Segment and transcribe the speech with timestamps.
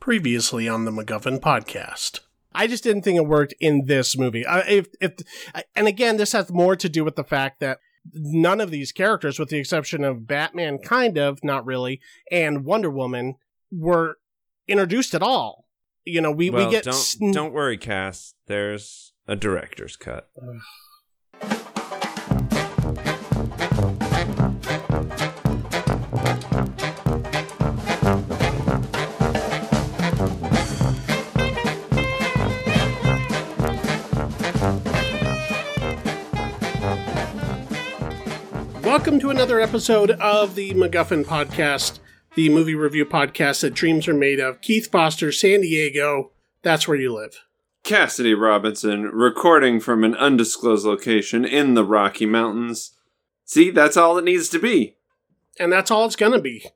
[0.00, 2.20] Previously on the MacGuffin podcast.
[2.52, 4.44] I just didn't think it worked in this movie.
[4.44, 5.12] I, if, if,
[5.76, 7.78] and again, this has more to do with the fact that
[8.12, 12.00] none of these characters, with the exception of Batman, kind of, not really,
[12.30, 13.36] and Wonder Woman,
[13.70, 14.18] were
[14.66, 15.66] introduced at all.
[16.04, 16.84] You know, we, well, we get.
[16.84, 18.34] don't sn- don't worry, Cass.
[18.46, 20.30] There's a director's cut.
[38.90, 42.00] Welcome to another episode of the MacGuffin podcast,
[42.34, 44.60] the movie review podcast that dreams are made of.
[44.60, 46.32] Keith Foster, San Diego.
[46.62, 47.38] That's where you live.
[47.84, 52.96] Cassidy Robinson, recording from an undisclosed location in the Rocky Mountains.
[53.44, 54.96] See, that's all it needs to be.
[55.56, 56.66] And that's all it's going to be.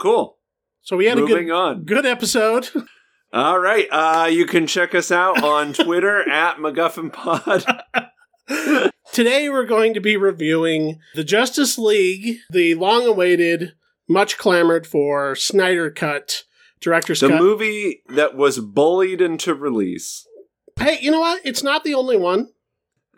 [0.00, 0.38] Cool.
[0.82, 1.84] So we had Moving a good, on.
[1.84, 2.68] good episode.
[3.32, 3.86] All right.
[3.92, 8.90] Uh, you can check us out on Twitter at MacGuffin Pod.
[9.14, 13.74] Today we're going to be reviewing the Justice League, the long awaited,
[14.08, 16.42] much clamored for Snyder Cut,
[16.80, 17.40] Director's The Cut.
[17.40, 20.26] movie that was bullied into release.
[20.80, 21.40] hey, you know what?
[21.44, 22.48] It's not the only one.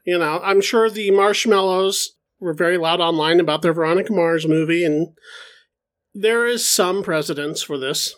[0.05, 4.84] You know, I'm sure the marshmallows were very loud online about their Veronica Mars movie,
[4.84, 5.17] and
[6.12, 8.14] there is some precedence for this.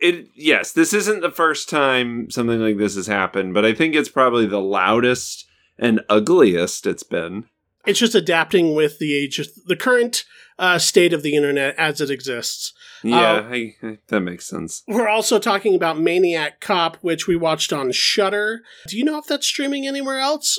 [0.00, 3.94] It yes, this isn't the first time something like this has happened, but I think
[3.94, 5.44] it's probably the loudest
[5.78, 7.44] and ugliest it's been.
[7.86, 10.24] It's just adapting with the age, of the current
[10.58, 12.72] uh, state of the internet as it exists.
[13.02, 14.82] Yeah, I, I- that makes sense.
[14.88, 18.62] We're also talking about Maniac Cop, which we watched on Shudder.
[18.88, 20.58] Do you know if that's streaming anywhere else?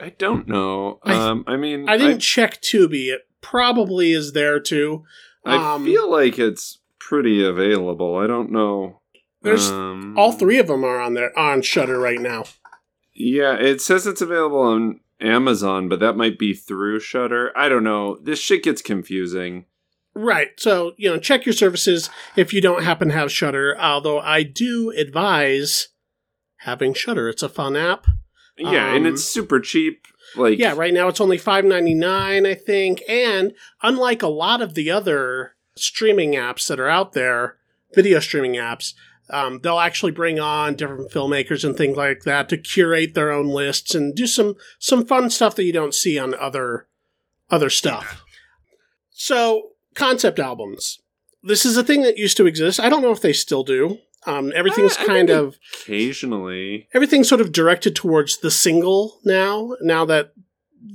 [0.00, 1.00] I don't know.
[1.02, 3.12] I- um, I mean, I didn't check Tubi.
[3.12, 5.04] It probably is there too.
[5.44, 8.16] I Um, feel like it's pretty available.
[8.16, 9.00] I don't know.
[9.42, 12.44] There's Um, All three of them are on there on Shudder right now.
[13.24, 17.56] Yeah, it says it's available on Amazon, but that might be through Shudder.
[17.56, 18.18] I don't know.
[18.20, 19.66] This shit gets confusing.
[20.14, 20.48] Right.
[20.58, 24.42] So, you know, check your services if you don't happen to have Shudder, although I
[24.42, 25.88] do advise
[26.56, 27.28] having Shudder.
[27.28, 28.06] It's a fun app.
[28.58, 30.06] Yeah, and Um, it's super cheap.
[30.36, 33.02] Like Yeah, right now it's only five ninety nine, I think.
[33.08, 33.52] And
[33.82, 37.56] unlike a lot of the other streaming apps that are out there,
[37.94, 38.94] video streaming apps,
[39.32, 43.46] um, they'll actually bring on different filmmakers and things like that to curate their own
[43.48, 46.86] lists and do some some fun stuff that you don't see on other
[47.50, 48.22] other stuff.
[49.10, 51.00] So concept albums.
[51.42, 52.78] This is a thing that used to exist.
[52.80, 53.98] I don't know if they still do.
[54.26, 56.88] Um, everything's I- I kind of occasionally.
[56.94, 60.32] everything's sort of directed towards the single now now that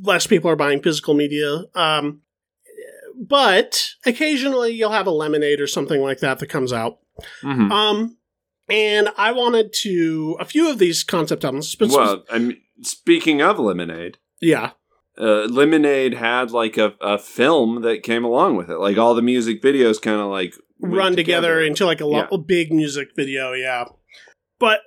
[0.02, 2.22] less people are buying physical media um,
[3.16, 7.00] but occasionally you'll have a lemonade or something like that that comes out
[7.44, 7.72] Mhm.
[7.72, 8.17] um,
[8.70, 13.42] and i wanted to a few of these concept albums spec- Well, I mean, speaking
[13.42, 14.72] of Lemonade, yeah
[15.20, 18.78] uh, Lemonade had like a, a film that came along with it.
[18.78, 22.28] Like all the music videos kind of like run together, into like a, lo- Yeah.
[22.32, 23.86] a big music video yeah
[24.60, 24.82] but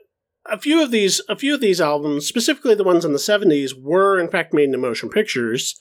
[0.46, 3.72] a few of these a few of these albums specifically the ones in the 70s
[3.76, 5.78] were in fact made into motion pictures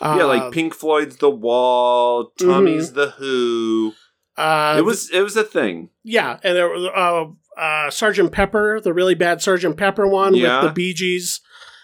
[0.00, 3.92] yeah, Uh, like Pink Floyd's The Wall, Tommy's The Who.
[4.36, 5.90] uh, it was it was a thing.
[6.02, 10.60] Yeah, and there was uh, uh, Sergeant Pepper, the really bad Sergeant Pepper one Yeah.
[10.62, 11.40] with the Bee Gees.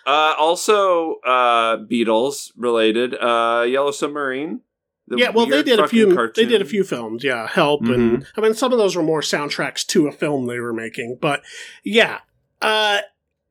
[0.06, 3.14] Uh, also, uh, Beatles related.
[3.14, 4.60] Uh, Yellow Submarine.
[5.06, 6.14] The yeah, well, they did a few.
[6.14, 6.44] cartoon.
[6.44, 7.24] They did a few films.
[7.24, 10.58] Yeah, Help, and I mean, some of those were more soundtracks to a film they
[10.58, 11.16] were making.
[11.20, 11.42] But
[11.82, 12.18] yeah,
[12.60, 12.98] uh,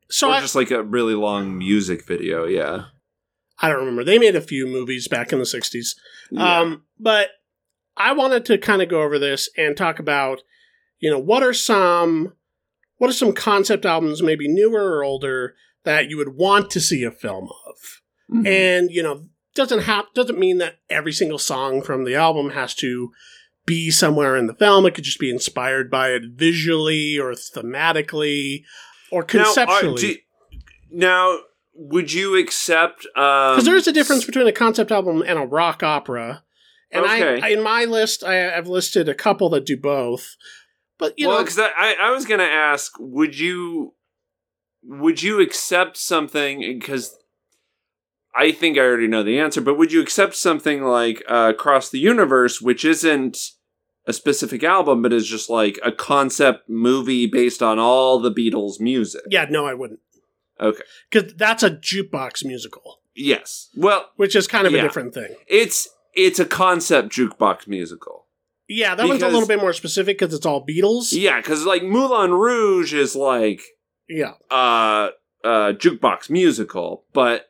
[0.08, 2.44] so or I, just like a really long music video.
[2.44, 2.84] Yeah.
[3.60, 4.04] I don't remember.
[4.04, 5.96] They made a few movies back in the '60s.
[6.30, 6.60] Yeah.
[6.60, 7.30] Um, but
[7.96, 10.42] I wanted to kind of go over this and talk about,
[11.00, 12.32] you know, what are some
[12.98, 15.54] what are some concept albums, maybe newer or older,
[15.84, 17.76] that you would want to see a film of?
[18.30, 18.46] Mhm.
[18.46, 22.74] and you know doesn't have doesn't mean that every single song from the album has
[22.74, 23.10] to
[23.64, 28.64] be somewhere in the film it could just be inspired by it visually or thematically
[29.10, 30.16] or Now, are- conceptually do-
[30.90, 31.38] now,
[31.74, 33.02] would you accept?
[33.14, 36.44] because Because there is a difference between a concept album and a rock opera
[36.90, 37.40] and I, Okay.
[37.46, 40.36] I in my list I, i've listed a couple that do both
[40.98, 43.94] but you well, know because I, I was going to ask, would you
[44.82, 46.60] would you accept something?
[46.60, 47.16] Because
[48.34, 51.90] I think I already know the answer, but would you accept something like uh, Across
[51.90, 53.38] the Universe, which isn't
[54.06, 58.80] a specific album, but is just like a concept movie based on all the Beatles
[58.80, 59.22] music?
[59.30, 60.00] yeah no i wouldn't
[60.60, 60.82] Okay.
[61.10, 63.68] because that's a jukebox musical Yes.
[63.76, 68.17] Well, which is kind of a different thing it's it's a concept jukebox musical.
[68.68, 71.08] Yeah, that one's a little bit more specific because it's all Beatles.
[71.12, 73.62] Yeah, because like Moulin Rouge is like
[74.08, 74.34] Yeah.
[74.50, 75.10] uh
[75.44, 77.47] uh jukebox musical, but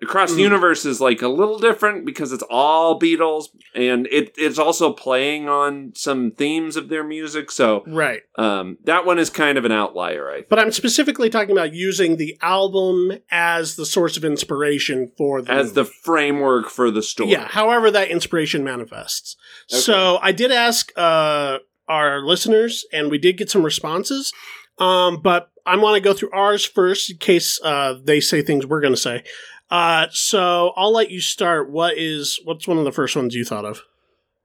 [0.00, 0.50] Across the Mm.
[0.50, 5.48] Universe is like a little different because it's all Beatles and it it's also playing
[5.48, 7.50] on some themes of their music.
[7.50, 8.20] So Right.
[8.36, 10.48] um that one is kind of an outlier, I think.
[10.50, 15.50] But I'm specifically talking about using the album as the source of inspiration for the
[15.50, 17.30] As the framework for the story.
[17.30, 19.36] yeah, however that inspiration manifests.
[19.72, 19.80] Okay.
[19.80, 21.58] So I did ask uh,
[21.88, 24.32] our listeners, and we did get some responses.
[24.78, 28.64] Um, but I want to go through ours first in case uh, they say things
[28.64, 29.24] we're going to say.
[29.70, 31.70] Uh, so I'll let you start.
[31.70, 33.82] What is what's one of the first ones you thought of?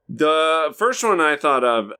[0.08, 1.92] The first one I thought of,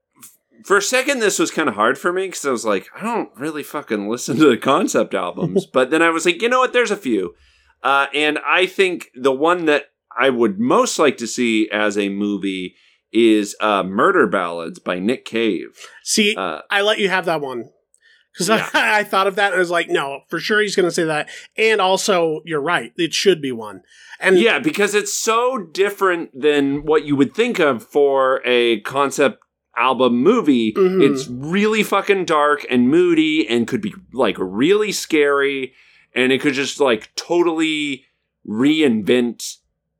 [0.64, 3.02] for a second, this was kind of hard for me because I was like, I
[3.02, 5.66] don't really fucking listen to the concept albums.
[5.72, 6.72] but then I was like, you know what?
[6.72, 7.34] There's a few.
[7.82, 9.84] Uh, and I think the one that
[10.18, 12.76] I would most like to see as a movie
[13.12, 15.68] is uh, Murder Ballads by Nick Cave.
[16.02, 17.70] See, Uh, I let you have that one
[18.34, 18.68] because Yeah.
[18.74, 20.94] I, I thought of that and I was like, no, for sure he's going to
[20.94, 21.30] say that.
[21.56, 23.80] And also, you're right, it should be one.
[24.20, 29.38] And yeah, because it's so different than what you would think of for a concept
[29.76, 30.72] album movie.
[30.72, 31.02] Mhm.
[31.02, 35.72] It's really fucking dark and moody and could be like really scary
[36.14, 38.04] and it could just like totally
[38.46, 39.56] reinvent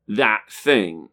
[0.07, 1.09] that thing.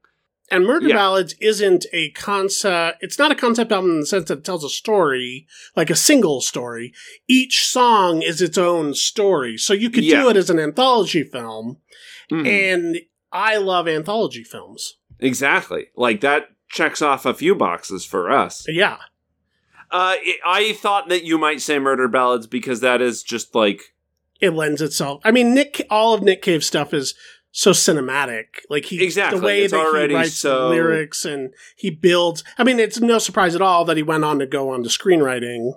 [0.52, 0.96] And Murder Yeah.
[0.96, 4.62] Ballads isn't a concept, it's not a concept album in the sense that it tells
[4.64, 6.92] a story, like a single story.
[7.26, 9.56] Each song is its own story.
[9.56, 10.22] So you could Yeah.
[10.22, 11.78] do it as an anthology film.
[12.30, 12.46] Mhm.
[12.46, 13.00] And
[13.32, 14.96] I love anthology films.
[15.18, 15.86] exactly.
[15.96, 18.64] Like that checks off a few boxes for us.
[18.68, 18.98] Yeah.
[19.90, 23.94] Uh, it- I thought that you might say Murder Ballads because that is just like
[24.40, 25.20] It lends itself.
[25.24, 27.14] I mean, Nick, all of Nick Cave's stuff is
[27.52, 28.46] so cinematic.
[28.68, 29.38] Like he, Exactly.
[29.38, 32.42] the way It's that already he writes so- lyrics and he builds.
[32.58, 34.88] I mean, it's no surprise at all that he went on to go on to
[34.88, 35.74] screenwriting.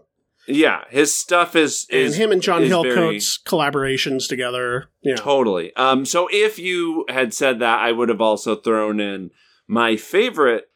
[0.47, 4.85] yeah, his stuff is And him and John is Hillcoat's collaborations together.
[5.03, 5.15] Yeah.
[5.15, 5.75] Totally.
[5.75, 9.31] Um, so if you had said that, I would have also thrown in
[9.67, 10.69] my favorite.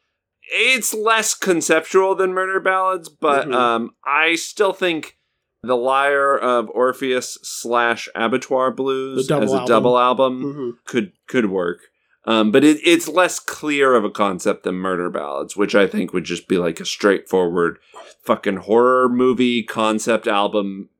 [0.52, 3.54] It's less conceptual than Murder Ballads, but Mhm.
[3.54, 5.16] um, I still think
[5.62, 9.66] The Lyre of Orpheus slash Abattoir Blues as a album.
[9.66, 10.84] double album Mhm.
[10.86, 11.80] could could work.
[12.26, 16.12] Um, but it, it's less clear of a concept than Murder Ballads, which I think
[16.12, 17.78] would just be like a straightforward
[18.22, 20.90] fucking horror movie concept album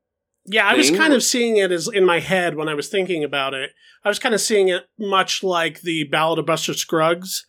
[0.45, 3.23] Yeah, I was kind of seeing it as in my head when I was thinking
[3.23, 3.71] about it.
[4.03, 7.45] I was kind of seeing it much like the Ballad of Buster Scruggs,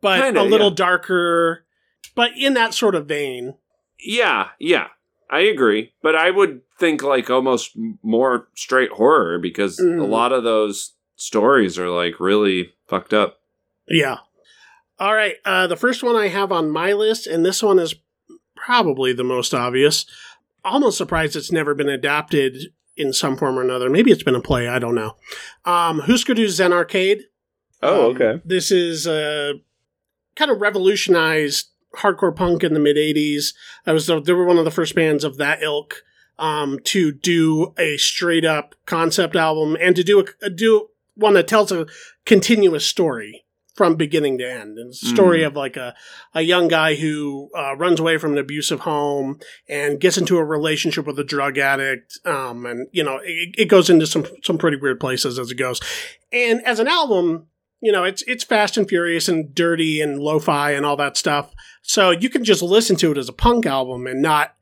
[0.00, 0.74] but Kinda, a little yeah.
[0.76, 1.66] darker,
[2.14, 3.54] but in that sort of vein.
[4.02, 4.88] Yeah, yeah,
[5.30, 5.92] I agree.
[6.02, 10.08] But I would think like almost more straight horror because a Mhm.
[10.08, 13.40] lot of those stories are like really fucked up.
[13.88, 14.18] Yeah.
[14.98, 15.36] All right.
[15.44, 17.94] Uh, the first one I have on my list, and this one is
[18.56, 20.04] probably the most obvious.
[20.64, 23.88] Almost surprised it's never been adapted in some form or another.
[23.88, 24.68] Maybe it's been a play.
[24.68, 25.16] I don't know.
[25.64, 27.24] Um, Husker Zen Arcade.
[27.82, 29.54] Oh, Um, This is uh,
[30.36, 33.52] kind of revolutionized hardcore punk in the mid '80s.
[33.86, 36.02] I was they were one of the first bands of that ilk
[36.38, 41.34] um, to do a straight up concept album and to do a, a do one
[41.34, 41.86] that tells a
[42.24, 43.44] continuous story
[43.74, 44.76] from beginning to end.
[44.78, 45.46] And it's a story Mhm.
[45.48, 45.94] of like a,
[46.34, 49.38] a young guy who uh, runs away from an abusive home
[49.68, 52.18] and gets into a relationship with a drug addict.
[52.26, 55.56] Um, and you know, it, it goes into some some pretty weird places as it
[55.56, 55.80] goes.
[56.32, 57.46] And as an album,
[57.80, 61.52] you know, it's it's fast and furious and dirty and lo-fi and all that stuff.
[61.82, 64.54] So you can just listen to it as a punk album and not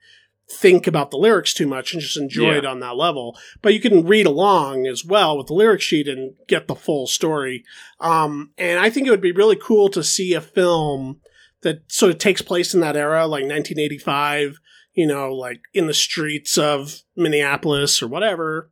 [0.51, 2.59] think about the lyrics too much and just enjoy Yeah.
[2.59, 3.37] it on that level.
[3.61, 7.07] But you can read along as well with the lyric sheet and get the full
[7.07, 7.65] story.
[8.01, 11.21] Um, and I think it would be really cool to see a film
[11.63, 14.59] that sort of takes place in that era, like 1985,
[14.95, 18.71] you know, like in the streets of Minneapolis or whatever.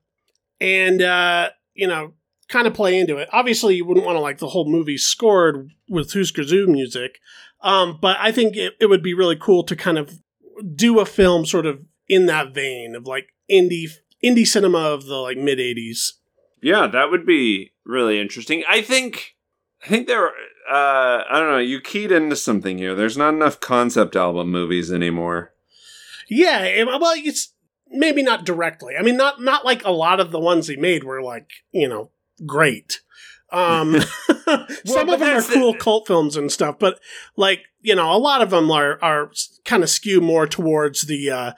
[0.60, 2.14] And, uh, you know,
[2.48, 3.28] kind of play into it.
[3.32, 7.18] Obviously, you wouldn't want to like the whole movie scored with Husker Du music.
[7.62, 10.20] Um, but I think it, it would be really cool to kind of
[10.74, 13.90] do a film sort of in that vein of like indie
[14.22, 16.12] indie cinema of the like mid 80s.
[16.62, 18.62] Yeah, that would be really interesting.
[18.68, 19.34] I think
[19.84, 20.32] I think there uh
[21.28, 22.94] I don't know, you keyed into something here.
[22.94, 25.52] There's not enough concept album movies anymore.
[26.28, 27.52] Yeah, it- well, it's
[27.88, 28.94] maybe not directly.
[28.98, 31.88] I mean, not not like a lot of the ones he made were like you
[31.88, 32.10] know
[32.44, 33.00] great.
[33.52, 34.00] Um,
[34.84, 37.00] some of them are that's the- cool cult films and stuff, but
[37.36, 39.30] like you know, a lot of them are are
[39.64, 41.52] kind of skew more towards the uh,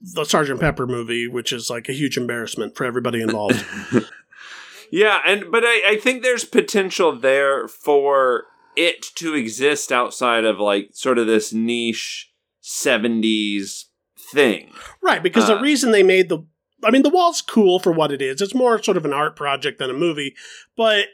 [0.00, 3.64] the Sergeant Pepper movie, which is like a huge embarrassment for everybody involved.
[4.90, 8.44] yeah, and but I, I think there's potential there for
[8.76, 12.30] it to exist outside of like sort of this niche
[12.62, 13.84] 70s
[14.32, 14.70] thing.
[15.02, 16.44] Right, because Uh, the reason they made the
[16.84, 18.40] I mean the wall's cool for what it is.
[18.40, 20.34] It's more sort of an art project than a movie,
[20.76, 21.06] but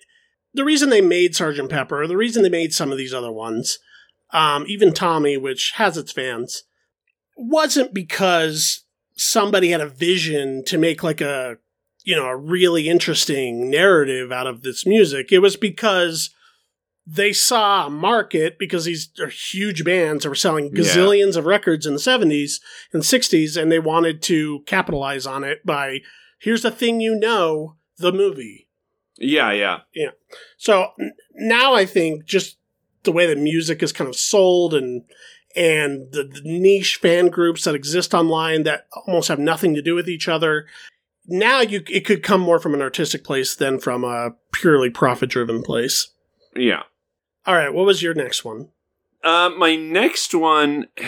[0.55, 3.79] the reason they made Sergeant Pepper, the reason they made some of these other ones,
[4.33, 6.65] um, even Tommy, which has its fans,
[7.37, 8.85] wasn't because
[9.17, 11.57] somebody had a vision to make like a
[12.05, 15.31] you know a really interesting narrative out of this music.
[15.31, 16.31] It was because
[17.11, 20.83] they saw a market because these are huge bands that were selling Yeah.
[20.83, 22.61] gazillions of records in the 70s
[22.93, 26.01] and 60s and they wanted to capitalize on it by
[26.39, 28.69] here's the thing you know the movie
[29.17, 29.79] Yeah, yeah.
[29.95, 30.11] Yeah.
[30.59, 30.93] So
[31.35, 32.57] now i think just
[33.05, 35.03] the way that music is kind of sold and
[35.57, 39.95] and the, the niche fan groups that exist online that almost have nothing to do
[39.95, 40.67] with each other
[41.27, 45.31] now you it could come more from an artistic place than from a purely profit
[45.31, 46.09] driven place
[46.55, 46.83] Yeah.
[47.49, 48.69] All right what was your next one
[49.25, 50.87] Uh, my next one.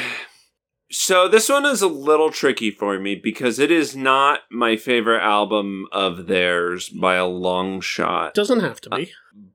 [0.93, 5.23] So this one is a little tricky for me because it is not my favorite
[5.23, 8.35] album of theirs by a long shot.
[8.35, 9.13] doesn't have to be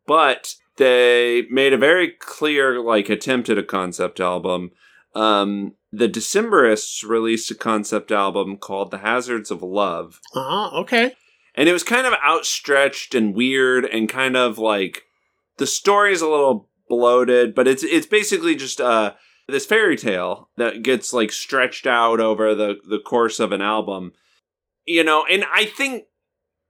[0.08, 4.72] But they made a very clear like attempt at a concept album.
[5.14, 11.16] Um, the Decemberists released a concept album called "The Hazards of Love," ah okay
[11.54, 15.04] and it was kind of outstretched and weird and kind of like
[15.58, 19.14] the story's a little bloated but it's it's basically just uh
[19.48, 24.12] this fairy tale that gets like stretched out over the the course of an album
[24.86, 26.04] you know and i think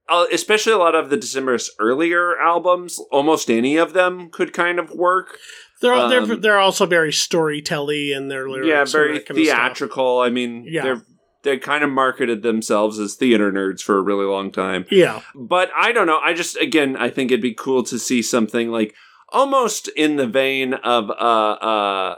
[0.08, 4.78] uh, especially a lot of the Decemberists' earlier albums almost any of them could kind
[4.78, 5.36] of work
[5.82, 8.68] They're they're Um, they're also very storytelly in their lyrics.
[8.68, 9.58] yeah and very that kind of stuff.
[9.58, 10.82] theatrical i mean Yeah.
[10.82, 11.02] they're
[11.42, 15.70] they kind of marketed themselves as theater nerds for a really long time Yeah, but
[15.76, 16.18] I don't know.
[16.18, 18.94] I just again, I think it'd be cool to see something like
[19.30, 22.16] almost in the vein of uh uh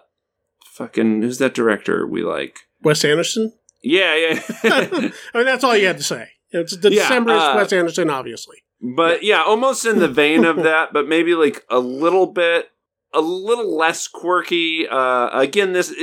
[0.72, 2.60] fucking who's that director we like?
[2.82, 3.52] Wes Anderson.
[3.82, 4.42] Yeah, yeah.
[4.64, 6.28] I mean, that's all you had to say.
[6.50, 8.56] It's the Yeah, Decemberists uh, Wes Anderson, obviously.
[8.80, 12.70] but yeah, almost in the vein of that, but maybe like a little bit
[13.14, 14.86] a little less quirky.
[14.88, 15.94] Uh again, this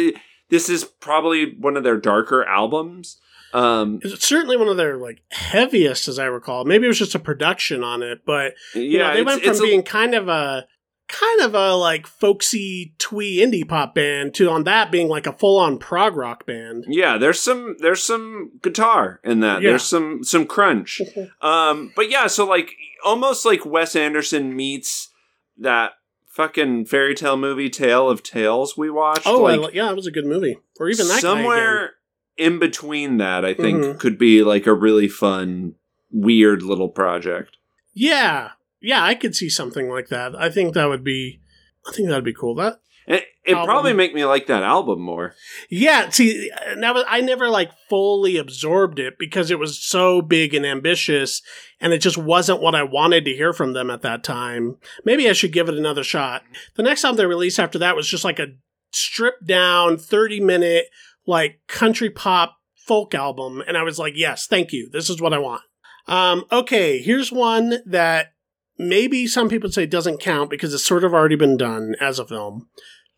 [0.50, 3.20] this is probably one of their darker albums.
[3.54, 6.66] Um It's certainly one of their like heaviest, as I recall.
[6.66, 9.50] Maybe it was just a production on it, but yeah, you know, they went from
[9.52, 10.66] it's a- being kind of a
[11.08, 15.34] kind of a like folksy twee indie pop band to on that being like a
[15.34, 16.86] full on prog rock band.
[16.88, 19.62] Yeah, there's some there's some guitar in that.
[19.62, 19.72] Yeah.
[19.72, 21.02] There's some some crunch.
[21.42, 22.72] Um, but yeah, so like
[23.04, 25.10] almost like Wes Anderson meets
[25.58, 25.92] that
[26.28, 29.26] fucking fairy tale movie Tale of Tales we watched.
[29.28, 30.58] Oh, like li- yeah, it was a good movie.
[30.80, 31.92] Or even that somewhere
[32.36, 34.00] in between that, I think Mhm.
[34.00, 35.76] could be like a really fun,
[36.12, 37.58] weird little project.
[37.94, 38.52] Yeah,
[38.86, 40.36] yeah, I could see something like that.
[40.36, 41.42] I think that would be,
[41.88, 42.56] I think that'd be cool.
[42.56, 45.34] That It it probably make me like that album more.
[45.70, 50.66] Yeah, see, was I never like fully absorbed it because it was so big and
[50.66, 51.42] ambitious,
[51.80, 54.78] and it just wasn't what I wanted to hear from them at that time.
[55.04, 56.44] Maybe I should give it another shot.
[56.76, 58.54] The next album they released after that was just like a
[58.92, 60.86] stripped down, thirty minute
[61.28, 65.34] like country pop folk album, and I was like, yes, thank you, this is what
[65.34, 65.64] I want.
[66.08, 68.35] Um, okay, here's one that
[68.78, 72.20] maybe some people say it doesn't count because it's sort of already been done as
[72.20, 72.68] a film,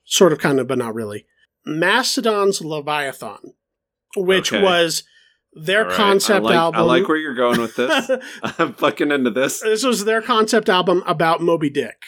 [0.06, 1.26] sort of, kind of, but not really.
[1.66, 3.54] Mastodon's Leviathan,
[4.16, 4.64] which Okay.
[4.64, 5.04] was
[5.54, 6.80] their right, concept I like, album.
[6.82, 8.10] I like where you're going with this.
[8.60, 9.62] I'm fucking into this.
[9.62, 12.02] this was their concept album about Moby Dick.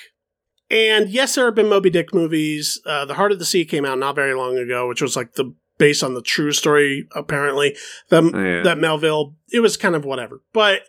[0.71, 2.79] And yes, there have been Moby Dick movies.
[2.85, 5.33] Uh, the Heart of the Sea came out not very long ago, which was like
[5.33, 7.07] the based on the true story.
[7.15, 7.75] Apparently,
[8.09, 8.61] that Oh, yeah.
[8.63, 9.35] that Melville.
[9.51, 10.81] It was kind of whatever, but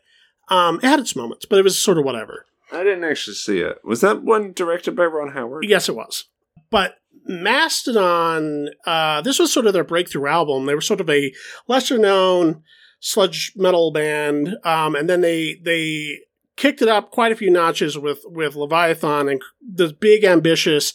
[0.51, 1.47] um, it had its moments.
[1.47, 2.45] But it was sort of whatever.
[2.73, 3.79] I didn't actually see it.
[3.85, 5.65] Was that one directed by Ron Howard?
[5.69, 6.25] Yes, it was.
[6.71, 6.97] But
[7.27, 10.67] Mastodon, uh, this was sort of their breakthrough album.
[10.67, 11.33] They were sort of a
[11.69, 12.63] lesser known
[13.01, 16.21] sludge metal band, um, and then they they
[16.57, 20.93] kicked it up quite a few notches with with Leviathan and this big ambitious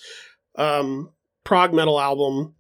[0.58, 1.10] um,
[1.44, 2.56] prog metal album,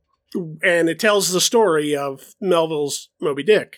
[0.63, 3.77] and it tells the story of Melville's Moby Dick,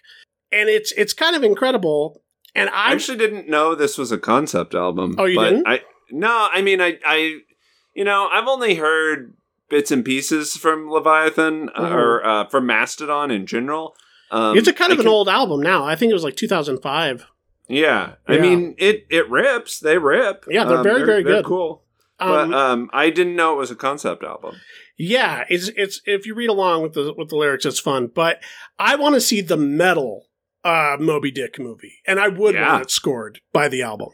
[0.52, 2.24] and it's it's kind of incredible.
[2.58, 5.16] And I I actually didn't know this was a concept album.
[5.18, 5.68] Oh, you but didn't?
[5.68, 7.40] I no, I mean, I, I,
[7.94, 9.34] you know, I've only heard
[9.70, 11.92] bits and pieces from Leviathan uh, Mhm.
[11.94, 13.96] or uh, from Mastodon in general.
[14.32, 15.86] Um, it's a kind of I an can- old album now.
[15.86, 17.26] I think it was like 2005.
[17.70, 18.42] Yeah, I Yeah.
[18.42, 19.80] mean, it it rips.
[19.80, 20.46] They rip.
[20.50, 21.46] Yeah, they're Um, very, very they're good.
[21.46, 21.84] Cool.
[22.20, 24.56] Um, but um, I didn't know it was a concept album.
[24.98, 28.08] Yeah, it's it's if you read along with the with the lyrics, it's fun.
[28.08, 28.40] But
[28.80, 30.27] I want to see the metal
[30.68, 32.72] uh, Moby Dick movie, and I would Yeah.
[32.74, 34.10] want it scored by the album.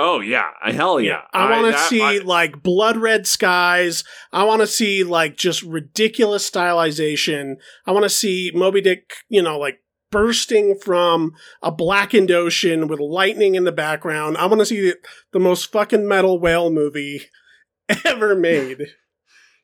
[0.00, 1.22] Oh yeah, I hell yeah.
[1.32, 4.04] I want to see I- like blood red skies.
[4.32, 7.56] I want to see like just ridiculous stylization.
[7.84, 9.80] I want to see Moby Dick, you know, like
[10.12, 14.36] bursting from a blackened ocean with lightning in the background.
[14.38, 14.96] I want to see the,
[15.32, 17.22] the most fucking metal whale movie
[18.04, 18.86] ever made.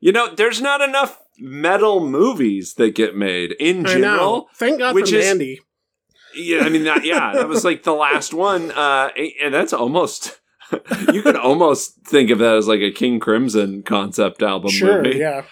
[0.01, 4.49] you know, there's not enough metal movies that get made in general.
[4.57, 5.61] Thank God which for is- Mandy.
[6.37, 7.05] Yeah, I mean that.
[7.05, 9.11] Yeah, that was like the last one, uh,
[9.43, 10.41] and that's almost.
[11.13, 15.19] you could almost think of that as like a King Crimson concept album Sure, movie.
[15.19, 15.43] yeah.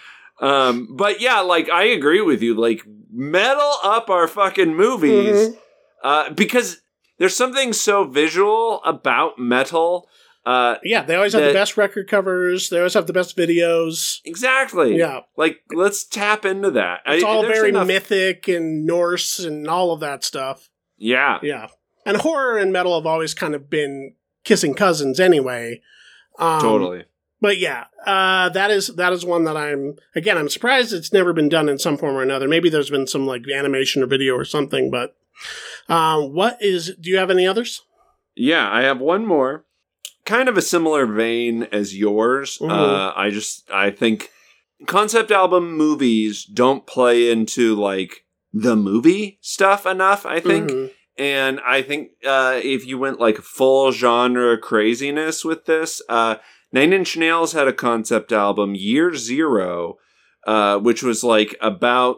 [0.41, 2.55] Um, but yeah, like I agree with you.
[2.55, 5.57] Like metal up our fucking movies Mhm.
[6.03, 6.81] uh, because
[7.19, 10.09] there's something so visual about metal.
[10.45, 12.69] Uh, Yeah, they always have the best record covers.
[12.69, 14.19] They always have the best videos.
[14.25, 14.97] exactly.
[14.97, 17.01] Yeah, Like let's tap into that.
[17.05, 20.69] it's I- all very enough- mythic and Norse and all of that stuff.
[21.03, 21.39] Yeah.
[21.43, 21.67] Yeah,
[22.05, 25.81] and horror and metal have always kind of been kissing cousins anyway.
[26.39, 27.05] Um, Totally.
[27.41, 30.37] But yeah, uh, that is that is one that I'm again.
[30.37, 32.47] I'm surprised it's never been done in some form or another.
[32.47, 34.89] Maybe there's been some like animation or video or something.
[34.89, 35.13] But
[35.89, 36.95] uh, what is?
[36.99, 37.81] Do you have any others?
[38.33, 39.65] Yeah, I have one more.
[40.25, 42.59] Kind of a similar vein as yours.
[42.59, 42.71] Mhm.
[42.71, 44.29] Uh, I just I think
[44.85, 50.25] concept album movies don't play into like the movie stuff enough.
[50.25, 50.91] I think, Mhm.
[51.17, 56.35] and I think uh, if you went like full genre craziness with this, uh,
[56.71, 59.97] Nine Inch Nails had a concept album, Year Zero,
[60.45, 62.17] uh, which was like about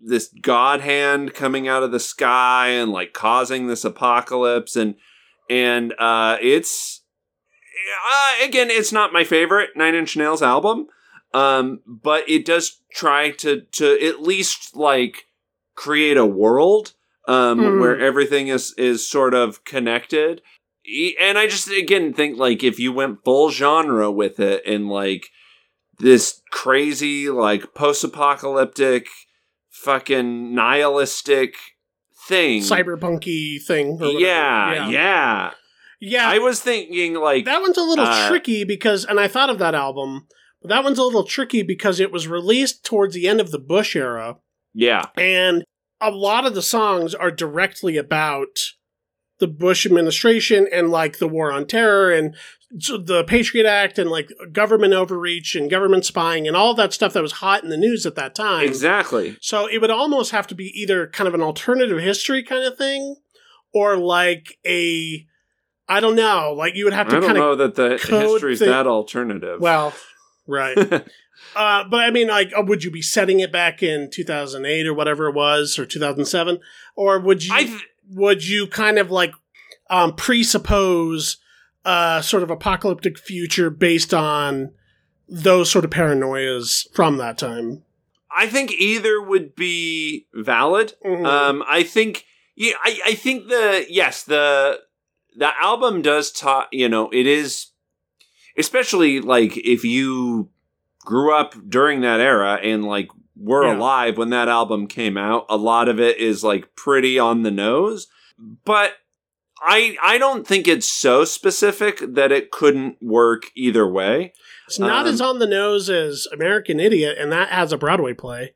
[0.00, 4.94] this god hand coming out of the sky and like causing this apocalypse and
[5.50, 7.02] and uh it's
[8.08, 10.86] uh, again it's not my favorite nine inch nails album
[11.34, 15.24] um but it does try to to at least like
[15.84, 16.84] create a world
[17.28, 17.80] um Hmm.
[17.80, 20.42] where everything is is sort of connected
[21.20, 25.24] and i just again think like if you went full genre with it and like
[25.98, 29.06] this crazy like post-apocalyptic
[29.70, 31.54] fucking nihilistic
[32.28, 33.98] thing cyberpunky thing.
[33.98, 34.18] whatever.
[34.18, 35.50] yeah, yeah
[36.00, 36.28] yeah.
[36.28, 39.58] i was thinking like that one's a little uh, tricky because, and I thought of
[39.58, 40.26] that album,
[40.62, 43.58] but that one's a little tricky because it was released towards the end of the
[43.58, 44.36] Bush era,
[44.78, 45.64] yeah and
[46.00, 48.58] a lot of the songs are directly about
[49.40, 52.34] the Bush administration and like the war on terror and
[52.70, 57.22] the Patriot Act and like government overreach and government spying and all that stuff that
[57.22, 58.64] was hot in the news at that time.
[58.66, 62.64] exactly So it would almost have to be either kind of an alternative history kind
[62.64, 63.16] of thing
[63.72, 65.26] or like a
[65.88, 67.90] I don't know, like you would have i to don't kind of know that the
[67.92, 69.94] history's thing- that alternative well,
[70.46, 70.76] right.
[71.56, 74.94] uh, but I mean, like, uh, would you be setting it back in 2008 or
[74.94, 76.60] whatever it was, or 2007,
[76.96, 79.32] or would you i th- would you kind of like
[79.90, 81.38] um, presuppose
[81.84, 84.72] a sort of apocalyptic future based on
[85.28, 87.82] those sort of paranoias from that time?
[88.30, 91.26] i think either would be valid Mhm.
[91.26, 92.24] um i think
[92.56, 94.80] yeah i i think the yes the
[95.34, 97.68] the album does talk you know it is
[98.58, 100.50] especially like if you
[101.08, 103.76] grew up during that era and like were Yeah.
[103.78, 105.46] alive when that album came out.
[105.48, 108.06] A lot of it is like pretty on the nose.
[108.64, 108.92] But
[109.60, 114.32] i i don't think it's so specific that it couldn't work either way.
[114.66, 118.12] It's not um, as on the nose as American Idiot, and that has a Broadway
[118.12, 118.54] play.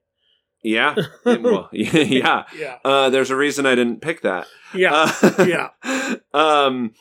[0.62, 0.94] yeah.
[1.24, 2.44] Well yeah.
[2.56, 4.46] Yeah, uh there's a reason i didn't pick that.
[4.74, 6.16] Yeah, Uh, yeah.
[6.34, 6.92] Um,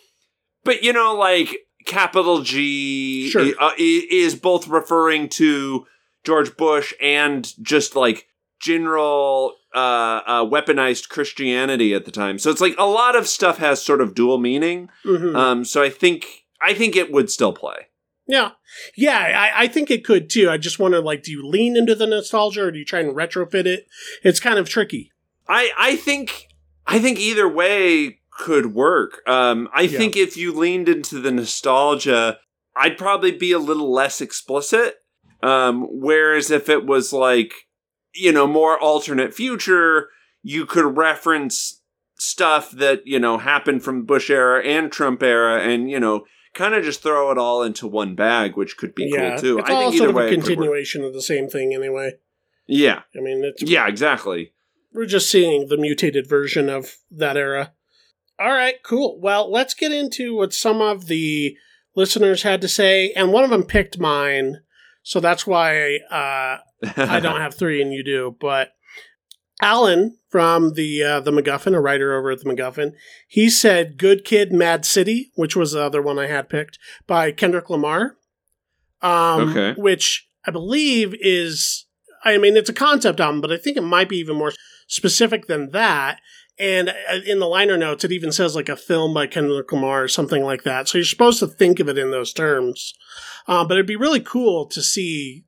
[0.63, 1.49] but you know, like
[1.85, 3.51] capital G Sure.
[3.59, 5.85] uh, is both referring to
[6.23, 8.27] George Bush and just like
[8.59, 12.37] general uh, uh, weaponized Christianity at the time.
[12.39, 14.89] So it's like a lot of stuff has sort of dual meaning.
[15.05, 15.35] Mhm.
[15.35, 17.87] Um, so I think I think it would still play.
[18.27, 18.51] Yeah.
[18.95, 20.49] Yeah, I, I think it could too.
[20.49, 23.15] I just wonder like, do you lean into the nostalgia or do you try and
[23.15, 23.87] retrofit it?
[24.23, 25.11] It's kind of tricky.
[25.47, 26.47] I I think
[26.85, 29.21] I think either way could work.
[29.27, 29.97] Um, I Yeah.
[29.97, 32.39] think if you leaned into the nostalgia,
[32.75, 34.97] I'd probably be a little less explicit.
[35.43, 37.53] Um, whereas if it was like
[38.13, 40.09] you know more alternate future,
[40.43, 41.81] you could reference
[42.19, 46.75] stuff that you know happened from Bush era and Trump era, and you know kind
[46.75, 49.31] of just throw it all into one bag, which could be yeah.
[49.31, 49.59] cool too.
[49.59, 50.45] It's I all think sort either of way a it could work.
[50.47, 52.13] continuation of the same thing anyway.
[52.67, 54.53] Yeah, I mean, it's, yeah, exactly.
[54.93, 57.73] we're just seeing the mutated version of that era.
[58.41, 59.19] All right, cool.
[59.21, 61.55] Well, let's get into what some of the
[61.95, 64.61] listeners had to say, and one of them picked mine,
[65.03, 66.57] so that's why uh,
[66.97, 68.35] I don't have three and you do.
[68.39, 68.71] But
[69.61, 72.93] Alan from the uh, the MacGuffin, a writer over at the MacGuffin,
[73.27, 77.31] he said "Good Kid, Mad City," which was the other one I had picked by
[77.31, 78.17] Kendrick Lamar.
[79.01, 79.79] Um, Okay.
[79.79, 81.85] Which I believe is,
[82.23, 84.51] I mean, it's a concept album, but I think it might be even more
[84.87, 86.19] specific than that.
[86.61, 90.03] And uh, in the liner notes, it even says like a film by Kendrick Lamar
[90.03, 90.87] or something like that.
[90.87, 92.93] So you're supposed to think of it in those terms.
[93.47, 95.43] Um, but it'd be really cool to see,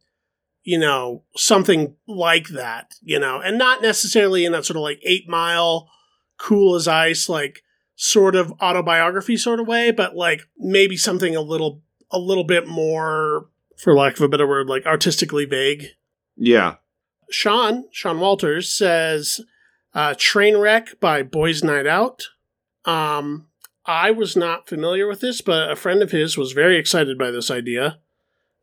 [0.64, 5.00] you know, something like that, you know, and not necessarily in that sort of like
[5.04, 5.88] eight mile,
[6.40, 7.62] cool as ice, like
[7.96, 12.68] sort of autobiography sort of way, but like maybe something a little, a little bit
[12.68, 15.86] more, for lack of a better word, like artistically vague.
[16.36, 16.78] Yeah.
[17.30, 19.42] Sean, Sean Walters says,
[19.94, 22.24] uh, Trainwreck by Boys Night Out.
[22.86, 23.48] Um,
[23.86, 27.32] I was not familiar with this, but a friend of his was very excited by
[27.32, 28.00] this idea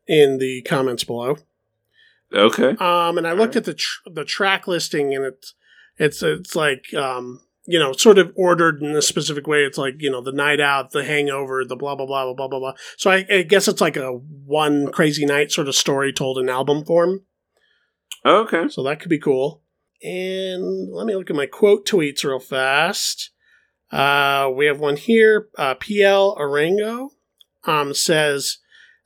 [0.07, 1.37] in the comments below.
[2.33, 2.75] Okay.
[2.79, 5.53] Um, and I looked at the tr- the track listing, and it's
[5.97, 9.63] it's it's like um, you know, sort of ordered in a specific way.
[9.63, 12.47] It's like you know, the night out, the hangover, the blah blah blah blah blah
[12.47, 12.73] blah blah.
[12.97, 16.49] So I, I guess it's like a one crazy night sort of story told in
[16.49, 17.21] album form.
[18.25, 18.67] Okay.
[18.69, 19.61] So that could be cool.
[20.03, 23.31] And let me look at my quote tweets real fast.
[23.91, 25.49] Uh, we have one here.
[25.57, 27.09] Uh, PL Arango
[27.65, 28.57] um, says,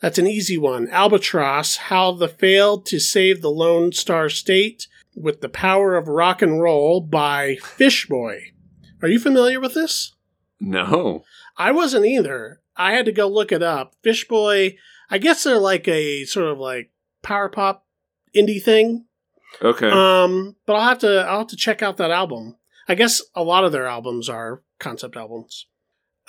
[0.01, 0.88] that's an easy one.
[0.89, 6.41] Albatross, how the failed to save the Lone Star State with the power of rock
[6.41, 8.41] and roll by Fishboy.
[9.01, 10.13] Are you familiar with this?
[10.60, 11.23] No.
[11.58, 12.62] I wasn't either.
[12.75, 13.95] I had to go look it up.
[14.03, 14.75] Fishboy,
[15.10, 17.86] I guess they're like a sort of like power pop
[18.36, 19.05] indie thing.
[19.62, 19.89] Okay.
[19.89, 22.56] Um, but I'll have to I'll have to check out that album.
[22.88, 25.68] I guess a lot of their albums are concept albums.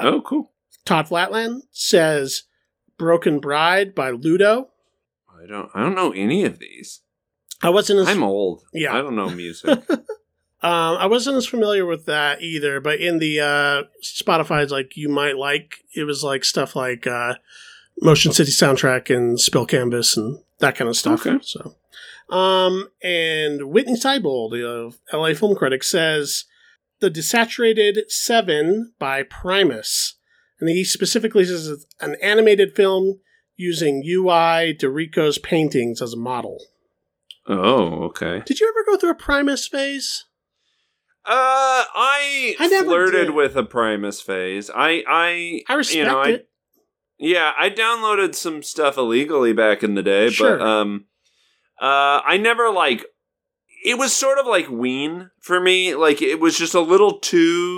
[0.01, 0.53] oh, cool.
[0.85, 2.45] Todd Flatland says
[2.99, 4.71] "Broken Bride" by Ludo.
[5.29, 5.71] I don't.
[5.75, 7.03] I don't know any of these.
[7.63, 8.63] I wasn't as I'm old.
[8.73, 8.95] Yeah.
[8.95, 9.69] I don't know music.
[9.91, 10.07] um,
[10.63, 12.81] I wasn't as familiar with that either.
[12.81, 17.35] But in the uh, Spotify's like you might like it was like stuff like uh,
[18.01, 21.27] Motion City soundtrack and Spill Canvas and that kind of stuff.
[21.27, 21.39] Okay.
[21.43, 21.75] So,
[22.29, 26.45] um, and Witney Seibold of LA Film Critic says
[27.01, 30.15] the Desaturating Seven by Primus,
[30.61, 33.21] and he specifically says it's an animated film
[33.57, 36.59] using Ul de Rico's paintings as a model.
[37.47, 38.43] oh, okay.
[38.45, 40.25] Did you ever go through a Primus phase?
[41.25, 43.35] Uh, I, I never flirted did.
[43.35, 44.71] with a Primus phase.
[44.71, 46.49] I, I, I respect you know, I, it.
[47.19, 50.57] yeah, I downloaded some stuff illegally back in the day, Sure.
[50.59, 51.07] but um,
[51.81, 53.05] uh, I never like.
[53.85, 55.95] It was sort of like Ween for me.
[55.95, 57.19] Like it was just a little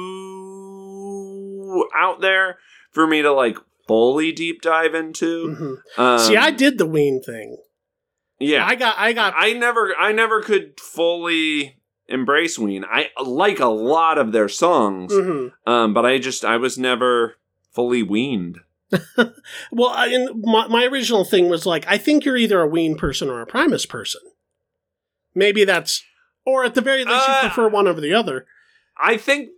[0.09, 2.59] too out there
[2.93, 3.57] for me to like
[3.87, 5.49] fully deep dive into.
[5.49, 5.99] Mhm.
[5.99, 7.59] Um, See, I did the Ween thing.
[8.39, 12.85] yeah, I got, I got, I never I never could fully embrace Ween.
[12.85, 15.53] I like a lot of their songs, mhm.
[15.67, 17.37] um, but I just I was never
[17.73, 18.61] fully weaned.
[19.71, 22.97] Well, I, and my, my original thing was like, I think you're either a Ween
[22.97, 24.21] person or a Primus person.
[25.35, 26.03] Maybe that's,
[26.47, 28.47] or at the very least, Uh, you prefer one over the other.
[29.01, 29.51] I think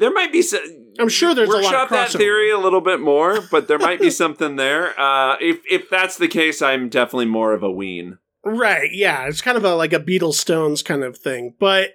[0.00, 0.60] there might be some.
[0.98, 3.78] I'm sure there's a lot of workshop that theory a little bit more, but there
[3.78, 4.98] might be something there.
[4.98, 8.18] Uh, if if that's the case, I'm definitely more of a ween.
[8.44, 8.90] Right?
[8.92, 11.54] Yeah, it's kind of a like a Beatles Stones kind of thing.
[11.58, 11.90] But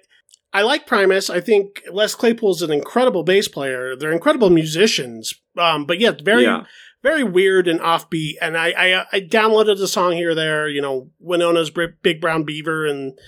[0.52, 1.28] I like Primus.
[1.28, 3.94] I think Les Claypool is an incredible bass player.
[3.96, 5.34] They're incredible musicians.
[5.58, 6.64] Um, but yeah, very Yeah.
[7.02, 8.34] very weird and offbeat.
[8.40, 10.68] And I, I I downloaded a song here or there.
[10.68, 11.70] You know, Wynona's
[12.02, 13.18] Big Brown Beaver and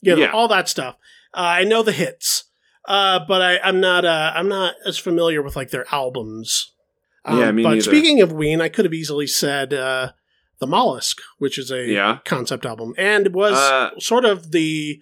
[0.00, 0.30] you know Yeah.
[0.32, 0.96] all that stuff.
[1.34, 2.44] Uh, I know the hits,
[2.86, 6.72] uh, but I, I'm not uh, I'm not as familiar with like their albums.
[7.24, 7.82] Um, Yeah, me but neither.
[7.82, 10.12] speaking of Ween, I could have easily said uh,
[10.60, 12.18] the Mollusk, which is a Yeah.
[12.24, 15.00] concept album, and it was Uh, sort of the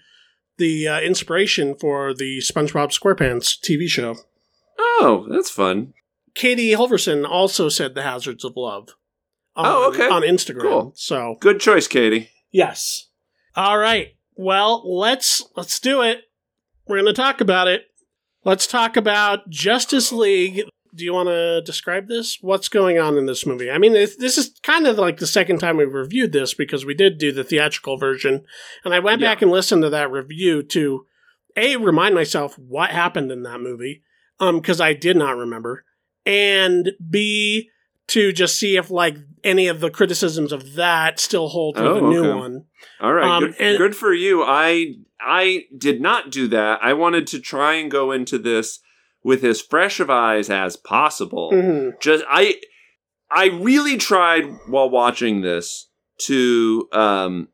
[0.58, 4.16] the uh, inspiration for the SpongeBob SquarePants TV show.
[4.78, 5.92] Oh, that's fun.
[6.34, 8.90] Katie Holverson also said the hazards of love.
[9.54, 10.08] On, Oh, okay.
[10.08, 10.60] On Instagram.
[10.62, 10.92] Cool.
[10.96, 12.30] So Good choice, Katie.
[12.50, 13.08] yes.
[13.54, 14.14] All right.
[14.34, 16.24] Well, let's let's do it.
[16.86, 17.84] We're going to talk about it.
[18.44, 20.62] Let's talk about Justice League.
[20.96, 22.38] Do you want to describe this?
[22.40, 23.70] What's going on in this movie?
[23.70, 26.94] I mean, this is kind of like the second time we've reviewed this because we
[26.94, 28.44] did do the theatrical version,
[28.84, 29.28] and I went Yeah.
[29.34, 31.06] back and listened to that review to
[31.56, 34.02] a remind myself what happened in that movie,
[34.40, 35.84] um, because I did not remember,
[36.24, 37.70] and b
[38.08, 41.88] to just see if like any of the criticisms of that still hold for the
[42.00, 42.64] Oh, new one.
[43.00, 44.42] All right, Um, good, and- good for you.
[44.42, 46.78] I I did not do that.
[46.82, 48.80] I wanted to try and go into this
[49.26, 51.50] with as fresh of eyes as possible.
[51.52, 52.00] Mhm.
[52.00, 52.60] Just I
[53.30, 55.88] I really tried while watching this
[56.26, 57.48] to um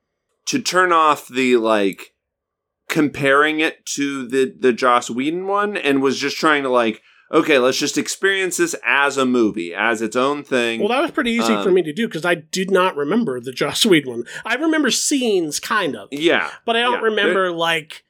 [0.47, 2.13] to turn off the like
[2.89, 7.01] comparing it to the the Joss Whedon one and was just trying to like,
[7.33, 10.81] okay, let's just experience this as a movie, as its own thing.
[10.81, 13.41] Well, that was pretty easy for Um, me to do because I did not remember
[13.41, 14.25] the Joss Whedon one.
[14.45, 17.05] I remember scenes, kind of, yeah, but I don't Yeah.
[17.09, 18.05] remember like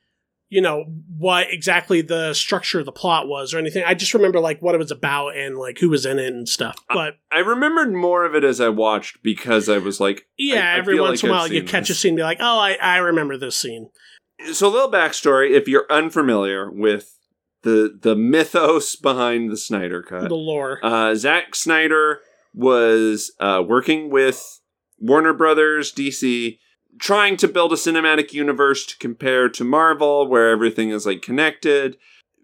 [0.52, 0.84] you know
[1.16, 3.82] what exactly the structure of the plot was or anything.
[3.86, 6.46] I just remember like what it was about and like who was in it and
[6.46, 6.76] stuff.
[6.92, 10.74] But I remembered more of it as I watched because I was like, yeah, I-
[10.74, 12.38] I every once like in a I've while you catch a scene and be like,
[12.40, 13.88] oh, I, I remember this scene.
[14.52, 17.16] so a little backstory if you're unfamiliar with
[17.62, 20.28] the the mythos behind the Snyder cut.
[20.28, 20.80] The lore.
[20.82, 22.20] Uh, Zack Snyder
[22.52, 24.60] was uh, working with
[24.98, 26.58] Warner Brothers, DC,
[27.02, 31.96] trying to build a cinematic universe to compare to Marvel, where everything is like connected.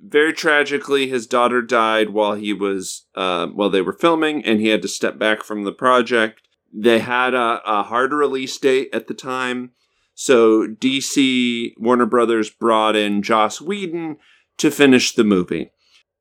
[0.02, 4.68] Very tragically, his daughter died while he was uh, while they were filming, and he
[4.68, 6.42] had to step back from the project.
[6.72, 9.70] They had a, a hard release date at the time,
[10.14, 14.16] so DC Warner Brothers brought in Joss Whedon
[14.58, 15.70] to finish the movie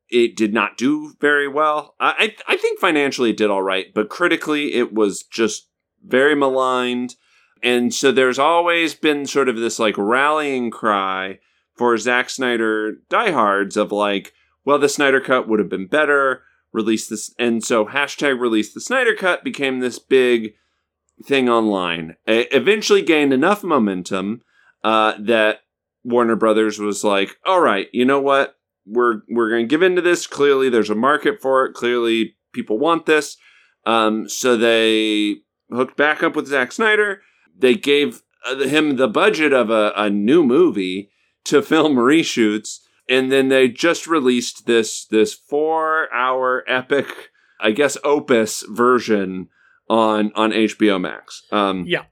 [0.09, 1.95] it did not do very well.
[1.99, 5.69] I I I think financially it did all right, but critically it was just
[6.05, 7.15] very maligned.
[7.63, 11.39] And so there's always been sort of this like rallying cry
[11.75, 14.33] for Zack Snyder diehards of like,
[14.65, 16.43] well, the Snyder Cut would have been better.
[16.73, 20.53] Release this, and so hashtag release the Snyder Cut became this big
[21.23, 22.17] thing online.
[22.25, 24.41] It eventually gained enough momentum
[24.83, 25.61] uh, that
[26.03, 28.57] Warner Brothers was like, all right, you know what?
[28.87, 30.25] we're we're going to give into this.
[30.25, 31.73] Clearly, there's a market for it.
[31.73, 33.37] Clearly, people want this.
[33.85, 35.37] Um, so they
[35.69, 37.21] hooked back up with Zack Snyder.
[37.57, 41.09] They gave uh, him the budget of a, a new movie
[41.45, 47.97] to film reshoots, and then they just released this this four hour epic, I guess,
[48.03, 49.47] opus version
[49.89, 51.43] on on HBO Max.
[51.51, 52.03] Um, Yeah.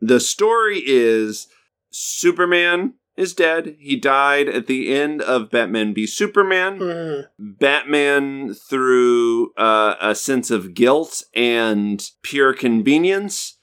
[0.00, 1.46] the story is
[1.90, 3.76] Superman is dead.
[3.78, 6.80] He died at the end of Batman v Superman.
[6.80, 7.24] Mm.
[7.38, 13.53] Batman, through uh, a sense of guilt and pure convenience,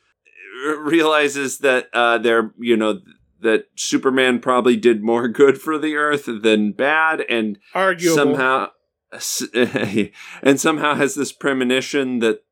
[0.80, 3.00] realizes that uh, they're, you know,
[3.41, 8.15] that Superman probably did more good for the Earth than bad, and Arguable.
[8.15, 8.67] somehow,
[10.43, 12.43] and somehow has this premonition that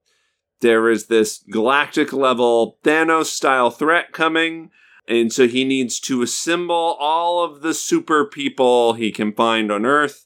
[0.61, 4.71] there is this galactic level Thanos style threat coming.
[5.07, 9.85] And so he needs to assemble all of the super people he can find on
[9.85, 10.25] Earth,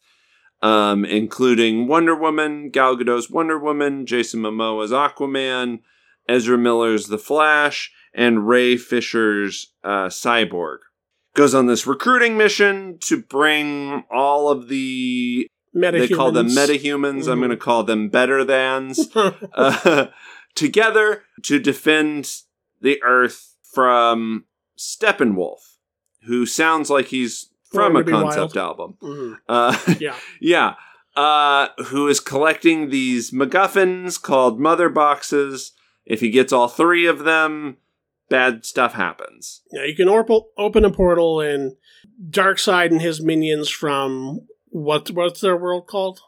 [0.62, 5.80] um, including Wonder Woman, Gal Gadot's Wonder Woman, Jason Momoa's Aquaman,
[6.28, 10.78] Ezra Miller's The Flash, and Ray Fisher's uh, Cyborg.
[11.36, 17.28] Goes on this recruiting mission to bring all of the they call them metahumans.
[17.28, 17.42] I'm Mhm.
[17.42, 20.08] going to call them better thans uh,
[20.56, 22.32] together to defend
[22.80, 24.46] the Earth from
[24.78, 25.78] Steppenwolf,
[26.28, 28.58] who sounds like he's from a concept Wild.
[28.58, 28.98] album.
[29.02, 29.38] Mhm.
[29.50, 30.16] Uh, Yeah.
[30.40, 30.76] yeah.
[31.16, 35.72] Uh, who is collecting these MacGuffins called mother boxes.
[36.06, 37.78] If he gets all three of them,
[38.30, 39.62] bad stuff happens.
[39.72, 41.76] Yeah, you can orp- open a portal and
[42.30, 46.20] Darkseid and his minions from what what's their world called?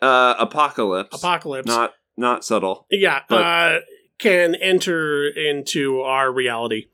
[0.00, 1.10] Uh, Apokolips.
[1.10, 1.66] Apokolips.
[1.66, 2.86] Not not subtle.
[2.90, 3.78] yeah, uh,
[4.18, 6.86] can enter into our reality.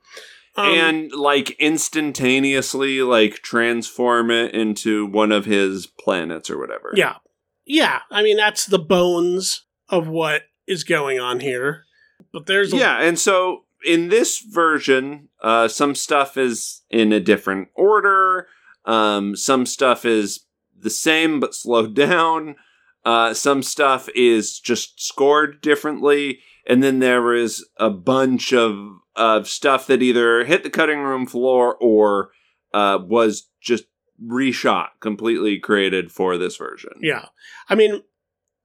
[0.57, 6.93] Um, and like instantaneously like transform it into one of his planets or whatever.
[6.97, 7.17] yeah,
[7.65, 8.01] yeah.
[8.11, 11.85] I mean, that's the bones of what is going on here.
[12.33, 17.21] But there's a, Yeah, and so in this version, uh, some stuff is in a
[17.21, 18.49] different order.
[18.85, 20.47] Um, some stuff is
[20.79, 22.57] the same but slowed down.
[23.05, 28.75] Uh, some stuff is just scored differently, and then there is a bunch of
[29.17, 32.31] of stuff that either hit the cutting room floor or
[32.73, 33.85] uh, was just
[34.25, 36.93] reshot, completely created for this version.
[37.01, 37.27] yeah.
[37.69, 38.03] I mean,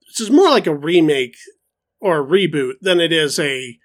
[0.08, 1.36] this is more like a remake
[2.04, 3.78] or a reboot than it is a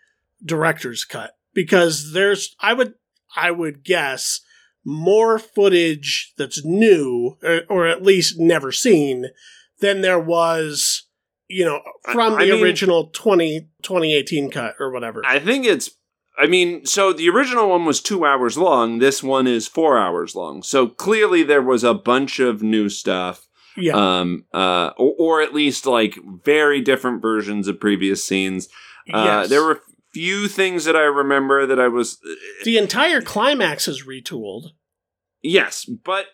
[0.46, 2.94] director's cut because there's I would
[3.36, 4.42] I would guess
[4.86, 9.26] more footage that's new or, or at least never seen
[9.80, 11.08] than there was
[11.48, 15.22] you know from I- I the mean- original 20 2018 cut or whatever.
[15.26, 15.92] I think it's.
[16.42, 19.00] I mean, so the original one was two hours long.
[19.00, 20.64] This one is four hours long.
[20.64, 23.46] So clearly there was a bunch of new stuff,
[23.80, 23.94] yeah.
[24.20, 28.68] um, uh, or, or at least like very different versions of previous scenes.
[29.14, 29.50] Uh, yes.
[29.50, 29.82] There were
[30.14, 32.20] few things that I remember that I was.
[32.64, 34.68] the entire climax is retooled.
[35.42, 36.26] Yes, but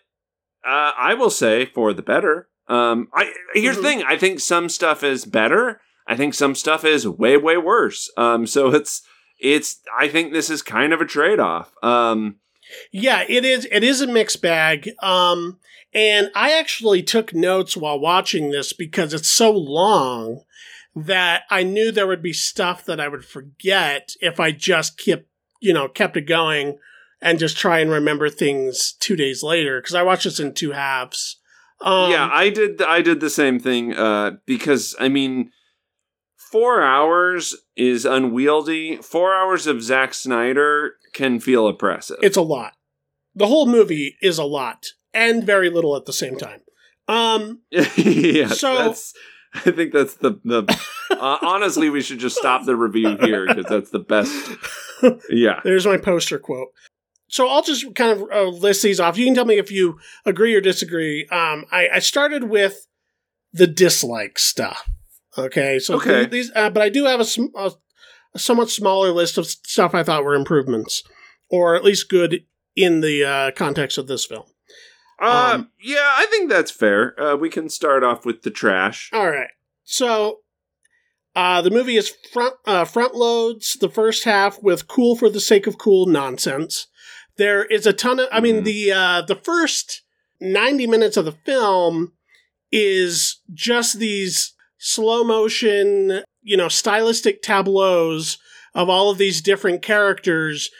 [0.66, 2.48] uh, I will say for the better.
[2.68, 3.82] Um, I here's Mhm.
[3.82, 4.02] the thing.
[4.02, 5.80] I think some stuff is better.
[6.08, 8.10] I think some stuff is way way worse.
[8.16, 9.02] Um, so it's
[9.38, 9.80] it's.
[9.96, 11.72] I think this is kind of a trade off.
[11.82, 12.36] Um,
[12.92, 13.66] Yeah, it is.
[13.70, 14.90] It is a mixed bag.
[15.00, 15.58] Um,
[15.92, 20.42] and I actually took notes while watching this because it's so long
[20.94, 25.26] that I knew there would be stuff that I would forget if I just kept,
[25.60, 26.78] you know, kept it going
[27.20, 29.80] and just try and remember things two days later.
[29.80, 31.36] Because I watched this in two halves.
[31.80, 32.80] Um, yeah, I did.
[32.80, 35.50] I did the same thing uh, because I mean,
[36.36, 38.96] four hours is unwieldy.
[38.96, 42.18] Four hours of Zack Snyder can feel oppressive.
[42.22, 42.72] it's a lot.
[43.34, 46.60] The whole movie is a lot and very little at the same time.
[47.08, 48.48] Um, yeah.
[48.48, 48.94] So-
[49.54, 50.64] I think that's the the.
[51.12, 54.32] uh, honestly, we should just stop the review here because that's the best.
[55.28, 55.60] Yeah.
[55.62, 56.68] There's my poster quote.
[57.28, 59.18] So I'll just kind of uh, list these off.
[59.18, 61.26] You can tell me if you agree or disagree.
[61.26, 62.86] Um, I, I started with
[63.52, 64.88] the dislike stuff.
[65.38, 66.20] Okay, so Okay.
[66.20, 67.72] th- these, uh, but I do have a, sm- a,
[68.34, 71.02] a somewhat smaller list of stuff I thought were improvements,
[71.50, 72.44] or at least good
[72.74, 74.44] in the uh, context of this film.
[75.20, 77.18] Uh, Um, yeah, I think that's fair.
[77.20, 79.10] Uh, we can start off with the trash.
[79.12, 79.48] All right.
[79.84, 80.40] So
[81.34, 85.40] uh, the movie is front uh, front loads the first half with cool for the
[85.40, 86.88] sake of cool nonsense.
[87.38, 88.64] There is a ton of I mean Mhm.
[88.64, 90.02] the uh, the first
[90.40, 92.12] 90 minutes of the film
[92.72, 94.54] is just these
[94.86, 98.38] slow motion, you know, stylistic tableaus
[98.74, 100.70] of all of these different characters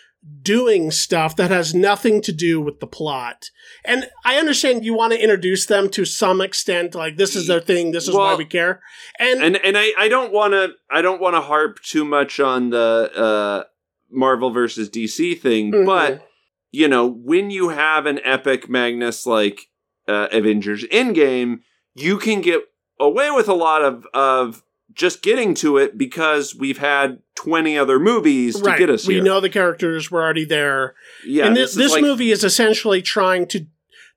[0.42, 3.50] doing stuff that has nothing to do with the plot.
[3.84, 7.60] And I understand you want to introduce them to some extent, like this is their
[7.60, 8.80] thing, this is why we care.
[9.18, 12.40] And, and and I, I don't want to I don't want to harp too much
[12.40, 13.64] on the uh,
[14.10, 15.86] Marvel versus DC thing, Mhm.
[15.86, 16.26] but
[16.72, 19.68] you know when you have an epic Magnus like
[20.08, 21.60] uh, Avengers Endgame,
[21.94, 22.62] you can get
[22.98, 27.98] away with a lot of of just getting to it because we've had twenty other
[27.98, 29.22] movies right, to get us we here.
[29.24, 30.94] know the characters were already there.
[31.26, 33.66] yeah, and this, is this like- movie is essentially trying to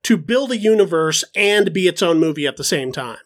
[0.03, 3.17] to build a universe and be its own movie at the same time.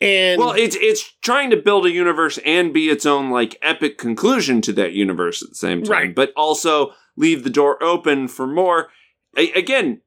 [0.00, 3.98] And Well, it's it's trying to build a universe and be its own like epic
[3.98, 6.14] conclusion to that universe at the same time, Right.
[6.14, 8.88] but also leave the door open for more.
[9.36, 10.00] A- again,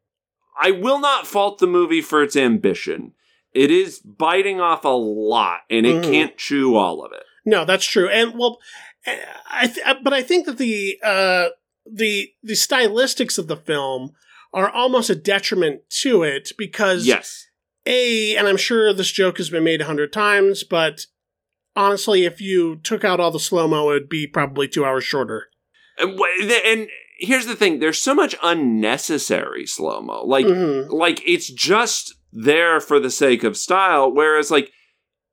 [0.60, 3.13] I will not fault the movie for its ambition.
[3.54, 6.12] It is biting off a lot, and it Mhm.
[6.12, 7.24] can't chew all of it.
[7.46, 8.10] No, that's true.
[8.10, 8.60] And well,
[9.50, 11.50] I th- but I think that the uh,
[11.86, 14.12] the the stylistics of the film
[14.54, 17.48] are almost a detriment to it because Yes,
[17.86, 21.06] a and I'm sure this joke has been made a hundred times, but
[21.76, 25.04] honestly, if you took out all the slow mo, it would be probably two hours
[25.06, 25.48] shorter.
[25.98, 30.24] and, and here's the thing: there's so much unnecessary slow mo.
[30.26, 30.90] Like Mhm.
[30.92, 34.72] like it's just there for the sake of style whereas like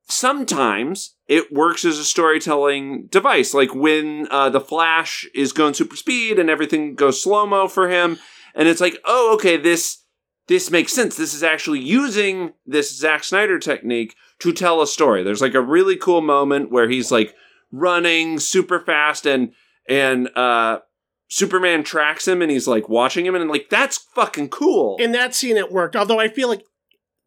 [0.07, 5.95] sometimes it works as a storytelling device like when uh, the flash is going super
[5.95, 8.17] speed and everything goes slow mo for him
[8.53, 10.03] and it's like oh okay this
[10.47, 15.23] this makes sense this is actually using this Zack Snyder technique to tell a story
[15.23, 17.35] there's like a really cool moment where he's like
[17.71, 19.51] running super fast and
[19.89, 20.79] and uh
[21.27, 24.95] Superman tracks him and he's like watching him and like that's fucking cool.
[24.99, 25.95] In that scene, it worked.
[25.95, 26.63] Although I feel like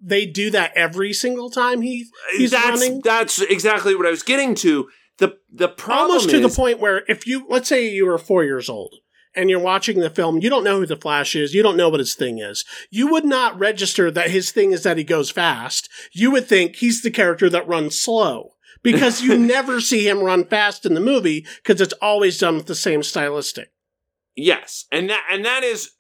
[0.01, 2.07] they do that every single time he
[2.37, 3.01] he's that's running.
[3.03, 4.89] that's exactly what I was getting to.
[5.19, 8.19] The the problem almost to is, the point where if you let's say you were
[8.19, 8.95] four years old
[9.35, 11.55] and you're watching the film you don't know who the flash is.
[11.55, 12.65] You don't know what his thing is.
[12.91, 15.89] You would not register that his thing is that he goes fast.
[16.13, 20.45] You would think he's the character that runs slow because you never see him run
[20.45, 23.73] fast in the movie because it's always done with the same stylistic.
[24.37, 25.91] Yes, and that and that is,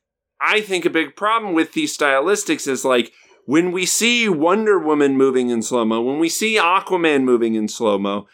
[0.41, 3.13] I think, a big problem with these stylistics is like
[3.49, 7.67] when we see Wonder Woman moving in slow mo, when we see Aquaman moving in
[7.67, 8.27] slow mo,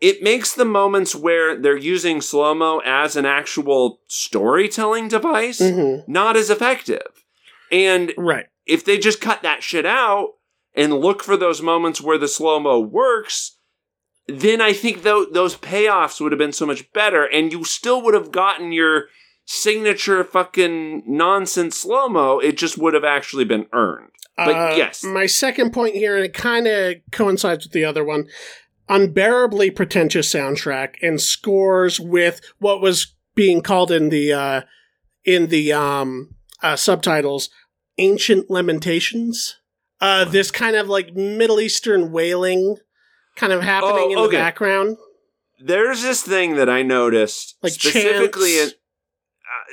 [0.00, 6.10] it makes the moments where they're using slow mo as an actual storytelling device mm-hmm.
[6.10, 7.24] not as effective.
[7.72, 10.34] And right if they just cut that shit out
[10.72, 13.56] and look for those moments where the slow mo works,
[14.28, 18.00] then I think tho- those payoffs would have been so much better, and you still
[18.02, 19.06] would have gotten your
[19.52, 22.38] signature fucking nonsense slow mo.
[22.38, 24.10] It just would have actually been earned.
[24.36, 25.02] But Uh, yes.
[25.02, 28.28] my second point here and it kind of coincides with the other one
[28.88, 34.60] unbearably pretentious soundtrack and scores with what was being called in the uh
[35.24, 37.50] in the um uh, subtitles
[37.98, 39.58] ancient lamentations
[40.00, 42.76] uh this kind of like middle eastern wailing
[43.36, 44.96] kind of happening Oh, in the background
[45.60, 48.74] There's this thing that I noticed like specifically in chants.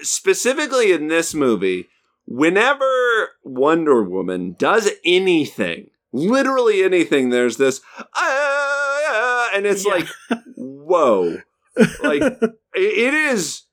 [0.04, 1.90] Specifically in this movie.
[2.26, 7.80] Whenever Wonder Woman does anything, literally anything, there's this,
[8.16, 9.94] "Ah," and it's Yeah.
[9.94, 10.08] like,
[10.58, 11.38] whoa,
[12.04, 12.22] like
[12.74, 13.64] it- is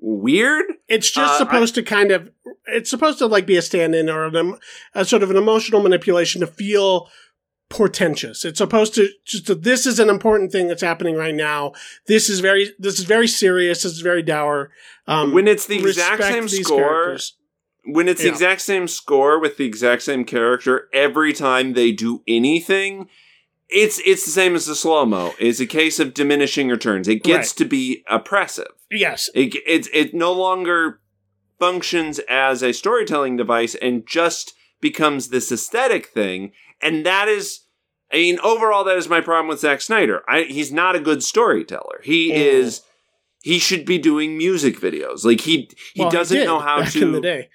[0.00, 0.64] weird.
[0.88, 2.30] It's just Uh, supposed to kind of
[2.66, 4.58] it's supposed to like be a stand-in or an,
[4.94, 7.10] a sort of an emotional manipulation to feel
[7.68, 8.44] portentous.
[8.44, 11.72] It's supposed to just this is an important thing that's happening right now.
[12.06, 13.82] This is very this is very serious.
[13.82, 14.70] This is very dour.
[15.06, 17.34] Um, when it's the exact same score, characters.
[17.84, 22.22] when it's the exact same score with the exact same character every time they do
[22.26, 23.08] anything,
[23.68, 25.34] it's it's the same as the slow mo.
[25.38, 27.06] It's a case of diminishing returns.
[27.08, 27.56] It gets Right.
[27.58, 28.68] to be oppressive.
[28.90, 31.00] Yes, It it it no longer
[31.58, 36.52] functions as a storytelling device and just becomes this aesthetic thing.
[36.82, 37.60] And that is,
[38.12, 40.22] I mean, overall, that is my problem with Zack Snyder.
[40.28, 42.00] I, he's not a good storyteller.
[42.02, 42.36] He Mm.
[42.36, 42.82] is.
[43.42, 45.24] He should be doing music videos.
[45.24, 47.02] Like he he Well, doesn't did know how back to.
[47.02, 47.48] in the day.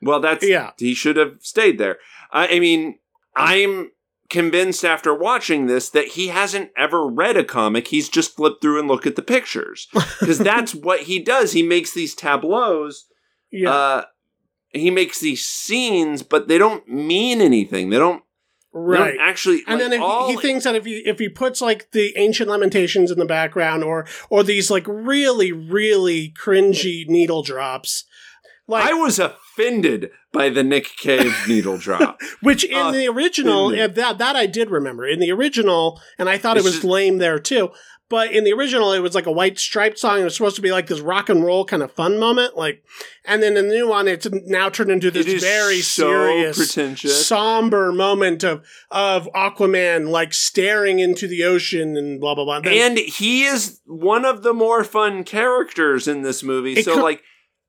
[0.00, 0.70] Well, that's Yeah.
[0.78, 1.98] He should have stayed there.
[2.30, 2.98] I, I mean,
[3.36, 3.90] I'm
[4.30, 7.88] convinced after watching this that he hasn't ever read a comic.
[7.88, 9.86] He's just flipped through and looked at the pictures
[10.20, 11.52] because that's what he does.
[11.52, 13.06] He makes these tableaus.
[13.52, 14.04] Yeah, Uh,
[14.70, 17.90] he makes these scenes, but they don't mean anything.
[17.90, 18.23] They don't,
[18.74, 19.16] right.
[19.20, 19.62] actually.
[19.66, 22.12] And like, then if all, he thinks that if he if he puts like the
[22.16, 28.04] ancient lamentations in the background or or these like really really cringy needle drops,
[28.66, 32.20] like I was offended by the Nick Cave needle drop.
[32.42, 36.38] which in uh, the original that that I did remember in the original, and I
[36.38, 37.70] thought it was just- lame there too.
[38.14, 40.20] But in the original, it was like a white striped song.
[40.20, 42.84] It was supposed to be like this rock and roll kind of fun moment, like.
[43.24, 47.26] And then in the new one, it's now turned into this very so serious, pretentious.
[47.26, 52.60] somber moment of of Aquaman like staring into the ocean and blah blah blah.
[52.60, 56.82] Then and he is one of the more fun characters in this movie.
[56.82, 57.20] So, like,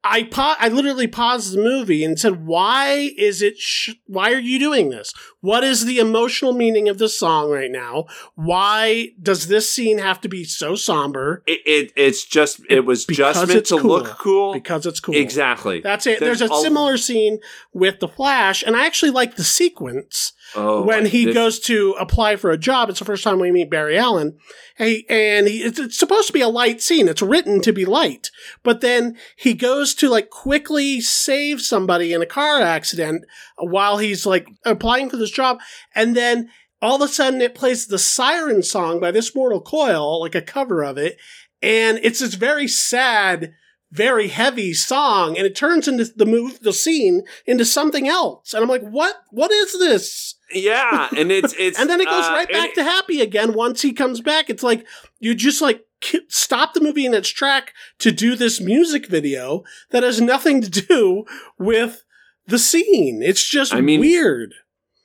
[0.07, 3.57] I pa- I literally paused the movie and said, "Why is it?
[3.57, 5.13] Sh- why are you doing this?
[5.41, 8.05] What is the emotional meaning of this song right now?
[8.35, 11.43] Why does this scene have to be so somber?
[11.47, 13.89] it, it it's just it was Because just meant to cool.
[13.89, 14.53] look cool.
[14.53, 15.15] Because it's cool.
[15.15, 15.81] Exactly.
[15.81, 16.19] That's it.
[16.19, 17.39] There's, There's a a- similar scene
[17.73, 21.95] with the Flash, and I actually like the sequence Oh, when he this- goes to
[21.99, 22.89] apply for a job.
[22.89, 24.37] It's the first time we meet Barry Allen,
[24.77, 27.07] Hey, and he, it's, it's supposed to be a light scene.
[27.07, 28.29] It's written to be light,
[28.61, 33.23] but then he goes to like quickly save somebody in a car accident
[33.57, 35.59] while he's like applying for this job,
[35.95, 36.49] and then
[36.81, 40.41] all of a sudden it plays the siren song by this mortal coil like a
[40.41, 41.17] cover of it.
[41.61, 43.53] And it's this very sad
[43.91, 45.37] very heavy song.
[45.37, 48.53] And it turns into the move the scene into something else.
[48.53, 52.25] And i'm like what what is this Yeah, and it's it's and then it goes
[52.25, 54.49] uh, right back it- to happy again once he comes back.
[54.49, 54.85] It's like
[55.19, 55.85] you just like
[56.29, 60.69] stop the movie in its track to do this music video that has nothing to
[60.69, 61.25] do
[61.59, 62.03] with
[62.47, 63.21] the scene.
[63.23, 64.53] It's just I mean, weird.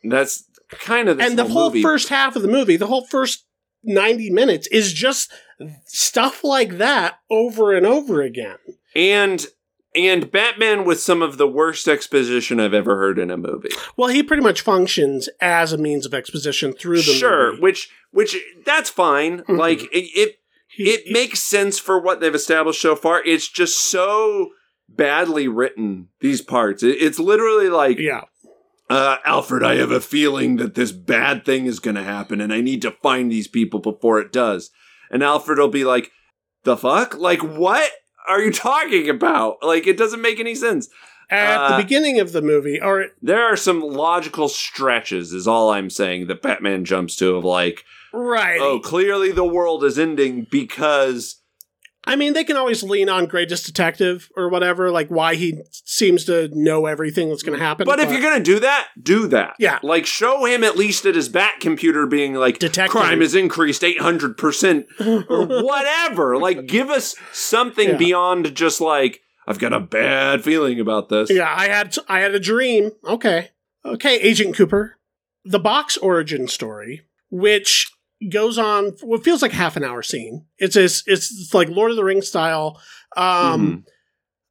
[0.05, 3.47] That's kind of and the whole, whole first half of the movie, the whole first
[3.83, 5.33] 90 minutes is just
[5.87, 8.59] stuff like that over and over again.
[8.95, 9.47] and
[9.97, 13.71] and Batman with some of the worst exposition I've ever heard in a movie.
[13.97, 17.19] Well, he pretty much functions as a means of exposition through the movie.
[17.19, 17.63] Sure, movie.
[17.63, 19.41] which which that's fine.
[19.43, 19.59] Mhm.
[19.59, 20.37] Like it, it
[20.69, 23.23] He- it makes sense for what they've established so far.
[23.25, 24.51] It's just so
[24.89, 26.83] badly written these parts.
[26.83, 28.23] It, it's literally like yeah.
[28.89, 32.53] uh, Alfred, I have a feeling that this bad thing is going to happen, and
[32.53, 34.71] I need to find these people before it does.
[35.11, 36.11] And Alfred will be like,
[36.65, 37.17] "The fuck?
[37.17, 37.91] Like, what
[38.31, 39.59] are you talking about?
[39.63, 40.89] Like, it doesn't make any sense."
[41.29, 45.71] At Uh, the beginning of the movie, or There are some logical stretches, is all
[45.71, 48.61] I'm saying, that Batman jumps to of like, right.
[48.61, 51.40] oh, clearly the world is ending because
[52.05, 56.25] I mean, they can always lean on Greatest Detective or whatever, like why he seems
[56.25, 57.85] to know everything that's going to happen.
[57.85, 59.55] But if you're gonna do that, do that.
[59.59, 59.79] Yeah.
[59.83, 62.91] Like show him at least at his bat computer being like Detective.
[62.91, 66.39] crime has increased eight hundred percent or whatever.
[66.39, 67.97] Like give us something Yeah.
[67.97, 71.31] beyond just like I've got a bad feeling about this.
[71.31, 72.93] Yeah, I had I had a dream.
[73.05, 73.51] Okay.
[73.85, 74.99] Okay, Agent Cooper.
[75.45, 77.91] The box origin story, which
[78.29, 80.47] goes on what feels like half an hour scene.
[80.59, 82.81] It's it's, it's like Lord of the Rings style
[83.17, 83.85] um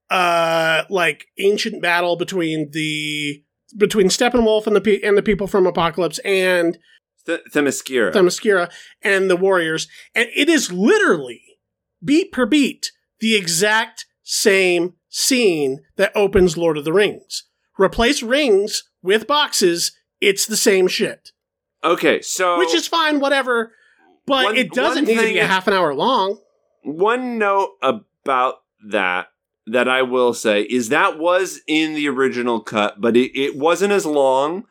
[0.09, 3.43] uh like ancient battle between the
[3.77, 6.77] between Steppenwolf and the pe- and the people from Apokolips and
[7.25, 8.11] Th- Themyscira.
[8.11, 9.87] Themyscira and the warriors.
[10.15, 11.43] And it is literally
[12.03, 17.45] beat per beat the exact same scene that opens Lord of the Rings.
[17.77, 21.31] Replace rings with boxes, it's the same shit.
[21.83, 23.73] Okay, so Which is fine, whatever.
[24.25, 26.39] But One- it doesn't need to be a half an hour long.
[26.83, 28.55] one note about
[28.89, 29.27] that
[29.67, 33.93] that I will say is that was in the original cut, but it, it wasn't
[33.93, 34.65] as long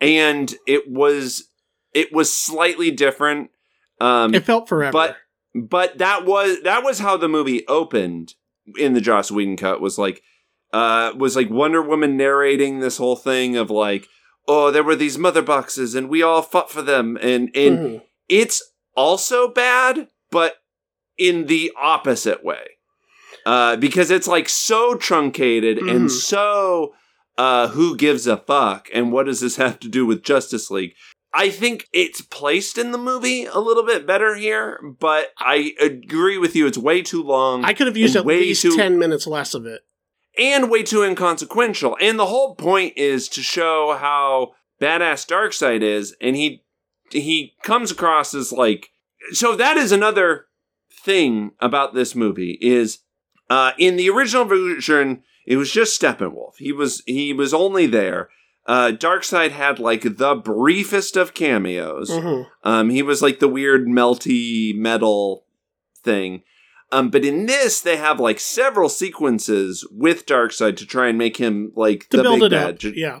[0.00, 1.48] and it was
[1.92, 3.50] it was slightly different.
[4.00, 4.92] Um It felt forever.
[4.92, 5.16] but
[5.54, 8.34] but that was that was how the movie opened.
[8.78, 10.22] in the Joss Whedon cut was like
[10.72, 14.08] uh was like Wonder Woman narrating this whole thing of like
[14.46, 18.02] oh there were these mother boxes and we all fought for them and and Mhm.
[18.28, 18.62] it's
[18.96, 20.56] also bad but
[21.18, 22.64] in the opposite way
[23.46, 25.90] uh because it's like so truncated Mhm.
[25.90, 26.94] and so
[27.38, 30.94] uh who gives a fuck and what does this have to do with Justice League
[31.36, 36.38] I think it's placed in the movie a little bit better here, but I agree
[36.38, 36.68] with you.
[36.68, 39.66] It's way too long I could have used at least too- 10 minutes less of
[39.66, 39.80] it.
[40.38, 41.96] And way too inconsequential.
[42.00, 46.62] And the whole point is to show how badass Darkseid is, and he
[47.10, 48.90] he comes across as like
[49.32, 49.54] so.
[49.54, 50.46] That is another
[51.02, 53.00] thing about this movie is
[53.50, 56.54] uh, in the original version it was just Steppenwolf.
[56.58, 58.30] He was he was only there.
[58.66, 62.10] Uh, Darkseid had like the briefest of cameos.
[62.10, 62.46] Mhm.
[62.62, 65.44] Um, he was like the weird melty metal
[66.02, 66.42] thing.
[66.92, 71.36] Um, but in this, they have like several sequences with Darkseid to try and make
[71.38, 72.84] him like To the build big it bad.
[72.86, 72.92] up.
[72.94, 73.20] Yeah.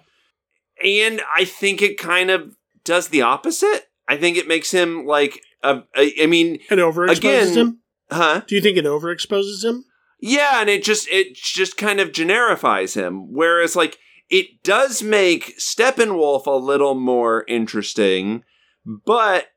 [0.82, 3.86] And I think it kind of does the opposite.
[4.08, 7.80] I think it makes him like a, a I mean, It overexposes Again- him?
[8.10, 8.42] huh?
[8.46, 9.84] Do you think it overexposes him?
[10.20, 13.32] Yeah, and it just it just kind of generifies him.
[13.32, 13.98] Whereas like
[14.30, 18.42] it does make Steppenwolf a little more interesting,
[18.84, 19.48] but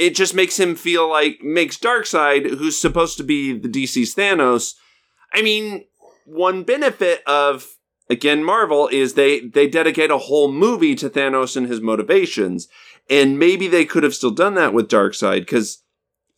[0.00, 4.74] it just makes him feel like makes Darkseid, who's supposed to be the DC's Thanos.
[5.34, 5.84] I mean,
[6.24, 7.76] one benefit of
[8.08, 12.66] again Marvel is they they dedicate a whole movie to Thanos and his motivations,
[13.10, 15.82] and maybe they could have still done that with Darkseid because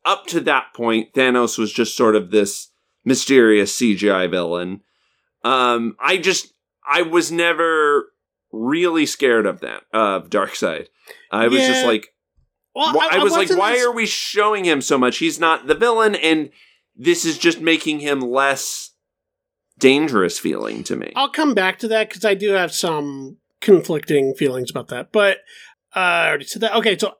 [0.04, 2.70] up to that point Thanos was just sort of this
[3.04, 4.80] mysterious CGI villain.
[5.44, 6.52] Um, I just
[6.84, 8.08] I was never
[8.50, 10.88] really scared of that of Darkseid.
[11.30, 12.08] I was just like
[12.74, 15.18] Well, wh- I, was like, why as- are we showing him so much?
[15.18, 16.50] He's not the villain, and
[16.96, 18.90] this is just making him less
[19.78, 21.12] dangerous feeling to me.
[21.16, 25.12] I'll come back to that because I do have some conflicting feelings about that.
[25.12, 25.38] But
[25.94, 26.74] uh, I already said that.
[26.76, 27.14] Okay, so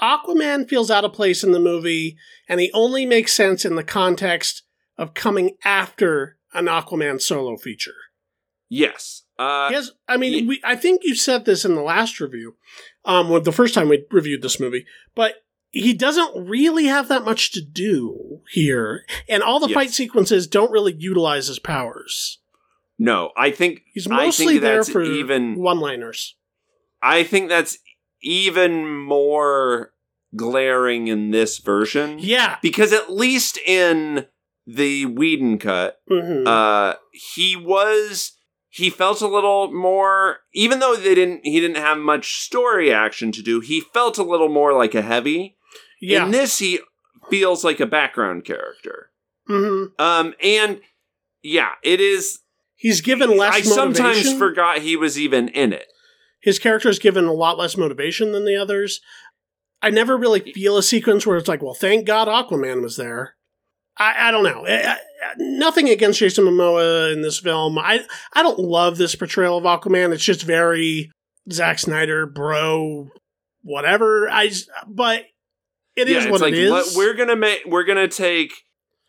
[0.00, 2.16] Aquaman feels out of place in the movie,
[2.48, 4.62] and he only makes sense in the context
[4.98, 7.94] of coming after an Aquaman solo feature.
[8.68, 9.22] Yes.
[9.38, 12.56] Uh, Yes, I mean, we, I think you said this in the last review,
[13.06, 14.84] um, the first time we reviewed this movie,
[15.14, 15.36] but
[15.70, 19.74] he doesn't really have that much to do here, and all the Yes.
[19.74, 22.38] fight sequences don't really utilize his powers.
[22.98, 26.34] no, I think He's I mostly think there for even- one-liners.
[27.02, 27.76] I think that's
[28.22, 29.92] even more
[30.34, 32.18] glaring in this version.
[32.18, 32.56] Yeah.
[32.62, 34.26] Because at least in
[34.66, 38.32] the Whedon cut, hmm uh, he was
[38.76, 43.32] he felt a little more even though they didn't he didn't have much story action
[43.32, 45.56] to do he felt a little more like a heavy
[46.00, 46.24] yeah.
[46.24, 46.80] in this he
[47.30, 49.10] feels like a background character
[49.46, 50.80] hmm um and
[51.42, 52.40] yeah it is
[52.78, 55.86] He's given less i sometimes forgot he was even in it
[56.40, 59.00] His character is given a lot less motivation than the others.
[59.82, 63.35] I never really feel a sequence where it's like, well, thank God Aquaman was there.
[63.98, 64.66] I, I don't know.
[64.66, 64.98] I- I-
[65.38, 67.78] nothing against Jason Momoa in this film.
[67.78, 70.12] I I don't love this portrayal of Aquaman.
[70.12, 71.10] It's just very
[71.50, 73.08] Zack Snyder, bro,
[73.62, 74.28] whatever.
[74.28, 74.50] I
[74.86, 75.24] but
[75.96, 76.70] it is yeah, what it's like it is.
[76.70, 78.52] let- we're gonna make we're gonna take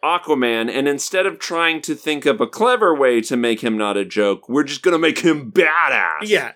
[0.03, 3.97] aquaman and instead of trying to think of a clever way to make him not
[3.97, 6.51] a joke we're just gonna make him badass yeah,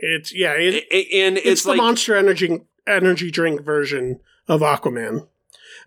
[0.00, 0.52] it's yeah.
[0.52, 5.28] It, and it's, it's, the like Monster Energy energy drink version of Aquaman.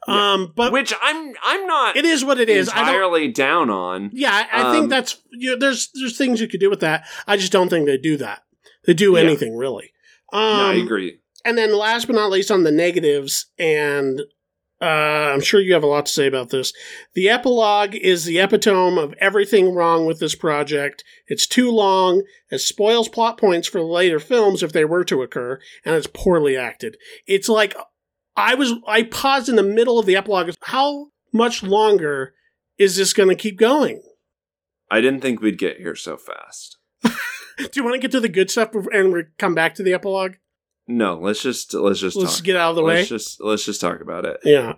[0.08, 0.34] Yeah.
[0.34, 2.68] Um, but which i'm i'm not it is what it is.
[2.68, 6.48] Entirely down on Yeah, I, I think Um, that's you know, there's there's things you
[6.48, 7.06] could do with that.
[7.28, 8.44] I just don't think they do that.
[8.86, 9.20] They do Yeah.
[9.22, 9.92] anything really.
[10.34, 14.22] Um, no, i agree And then last but not least, on the negatives, and
[14.82, 16.74] uh, I'm sure you have a lot to say about this.
[17.14, 21.06] The epilogue is the epitome of everything wrong with this project.
[21.28, 22.24] It's too long.
[22.52, 26.58] It spoils plot points for later films if they were to occur, and it's poorly
[26.58, 26.98] acted.
[27.28, 27.76] It's like
[28.36, 30.52] I was I paused in the middle of the epilogue.
[30.64, 32.34] How much longer
[32.78, 34.02] is this going to keep going?
[34.92, 37.10] i didn't think we'd get here so fast Do
[37.76, 40.34] you want to get to the good stuff and we come back to the epilogue?
[40.88, 42.98] no let's just let's just Let's talk get out of the way.
[42.98, 44.74] let's just let's just talk about it Yeah.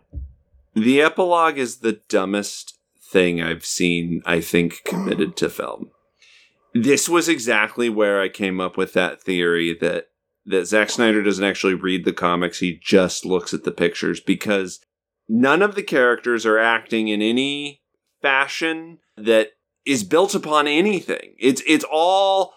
[0.74, 2.78] the epilogue is the dumbest
[3.12, 5.90] thing i've seen i think committed to film
[6.74, 10.08] this was exactly where i came up with that theory that
[10.46, 14.80] that Zack Snyder doesn't actually read the comics he just looks at the pictures because
[15.28, 17.82] none of the characters are acting in any
[18.22, 19.50] fashion that
[19.86, 22.54] is built upon anything it's it's all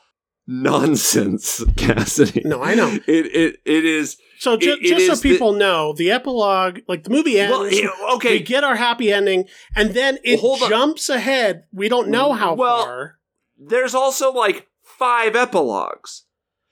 [0.51, 2.43] nonsense, Cassidy.
[2.45, 2.89] No, I know.
[3.07, 6.11] It it it is So ju- It- it just so is the- people know, the
[6.11, 7.91] epilogue, like the movie ends, well, yeah,
[8.25, 9.45] we get our happy ending,
[9.77, 10.69] and then it on.
[10.69, 11.65] jumps ahead.
[11.73, 13.19] We don't know how Well, far.
[13.59, 16.25] There's also like five epilogues.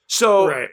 [0.07, 0.69] So Right.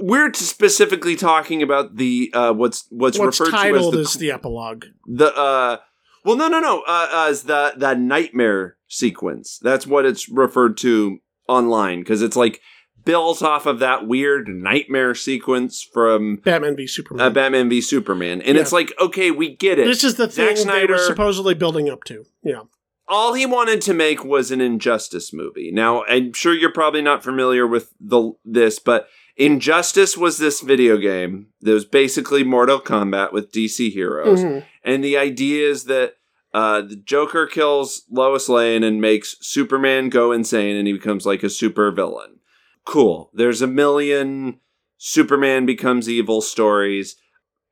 [0.00, 4.18] We're specifically talking about the uh what's what's, What's referred titled to as as the,
[4.18, 4.86] the epilogue.
[5.06, 5.76] the uh
[6.24, 9.58] well no no no uh, as the the nightmare sequence.
[9.62, 12.60] That's what it's referred to online because it's like
[13.04, 17.26] built off of that weird nightmare sequence from Batman v Superman.
[17.26, 18.40] uh, Batman v Superman.
[18.42, 18.62] And Yeah.
[18.62, 19.86] it's like, okay, we get it.
[19.86, 22.24] this is the Zack thing they were supposedly building up to.
[22.44, 22.60] Yeah.
[23.08, 25.70] all he wanted to make was an injustice movie.
[25.72, 30.96] Now, I'm sure you're probably not familiar with the this, but Injustice was this video
[30.98, 34.44] game that was basically Mortal Kombat with DC heroes.
[34.44, 34.64] Mhm.
[34.84, 36.16] And the idea is that
[36.54, 41.42] uh, the Joker kills Lois Lane and makes Superman go insane and he becomes like
[41.42, 42.40] a super villain.
[42.84, 43.30] Cool.
[43.32, 44.60] There's a million
[44.98, 47.16] Superman becomes evil stories.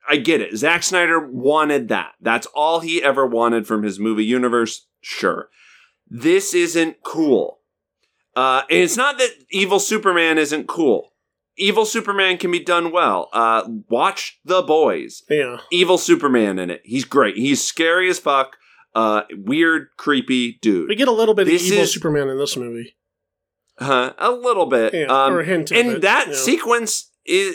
[0.08, 0.56] I get it.
[0.56, 2.14] Zack Snyder wanted that.
[2.22, 4.86] That's all he ever wanted from his movie universe.
[5.02, 5.50] Sure.
[6.08, 7.60] This isn't cool.
[8.34, 11.09] Uh, and it's not that evil Superman isn't cool.
[11.60, 13.28] Evil Superman can be done well.
[13.32, 15.58] Uh, watch The Boys Yeah.
[15.70, 16.80] evil Superman in it.
[16.84, 17.36] He's great.
[17.36, 18.56] He's scary as fuck.
[18.94, 20.88] Uh, weird, creepy dude.
[20.88, 22.96] We get a little bit This of evil is- Superman in this movie.
[23.78, 24.14] Huh?
[24.18, 24.92] A little bit.
[24.94, 25.06] Yeah.
[25.06, 26.34] um, or a hint and it, that yeah.
[26.34, 27.54] sequence is,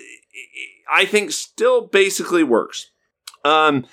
[0.91, 2.89] I think, still basically works.
[3.43, 3.85] Um,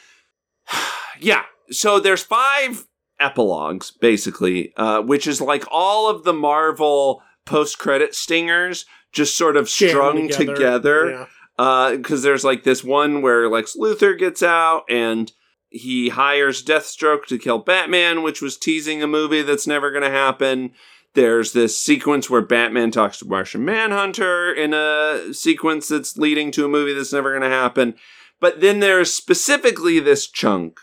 [1.20, 1.42] yeah.
[1.70, 2.86] So there's five
[3.18, 9.68] epilogues basically, uh, which is like all of the Marvel post-credit stingers just sort of
[9.68, 11.10] strung together.
[11.10, 11.26] Yeah.
[11.58, 15.30] Uh, because there's like this one where Lex Luthor gets out and
[15.68, 20.10] he hires Deathstroke to kill Batman, which was teasing a movie that's never going to
[20.10, 20.72] happen.
[21.14, 26.64] There's this sequence where Batman talks to Martian Manhunter in a sequence that's leading to
[26.64, 27.94] a movie that's never going to happen.
[28.40, 30.80] But then there's specifically this chunk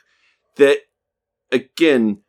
[0.58, 0.78] that,
[1.52, 2.20] again,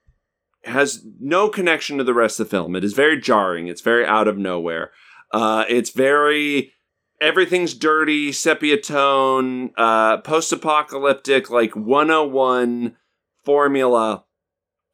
[0.64, 2.74] has no connection to the rest of the film.
[2.74, 3.68] It is very jarring.
[3.68, 4.90] It's very out of nowhere.
[5.33, 6.72] Uh, it's very
[7.20, 12.97] everything's dirty, sepia tone, uh, post apocalyptic, like 101
[13.45, 14.24] formula.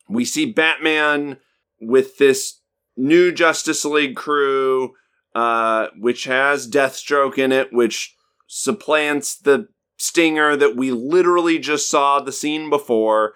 [0.08, 1.38] We see Batman
[1.80, 2.60] with this
[2.96, 4.94] new Justice League crew,
[5.34, 8.14] uh, which has Deathstroke in it, which
[8.46, 13.34] supplants the stinger that we literally just saw the scene before.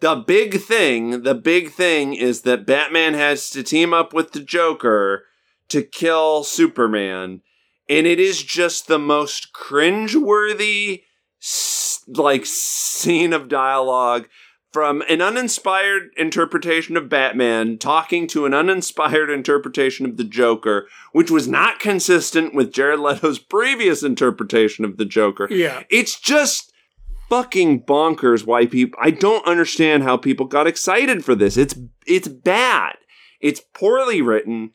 [0.00, 4.40] The big thing, the big thing is that Batman has to team up with the
[4.40, 5.24] Joker
[5.68, 7.42] to kill Superman
[7.88, 11.02] and it is just the most cringeworthy
[12.06, 14.28] like scene of dialogue
[14.72, 21.30] from an uninspired interpretation of Batman talking to an uninspired interpretation of the Joker, which
[21.30, 25.48] was not consistent with Jared Leto's previous interpretation of the Joker.
[25.50, 25.84] Yeah.
[25.88, 26.72] It's just
[27.30, 31.56] fucking bonkers why people I don't understand how people got excited for this.
[31.56, 31.74] It's
[32.06, 32.96] it's bad.
[33.40, 34.72] It's poorly written,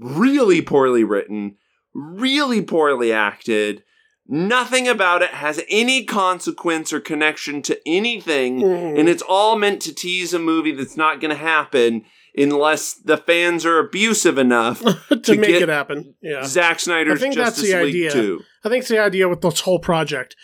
[0.00, 1.56] really poorly written,
[1.94, 3.82] really poorly acted.
[4.26, 8.98] Nothing about it has any consequence or connection to anything, Mhm.
[8.98, 12.04] and it's all meant to tease a movie that's not going to happen
[12.36, 14.80] unless the fans are abusive enough.
[15.08, 16.14] to, to make it happen.
[16.22, 16.44] Yeah.
[16.44, 18.12] Zack Snyder's I think that's the League idea.
[18.12, 18.40] 2.
[18.64, 20.36] I think it's the idea with this whole project.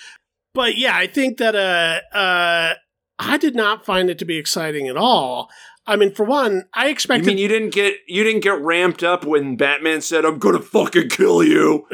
[0.53, 2.75] But yeah, I think that uh uh
[3.19, 5.49] I did not find it to be exciting at all.
[5.87, 9.25] I mean, for one, I expected mean you didn't get you didn't get ramped up
[9.25, 11.87] when Batman said, "I'm gonna fucking kill you"?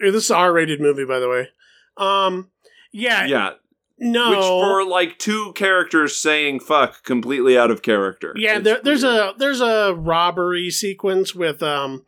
[0.00, 1.48] this is an R-rated movie, by the way.
[1.96, 2.50] Um,
[2.92, 3.50] yeah, Yeah,
[3.98, 8.32] no, which for like two characters saying "fuck" completely out of character.
[8.36, 8.58] yeah.
[8.58, 12.04] There, there's a there's a robbery sequence with um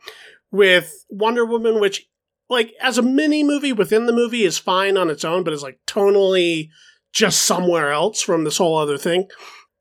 [0.52, 2.08] with Wonder Woman, which
[2.48, 5.62] like as a mini movie within the movie is fine on its own, but is
[5.62, 6.68] like tonally
[7.12, 9.28] just somewhere else from this whole other thing.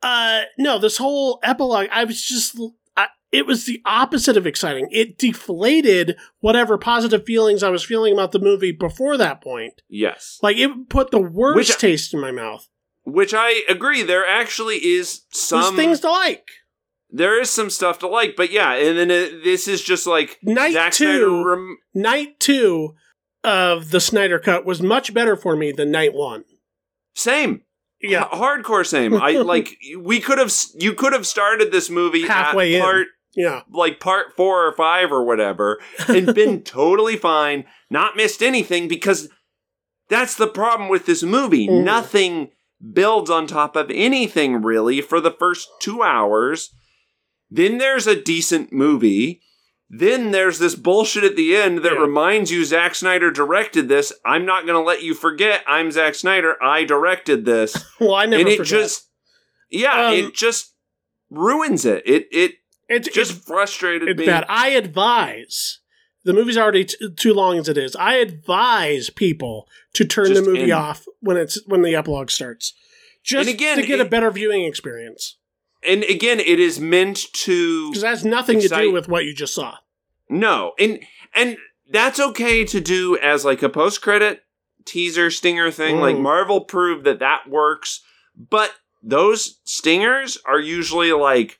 [0.03, 2.59] Uh, no, this whole epilogue, I was just,
[2.97, 4.87] I, it was the opposite of exciting.
[4.91, 9.81] It deflated whatever positive feelings I was feeling about the movie before that point.
[9.89, 12.67] yes, Like it put the worst Which- taste in my mouth.
[13.05, 14.03] which I agree.
[14.03, 16.47] There actually is There's some things to like.
[17.09, 20.37] there is some stuff to like, but yeah, and then it, this is just like
[20.43, 22.95] Night Zack two, Rem- night two
[23.43, 26.43] of the Snyder Cut was much better for me than night one.
[27.15, 27.61] same,
[28.03, 29.15] Yeah, H- hardcore same.
[29.15, 32.81] I like we could have you could have started this movie Halfway at in.
[32.81, 38.43] part yeah, like part four or five or whatever and been totally fine, not missed
[38.43, 39.29] anything because
[40.09, 41.67] that's the problem with this movie.
[41.67, 41.83] Mm.
[41.83, 42.49] Nothing
[42.91, 46.69] builds on top of anything really for the first two hours.
[47.49, 49.41] Then there's a decent movie.
[49.95, 51.99] Then there's this bullshit at the end that Yeah.
[51.99, 54.11] reminds you Zack Snyder directed this.
[54.25, 56.55] I'm not going to let you forget I'm Zack Snyder.
[56.63, 57.75] I directed this.
[57.99, 59.09] Well, I never and it just
[59.69, 60.73] yeah, Um, it just
[61.29, 62.01] ruins it.
[62.07, 62.51] It it
[62.89, 64.25] it's just it's, frustrated it's me.
[64.25, 64.45] bad.
[64.49, 65.79] I advise
[66.23, 67.95] the movie's already t- too long as it is.
[67.95, 70.71] I advise people to turn Just the movie end.
[70.71, 72.73] off when it's when the epilogue starts,
[73.23, 75.37] just again, to get a better viewing experience.
[75.87, 79.33] And again, it is meant to Because that has nothing to do with what you
[79.33, 79.77] just saw.
[80.29, 80.99] no, and
[81.35, 81.57] and
[81.89, 84.41] that's okay to do as like a post credit
[84.85, 85.99] teaser stinger thing.
[85.99, 86.21] Like Mm.
[86.21, 88.01] Marvel proved that that works,
[88.35, 88.71] but
[89.01, 91.59] those stingers are usually like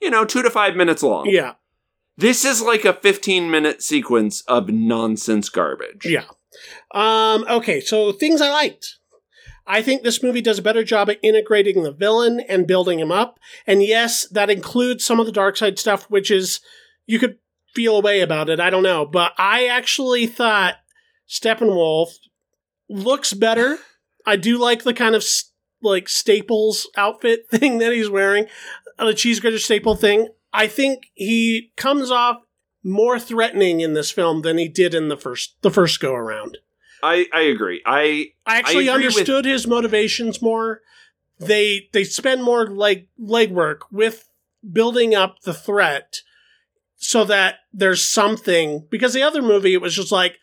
[0.00, 1.28] you know two to five minutes long.
[1.28, 1.54] Yeah,
[2.16, 6.06] This is like a fifteen minute sequence of nonsense garbage.
[6.06, 6.24] yeah.
[6.92, 8.96] Um, okay, so things I liked.
[9.70, 13.12] I think this movie does a better job at integrating the villain and building him
[13.12, 13.38] up.
[13.68, 16.60] And yes, that includes some of the Darkseid stuff, which is
[17.06, 17.38] you could
[17.72, 18.58] feel a way about it.
[18.58, 20.78] I don't know, but I actually thought
[21.28, 22.14] Steppenwolf
[22.88, 23.78] looks better.
[24.26, 25.24] I do like the kind of
[25.80, 28.46] like Staples outfit thing that he's wearing,
[28.98, 30.30] uh, the cheese grater staple thing.
[30.52, 32.38] I think he comes off
[32.82, 36.58] more threatening in this film than he did in the first the first go around.
[37.02, 37.82] I I agree.
[37.86, 40.80] I I actually with- understood his motivations more.
[41.38, 44.28] They they spend more like legwork with
[44.72, 46.20] building up the threat
[46.96, 50.38] so that there's something because the other movie it was just like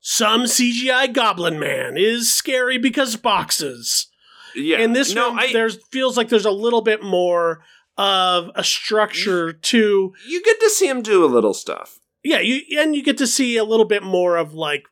[0.00, 4.08] some CGI goblin man is scary because boxes.
[4.54, 4.78] yeah.
[4.80, 7.62] In this no, I, there's feels like there's a little bit more
[7.96, 12.00] of a structure to you get to see him do a little stuff.
[12.22, 14.82] yeah, you and you get to see a little bit more of like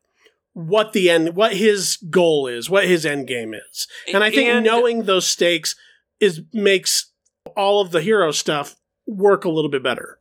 [0.54, 3.86] what the end what his goal is, what his end game is.
[4.12, 5.74] And I think And- knowing those stakes
[6.20, 7.10] is makes
[7.56, 8.76] all of the hero stuff
[9.06, 10.18] work a little bit better.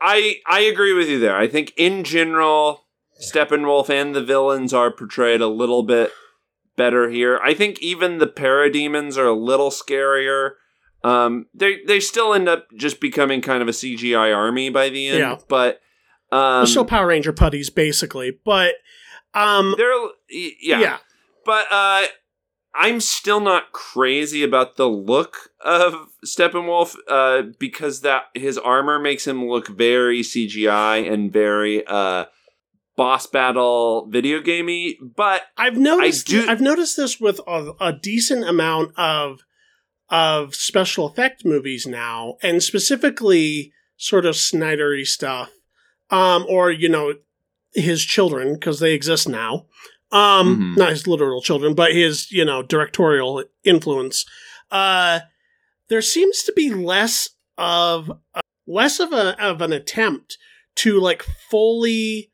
[0.00, 1.36] I I agree with you there.
[1.36, 2.86] I think in general,
[3.20, 6.10] Steppenwolf and the villains are portrayed a little bit
[6.76, 7.38] better here.
[7.44, 10.52] I think even the parademons are a little scarier.
[11.04, 15.08] Um, they they still end up just becoming kind of a CGI army by the
[15.08, 15.18] end.
[15.18, 15.36] Yeah.
[15.48, 15.80] But
[16.32, 18.38] um, still Power Ranger putties, basically.
[18.44, 18.74] But
[19.34, 19.92] um they're
[20.28, 20.80] yeah.
[20.80, 20.98] yeah.
[21.44, 22.04] But uh,
[22.74, 29.26] I'm still not crazy about the look of Steppenwolf uh, because that his armor makes
[29.26, 32.26] him look very CGI and very uh,
[32.96, 34.98] boss battle video gamey.
[35.02, 39.40] But I've noticed do- I've noticed this with a, a decent amount of
[40.08, 45.50] of special effect movies now, and specifically sort of Snydery stuff,
[46.10, 47.14] um, or you know,
[47.74, 49.66] his children because they exist now.
[50.12, 50.76] Um, Mhm.
[50.78, 54.24] not his literal children, but his you know directorial influence.
[54.70, 55.20] Uh,
[55.88, 60.36] there seems to be less of uh, less of a of an attempt
[60.76, 62.30] to like fully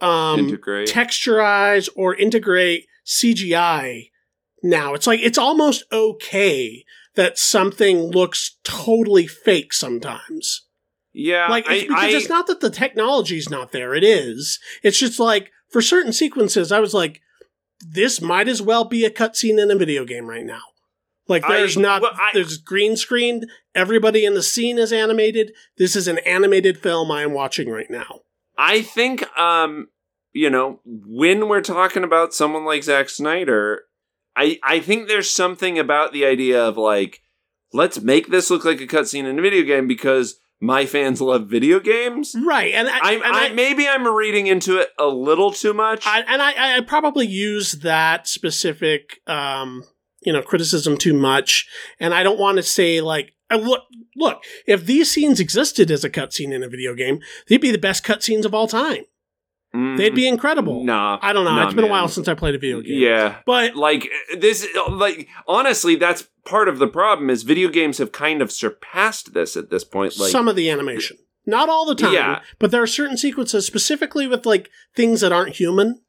[0.00, 0.88] um integrate.
[0.88, 4.10] texturize or integrate CGI
[4.62, 4.92] now.
[4.94, 10.65] It's like it's almost okay that something looks totally fake sometimes.
[11.16, 13.94] Yeah, Like it's I, because I- it's not that the technology's not there.
[13.94, 14.58] It is.
[14.82, 17.20] It's just like for certain sequences, I was like,
[17.80, 20.60] this might as well be a cutscene in a video game right now.
[21.26, 23.46] Like I- there's not well, I- there's green screened.
[23.74, 25.52] Everybody in the scene is animated.
[25.78, 28.20] This is an animated film I am watching right now.
[28.58, 29.88] I think, um,
[30.32, 33.84] you know, when we're talking about someone like Zack Snyder,
[34.36, 37.22] I I think there's something about the idea of like,
[37.72, 41.48] let's make this look like a cutscene in a video game because my fans love
[41.48, 42.34] video games.
[42.34, 46.06] Right, and I, I, and I, maybe I'm reading into it a little too much.
[46.06, 49.84] I, and I, I probably use that specific, um,
[50.22, 51.68] you know, criticism too much.
[52.00, 53.82] And I don't want to say like, uh, look,
[54.16, 54.42] look.
[54.66, 58.04] If these scenes existed as a cutscene in a video game, they'd be the best
[58.04, 59.04] cutscenes of all time.
[59.76, 60.84] Mm, They'd be incredible.
[60.84, 61.54] Nah, I don't know.
[61.54, 62.98] nah, it's been a while since I played a video game.
[62.98, 64.08] Yeah, but like
[64.38, 64.66] this.
[64.88, 67.28] Like honestly, that's part of the problem.
[67.30, 70.18] Is video games have kind of surpassed this at this point.
[70.18, 72.40] Like some of the animation, not all the time, Yeah.
[72.58, 76.00] but there are certain sequences, specifically with like things that aren't human,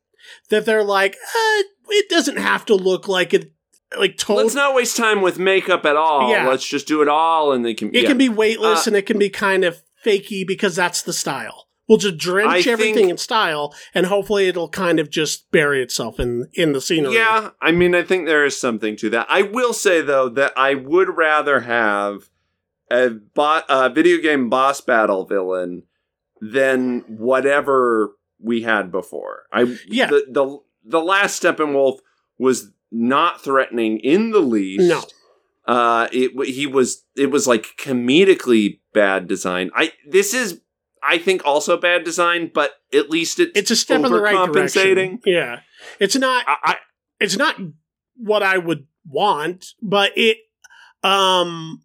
[0.49, 3.51] that they're like, uh, it doesn't have to look like it,
[3.97, 4.43] like total.
[4.43, 6.29] Let's not waste time with makeup at all.
[6.29, 6.47] Yeah.
[6.47, 7.89] Let's just do it all, and they can.
[7.95, 8.07] It yeah.
[8.09, 11.66] can be weightless Uh, and it can be kind of fakey because that's the style.
[11.87, 15.81] We'll just drench I everything think- in style, and hopefully it'll kind of just bury
[15.81, 17.15] itself in in the scenery.
[17.15, 19.25] Yeah, I mean, I think there is something to that.
[19.29, 22.29] I will say though that I would rather have
[22.91, 25.83] a, bo- a video game boss battle villain
[26.41, 29.43] than whatever we had before.
[29.51, 30.07] I Yeah.
[30.07, 31.99] The the, the last Steppenwolf
[32.37, 34.87] was not threatening in the least.
[34.87, 35.01] No.
[35.65, 39.69] Uh, it he was it was like comedically bad design.
[39.75, 40.61] I this is
[41.03, 44.51] I think also bad design, but at least it's It's a step in the right
[44.51, 45.19] direction.
[45.25, 45.59] Yeah,
[45.99, 46.43] it's not.
[46.47, 46.75] I, I
[47.19, 47.55] It's not
[48.15, 50.37] what I would want, but it.
[51.03, 51.81] Um,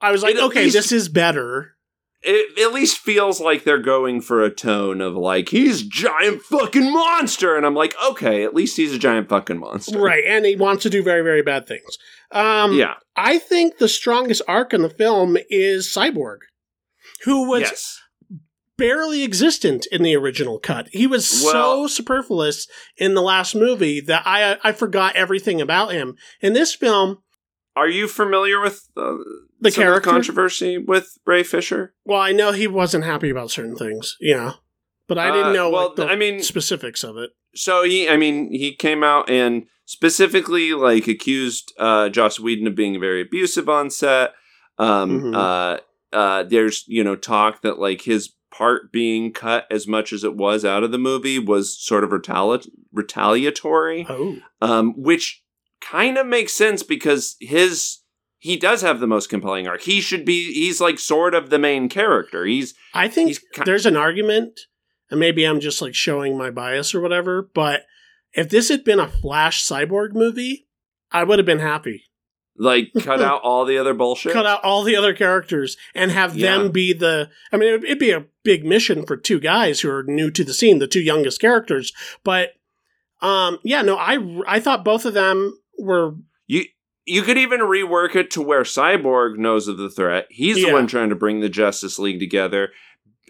[0.00, 1.76] I was like, okay, least- this is better.
[2.22, 6.92] it at least feels like they're going for a tone of like he's giant fucking
[6.92, 10.56] monster, and I'm like, okay, at least he's a giant fucking monster, Right, and he
[10.56, 11.98] wants to do very, very bad things.
[12.30, 12.94] Um, Yeah.
[13.14, 16.38] I think the strongest arc in the film is Cyborg,
[17.24, 18.00] who was yes.
[18.78, 20.88] Barely existent in the original cut.
[20.92, 22.66] He was so superfluous
[22.96, 26.16] in the last movie that I I forgot everything about him.
[26.40, 27.18] In this film,
[27.76, 29.14] Are you familiar with uh,
[29.60, 30.10] The character?
[30.10, 31.94] controversy with Ray Fisher?
[32.04, 34.52] well, I know he wasn't happy about certain things, yeah,
[35.08, 37.30] but I didn't Uh, know well, like, the I mean- specifics of it.
[37.54, 42.74] So he, I mean, he came out and specifically like accused uh, Joss Whedon of
[42.74, 44.32] being very abusive on set.
[44.78, 45.34] Um, Mhm.
[45.36, 45.80] uh,
[46.16, 50.36] uh, there's you know talk that like his part being cut as much as it
[50.36, 55.42] was out of the movie was sort of retali- retaliatory, Oh, um, which
[55.80, 57.98] kind of makes sense because his
[58.38, 59.82] he does have the most compelling arc.
[59.82, 62.44] He should be he's like sort of the main character.
[62.44, 64.60] He's I think He's there's an argument,
[65.10, 67.48] and maybe I'm just like showing my bias or whatever.
[67.54, 67.82] But
[68.32, 70.66] if this had been a Flash Cyborg movie,
[71.10, 72.04] I would have been happy.
[72.58, 74.32] Like cut out all the other bullshit.
[74.32, 76.58] cut out all the other characters and have Yeah.
[76.58, 79.90] them be the i mean it'd, it'd be a big mission for two guys who
[79.90, 81.92] are new to the scene the two youngest characters
[82.24, 82.50] but
[83.22, 86.14] um yeah no i i thought both of them were
[86.46, 86.64] You
[87.06, 90.26] you could even rework it to where Cyborg knows of the threat.
[90.30, 90.72] He's the Yeah.
[90.74, 92.70] one trying to bring the Justice League together.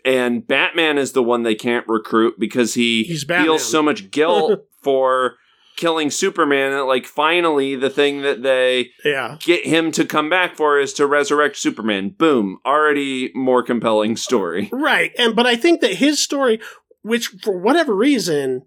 [0.05, 5.37] And Batman is the one they can't recruit because he feels so much guilt for
[5.83, 10.79] killing Superman like finally the thing that they yeah get him to come back for
[10.79, 12.11] is to resurrect Superman.
[12.11, 12.59] Boom.
[12.65, 14.71] Already more compelling story.
[14.73, 16.61] right and but i think that his story
[17.03, 18.63] which for whatever reason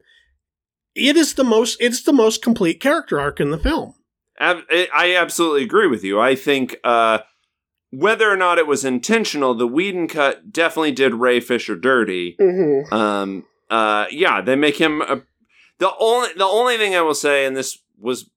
[0.93, 3.93] it is the most it's the most complete character arc in the film
[4.37, 6.19] I I absolutely agree with you.
[6.19, 7.19] I think uh,
[7.91, 12.35] whether or not it was intentional, the Whedon cut definitely did Ray Fisher dirty.
[12.39, 12.93] mm-hmm.
[12.93, 15.21] Um, uh, yeah, they make him a,
[15.79, 18.29] the only the only thing I will say, and this was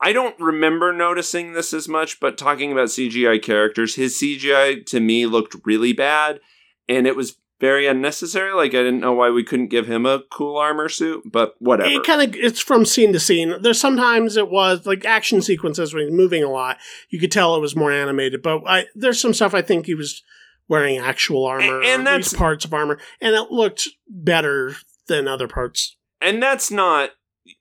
[0.00, 5.00] I don't remember noticing this as much, but talking about CGI characters, his CGI to
[5.00, 6.40] me looked really bad,
[6.88, 8.52] and it was very unnecessary.
[8.52, 11.90] Like I didn't know why we couldn't give him a cool armor suit, but whatever.
[11.90, 13.54] It kind of it's from scene to scene.
[13.62, 16.76] There's sometimes it was like action sequences when he's moving a lot.
[17.08, 19.94] You could tell it was more animated, but I, there's some stuff I think he
[19.94, 20.22] was
[20.68, 24.76] wearing actual armor And- and that's- parts of armor, and it looked better
[25.08, 25.96] than other parts.
[26.20, 27.10] And that's not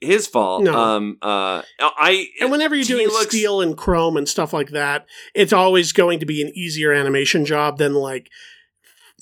[0.02, 0.64] his fault.
[0.64, 0.74] No.
[0.74, 5.06] Um, uh, I And whenever you're doing looks- steel and chrome and stuff like that,
[5.36, 8.30] it's always going to be an easier animation job than like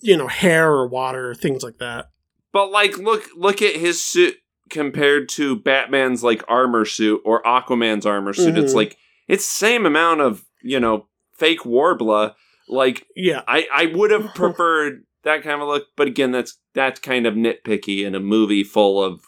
[0.01, 2.09] you know hair or water or things like that.
[2.51, 4.35] But like, look, look at his suit
[4.69, 8.57] compared to Batman's like armor suit or Aquaman's armor suit.
[8.57, 8.77] It's Mhm.
[8.77, 11.07] like it's same amount of you know
[11.37, 12.35] fake warbler.
[12.69, 16.99] Like Yeah, I, I would have preferred that kind of look, but again, that's that's
[16.99, 19.21] kind of nitpicky in a movie full of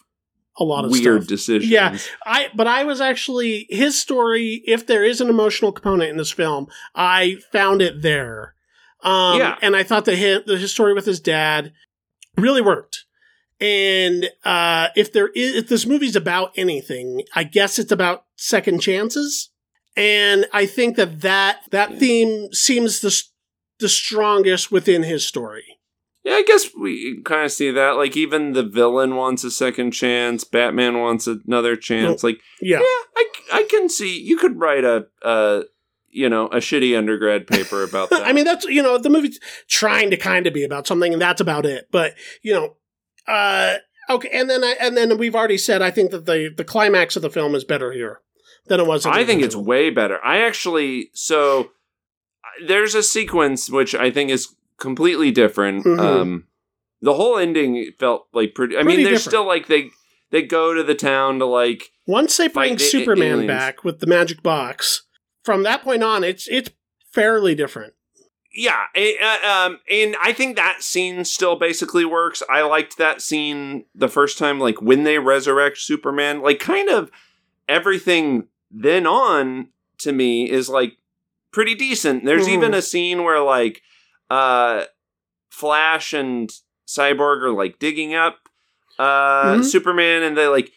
[0.58, 1.28] a lot of weird stuff.
[1.28, 1.70] decisions.
[1.70, 1.96] Yeah.
[2.24, 4.62] I but I was actually his story.
[4.66, 8.54] If there is an emotional component in this film, I found it there.
[9.02, 9.56] Um, Yeah.
[9.62, 11.72] and I thought that his, his story with his dad
[12.36, 13.04] really worked.
[13.60, 18.80] And uh, if there is, if this movie's about anything, I guess it's about second
[18.80, 19.50] chances.
[19.96, 21.98] And I think that that that Yeah.
[21.98, 23.22] theme seems the
[23.78, 25.75] the strongest within his story.
[26.26, 27.90] Yeah, I guess we kind of see that.
[27.90, 30.42] Like even the villain wants a second chance.
[30.42, 32.24] Batman wants another chance.
[32.24, 32.78] Like Yeah.
[32.78, 35.62] Yeah, I, I can see you could write a uh
[36.08, 38.26] you know a shitty undergrad paper about that.
[38.26, 41.22] I mean, that's you know the movie's trying to kind of be about something, and
[41.22, 41.86] that's about it.
[41.92, 42.74] But you know,
[43.28, 43.76] uh,
[44.10, 47.14] okay, and then I, and then we've already said I think that the the climax
[47.14, 48.20] of the film is better here
[48.66, 49.06] than it was.
[49.06, 50.18] in I think it's way better.
[50.24, 51.70] I actually so
[52.66, 55.84] there's a sequence which I think is completely different.
[55.84, 55.98] Mhm.
[55.98, 56.44] Um,
[57.00, 58.76] the whole ending felt like pretty.
[58.76, 59.32] I Pretty mean, there's different.
[59.32, 59.90] still like they
[60.30, 63.46] they go to the town to like once they bring Superman aliens.
[63.48, 65.02] back with the magic box.
[65.44, 66.70] From that point on, it's it's
[67.12, 67.94] fairly different.
[68.58, 72.42] yeah, it, uh, um, and I think that scene still basically works.
[72.50, 76.40] I liked that scene the first time, like when they resurrect Superman.
[76.40, 77.10] Like, kind of
[77.68, 79.68] everything then on
[79.98, 80.96] to me is like
[81.52, 82.24] pretty decent.
[82.24, 82.52] There's Mhm.
[82.54, 83.82] even a scene where like
[84.30, 84.84] uh,
[85.50, 86.50] Flash and
[86.86, 88.38] Cyborg are like digging up
[88.98, 89.64] uh, Mhm.
[89.64, 90.72] Superman, and they like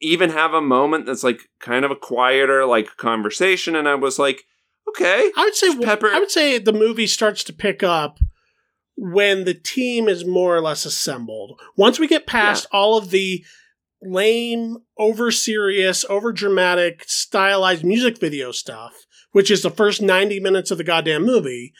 [0.00, 3.74] even have a moment that's like kind of a quieter like conversation.
[3.74, 4.44] And I was like,
[4.88, 8.18] okay, I would say Pepper- I would say the movie starts to pick up
[8.96, 11.60] when the team is more or less assembled.
[11.76, 13.44] Once we get past all of the
[14.02, 18.92] lame, over serious, over dramatic, stylized music video stuff,
[19.32, 21.72] which is the first 90 minutes of the goddamn movie,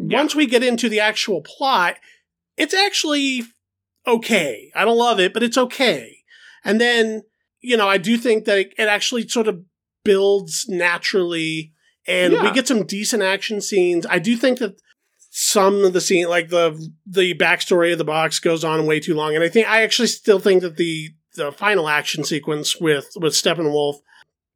[0.00, 0.18] Yeah.
[0.18, 1.96] once we get into the actual plot,
[2.56, 3.42] it's actually
[4.06, 4.70] okay.
[4.74, 6.18] I don't love it, but it's okay.
[6.64, 7.22] And then,
[7.60, 9.62] you know, I do think that it, it actually sort of
[10.04, 11.72] builds naturally
[12.06, 14.06] and we get some decent action scenes.
[14.08, 14.80] I do think that
[15.30, 19.14] some of the scene, like the the backstory of the box, goes on way too
[19.14, 23.12] long, and I think I actually still think that the the final action sequence with
[23.16, 23.96] with Steppenwolf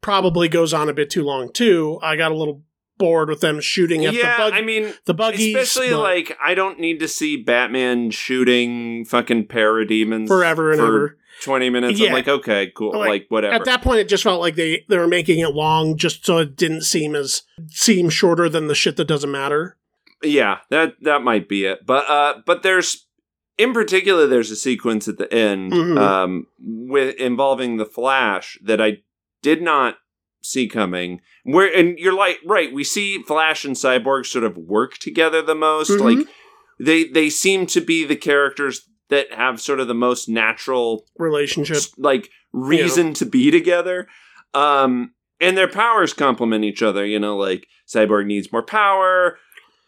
[0.01, 1.99] probably goes on a bit too long too.
[2.03, 2.63] I got a little
[3.05, 6.37] bored with them shooting at yeah, the bug, I mean, the buggies, especially but like
[6.43, 11.19] I don't need to see Batman shooting fucking parademons forever and for ever.
[11.43, 11.99] twenty minutes.
[11.99, 12.09] Yeah.
[12.09, 13.55] I'm like, okay, cool, Like, like, whatever.
[13.55, 16.39] At that point, it just felt like they they were making it long just so
[16.39, 19.77] it didn't seem as seem shorter than the shit that doesn't matter.
[20.23, 21.85] yeah, that that might be it.
[21.87, 23.07] But uh, but there's
[23.59, 25.99] in particular there's a sequence at the end Mhm.
[25.99, 28.99] um with involving the Flash that I
[29.43, 29.97] did not
[30.45, 31.21] see coming.
[31.45, 35.55] Where and you're like right, we see Flash and Cyborg sort of work together the
[35.55, 35.91] most.
[35.91, 36.01] Mhm.
[36.19, 36.27] Like
[36.79, 41.79] they they seem to be the characters that have sort of the most natural Relationship.
[41.99, 44.07] like reason to be together.
[44.55, 47.05] Um, and their powers complement each other.
[47.05, 49.39] You know, like Cyborg needs more power,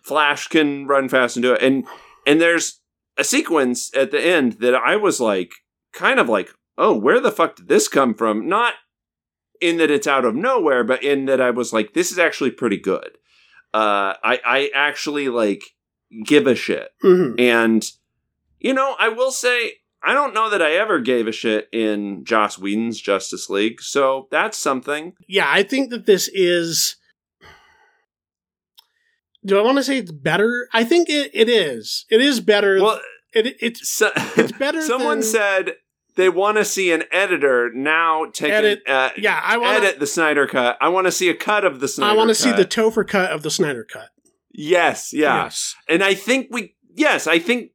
[0.03, 1.85] Flash can run fast and do it, and
[2.27, 2.81] and there's
[3.17, 5.51] a sequence at the end that I was like,
[5.93, 8.47] kind of like, oh, where the fuck did this come from?
[8.47, 8.75] Not
[9.61, 12.51] in that it's out of nowhere, but in that I was like, this is actually
[12.51, 13.19] pretty good.
[13.75, 15.63] Uh, I I actually like
[16.25, 16.91] give a shit.
[17.03, 17.85] hmm And,
[18.61, 22.25] you know, I will say, I don't know that I ever gave a shit in
[22.25, 23.81] Joss Whedon's Justice League.
[23.83, 25.15] So that's something.
[25.29, 26.97] Yeah, I think that this is.
[29.45, 30.69] Do I want to say it's better?
[30.73, 32.05] I think it, it is.
[32.11, 32.81] It is better.
[32.83, 33.01] Well,
[33.33, 34.81] it, it's so, it's better.
[34.87, 35.75] someone than- said
[36.17, 40.01] they want to see an editor now take Edit- uh, Yeah, I want to edit
[40.01, 40.77] the Snyder cut.
[40.81, 43.07] I want to see a cut of the Snyder I want to see the Topher
[43.07, 44.09] cut of the Snyder cut.
[44.53, 45.45] Yes, yeah.
[45.45, 45.75] Yes.
[45.89, 47.71] And I think we yes, I think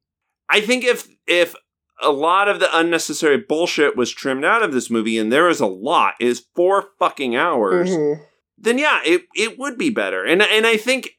[0.49, 1.55] I think if if
[2.01, 5.59] a lot of the unnecessary bullshit was trimmed out of this movie and there is
[5.59, 7.91] a lot is four fucking hours.
[7.91, 8.25] Mhm.
[8.57, 10.23] then yeah, it it would be better.
[10.25, 11.11] And and I think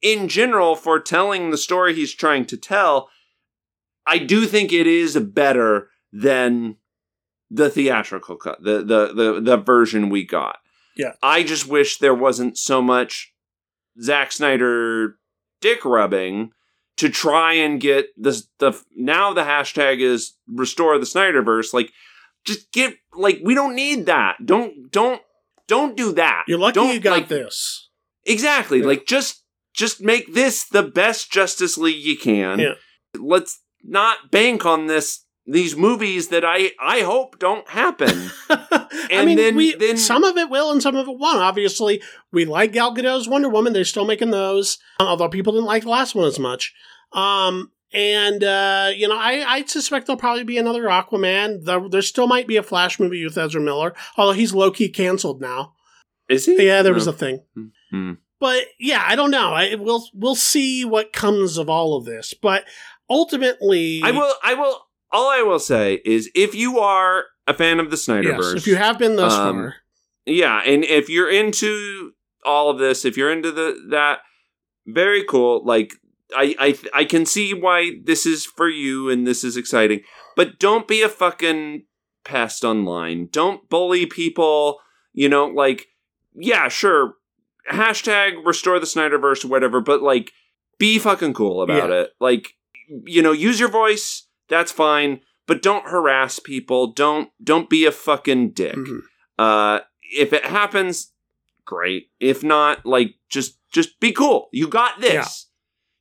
[0.00, 3.08] in general for telling the story he's trying to tell,
[4.06, 6.76] I do think it is better than
[7.50, 10.58] the theatrical cut, the the the the version we got.
[10.96, 11.12] Yeah.
[11.22, 13.32] I just wish there wasn't so much
[14.00, 15.16] Zack Snyder
[15.60, 16.52] dick rubbing
[16.96, 21.72] to try and get this the now the hashtag is restore the Snyderverse.
[21.72, 21.92] Like
[22.44, 24.36] just get like we don't need that.
[24.44, 25.22] Don't don't
[25.68, 26.44] don't do that.
[26.46, 27.88] You're lucky Don't, you got like, this.
[28.26, 28.80] Exactly.
[28.80, 28.86] Yeah.
[28.86, 29.44] Like just
[29.74, 32.58] just make this the best Justice League you can.
[32.58, 32.74] Yeah.
[33.18, 38.30] Let's not bank on this these movies that I I hope don't happen.
[38.50, 41.38] I And mean, then- we then- some of it will and some of it won't.
[41.40, 42.00] Obviously,
[42.32, 43.72] we like Gal Gadot's Wonder Woman.
[43.72, 46.72] They're still making those, although people didn't like the last one as much.
[47.12, 51.64] Um, and uh, you know, I, I suspect there'll probably be another Aquaman.
[51.64, 54.88] There, there still might be a Flash movie with Ezra Miller, although he's low key
[54.88, 55.74] canceled now.
[56.28, 56.64] Is he?
[56.66, 57.10] Yeah, there was Oh.
[57.10, 57.40] a thing.
[57.90, 58.12] Hmm.
[58.40, 59.52] But yeah, I don't know.
[59.52, 62.32] I we'll we'll see what comes of all of this.
[62.32, 62.64] But
[63.10, 64.80] ultimately, I will I will
[65.12, 68.66] all I will say is if you are a fan of the Yes, Snyderverse, if
[68.66, 69.74] you have been thus um, far,
[70.26, 72.12] Yeah, and if you're into
[72.44, 74.20] all of this, if you're into the that,
[74.86, 75.64] very cool.
[75.64, 75.94] Like
[76.34, 80.00] I I I can see why this is for you and this is exciting.
[80.36, 81.84] But don't be a fucking
[82.24, 83.28] pest online.
[83.30, 84.78] Don't bully people.
[85.12, 85.86] You know, like
[86.34, 87.14] yeah, sure.
[87.70, 90.32] Hashtag restore the Snyderverse or whatever, but like
[90.78, 91.96] be fucking cool about Yeah.
[92.02, 92.10] it.
[92.20, 92.54] Like
[93.04, 94.26] you know, use your voice.
[94.52, 95.20] That's fine.
[95.46, 96.92] But don't harass people.
[96.92, 98.76] Don't don't be a fucking dick.
[98.76, 99.00] Mhm.
[99.38, 101.12] Uh, if it happens,
[101.64, 102.10] great.
[102.20, 104.48] If not, like just just be cool.
[104.52, 105.12] You got this.
[105.14, 105.24] Yeah.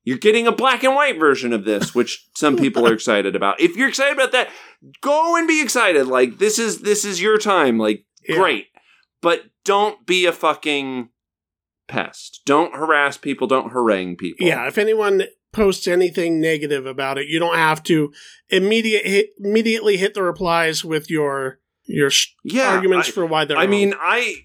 [0.04, 3.62] You're getting a black and white version of this, which some people are excited about.
[3.62, 4.50] If you're excited about that,
[5.02, 6.08] go and be excited.
[6.08, 7.78] Like this is this is your time.
[7.78, 8.36] Like Yeah.
[8.36, 8.68] great.
[9.22, 11.10] But don't be a fucking
[11.88, 12.42] pest.
[12.46, 13.48] Don't harass people.
[13.48, 14.46] Don't harangue people.
[14.46, 18.12] Yeah, if anyone posts anything negative about it, you don't have to
[18.50, 22.10] immediate hit, immediately hit the replies with your your
[22.44, 22.70] yeah.
[22.76, 23.58] arguments I- for why they're.
[23.58, 23.70] I wrong.
[23.70, 24.36] mean, I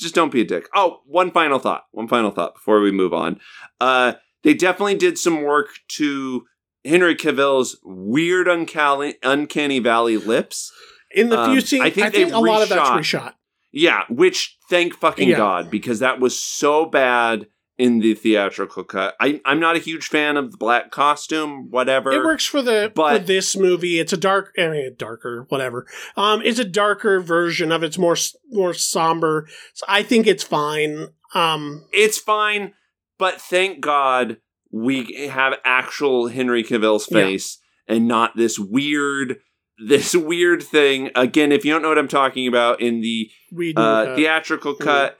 [0.00, 0.68] just don't be a dick.
[0.74, 1.84] Oh, one final thought.
[1.92, 3.40] One final thought before we move on.
[3.80, 6.44] Uh, they definitely did some work to
[6.84, 10.72] Henry Cavill's weird, uncanny, uncanny valley lips.
[11.10, 12.98] in the um, few scenes, I I think think, they a lot of that's reshot-
[13.20, 13.32] reshot.
[13.72, 15.36] Yeah, which thank fucking Yeah.
[15.36, 17.46] God because that was so bad
[17.78, 19.14] in the theatrical cut.
[19.20, 22.10] I, I'm not a huge fan of the black costume, whatever.
[22.10, 24.00] It works for the But- for this movie.
[24.00, 25.86] It's a dark, I mean, a darker, whatever.
[26.16, 27.86] Um, it's a darker version of it.
[27.86, 28.16] it's more
[28.50, 29.46] more somber.
[29.74, 31.08] So I think it's fine.
[31.34, 32.74] Um, It's fine,
[33.18, 34.38] but thank God
[34.72, 37.22] we have actual Henry Cavill's Yeah.
[37.22, 39.38] face and not this weird
[39.86, 41.10] this weird thing.
[41.14, 45.16] Again, if you don't know what I'm talking about, in the we uh, theatrical cut,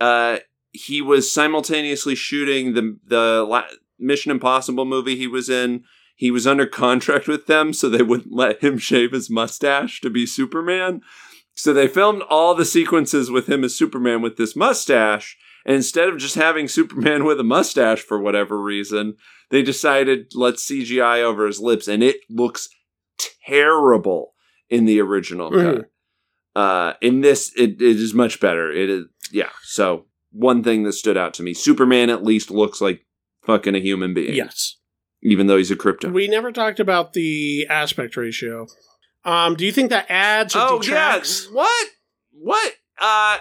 [0.00, 0.38] uh,
[0.72, 3.64] he was simultaneously shooting the the la-
[3.98, 5.84] Mission Impossible movie he was in.
[6.16, 10.10] He was under contract with them, so they wouldn't let him shave his mustache to
[10.10, 11.00] be Superman.
[11.54, 15.36] So they filmed all the sequences with him as Superman with this mustache.
[15.66, 19.16] And instead of just having Superman with a mustache for whatever reason,
[19.50, 22.68] they decided let's CGI over his lips, and it looks
[23.46, 24.34] terrible
[24.68, 25.76] in the original Mhm.
[25.76, 25.90] cut.
[26.54, 28.70] Uh, in this, it, it is much better.
[28.72, 29.50] It is, yeah.
[29.62, 33.04] So one thing that stood out to me: Superman at least looks like
[33.42, 34.76] fucking a human being, yes.
[35.22, 36.12] even though he's a Krypton.
[36.12, 38.66] We never talked about the aspect ratio.
[39.24, 41.46] Um, do you think that adds or oh detracts?
[41.46, 41.88] yeah, what?
[42.32, 42.72] What?
[43.00, 43.38] Uh,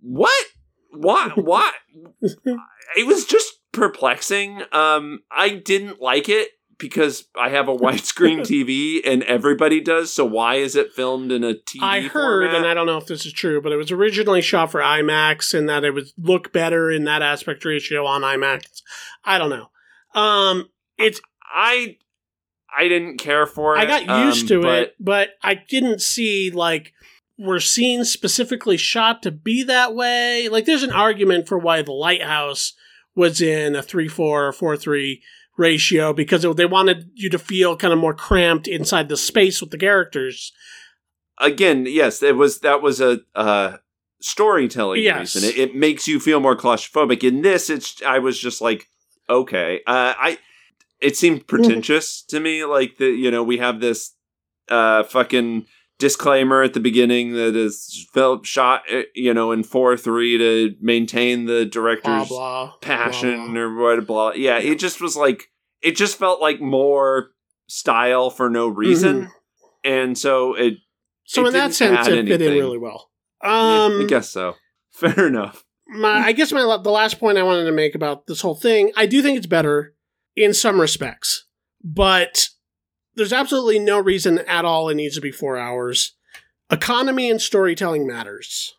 [0.00, 0.44] what?
[0.90, 1.36] What?
[1.44, 1.74] What?
[2.96, 4.62] it was just perplexing.
[4.72, 6.48] Um, I didn't like it
[6.78, 10.12] because I have a widescreen TV and everybody does.
[10.12, 11.82] So why is it filmed in a TV?
[11.82, 12.54] I heard, format?
[12.54, 15.56] and I don't know if this is true, but it was originally shot for IMAX,
[15.56, 18.82] and that it would look better in that aspect ratio on IMAX.
[19.24, 19.70] I don't know.
[20.14, 21.96] Um, it's I
[22.76, 23.80] I didn't care for it.
[23.80, 26.92] I got used um, to but it, but I didn't see like
[27.38, 30.48] were scenes specifically shot to be that way.
[30.48, 32.74] Like, there's an argument for why the lighthouse
[33.14, 35.22] was in a three four or four three
[35.58, 39.60] ratio because it- they wanted you to feel kind of more cramped inside the space
[39.60, 40.52] with the characters.
[41.40, 43.76] Again, yes, it was that was a uh,
[44.20, 45.34] storytelling Yes.
[45.34, 45.50] reason.
[45.50, 47.22] It, it makes you feel more claustrophobic.
[47.22, 48.86] In this, it's I was just like,
[49.28, 50.38] okay, uh, I.
[51.00, 52.64] It seemed pretentious to me.
[52.64, 54.14] Like the you know we have this
[54.68, 55.66] uh fucking
[55.98, 60.74] disclaimer at the beginning that is felt shot uh, you know in four three to
[60.80, 64.32] maintain the director's blah passion blah, or what blah.
[64.32, 65.44] Yeah it just was like
[65.82, 67.30] it just felt like more
[67.68, 69.22] style for no reason.
[69.22, 69.30] Mhm.
[69.84, 70.74] and so it
[71.24, 73.10] So it in that sense, it fit in really well.
[73.42, 74.54] yeah, Um, i guess so.
[74.92, 75.64] Fair enough.
[75.90, 78.92] My, I guess my the last point I wanted to make about this whole thing,
[78.96, 79.94] I do think it's better
[80.36, 81.46] in some respects,
[81.82, 82.48] but
[83.18, 86.14] there's absolutely no reason at all it needs to be four hours.
[86.70, 88.74] Economy and storytelling matters.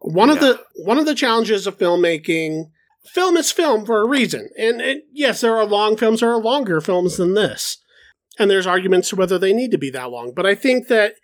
[0.00, 2.66] One of the one of the challenges of filmmaking,
[3.06, 6.40] film is film for a reason, and it, yes, there are long films, there are
[6.40, 7.78] longer films than this,
[8.38, 10.32] and there's arguments to whether they need to be that long.
[10.36, 11.14] But I think that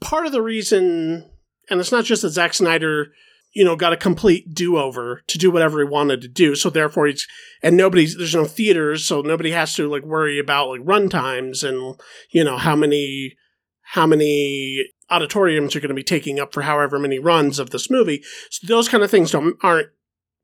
[0.00, 1.30] part of the reason,
[1.70, 3.12] and it's not just that Zack Snyder
[3.52, 6.54] you know, got a complete do over to do whatever he wanted to do.
[6.54, 7.26] So therefore he's,
[7.62, 11.62] and nobody's, there's no theaters, so nobody has to like worry about like run times
[11.62, 11.96] and,
[12.30, 13.36] you know, how many,
[13.82, 17.90] how many auditoriums are going to be taking up for however many runs of this
[17.90, 18.22] movie.
[18.50, 19.88] So those kind of things don't, aren't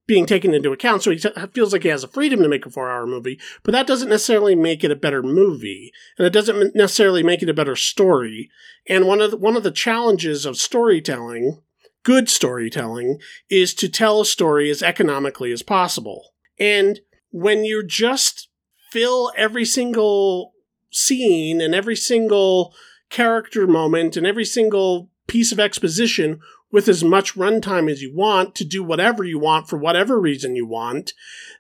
[0.07, 1.03] being taken into account.
[1.03, 3.39] So he t- feels like he has the freedom to make a four hour movie,
[3.63, 5.93] but that doesn't necessarily make it a better movie.
[6.19, 8.51] And it doesn't necessarily make it a better story.
[8.89, 11.63] And one of the, one of the challenges of storytelling
[12.03, 13.19] good storytelling
[13.51, 16.33] is to tell a story as economically as possible.
[16.59, 18.49] And when you just
[18.91, 20.53] fill every single
[20.91, 22.75] scene and every single
[23.11, 26.41] character moment and every single piece of exposition
[26.71, 30.57] with as much runtime as you want to do whatever you want for whatever reason
[30.57, 31.13] you want,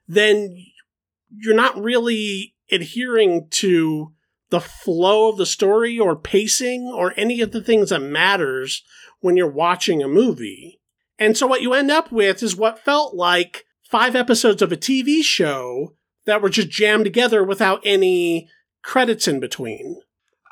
[0.06, 0.64] then
[1.30, 4.12] you're not really adhering to
[4.50, 8.82] the flow of the story or pacing or any of the things that matters
[9.20, 10.80] when you're watching a movie.
[11.18, 14.76] And so what you end up with is what felt like five episodes of a
[14.76, 15.94] TV show
[16.26, 18.48] that were just jammed together without any
[18.82, 20.00] credits in between.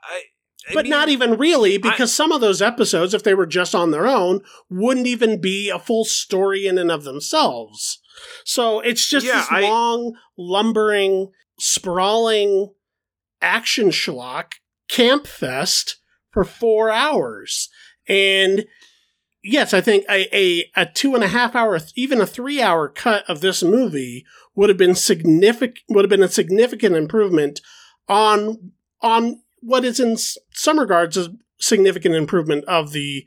[0.02, 0.22] I,
[0.70, 3.74] I but mean, not even really, because some of those episodes, if they were just
[3.74, 8.00] on their own, wouldn't even be a full story in and of themselves.
[8.44, 11.30] So it's just Yeah, this I- long, lumbering,
[11.60, 12.72] sprawling
[13.40, 14.54] action schlock
[14.88, 15.98] camp fest
[16.32, 17.68] for four hours.
[18.08, 18.66] And
[19.42, 22.88] yes, I think a, a, a two and a half hour, even a three hour
[22.88, 24.24] cut of this movie
[24.54, 27.60] would have been significant, would have been a significant improvement
[28.08, 28.72] on,
[29.02, 30.16] on what is in
[30.52, 33.24] some regards a significant improvement of the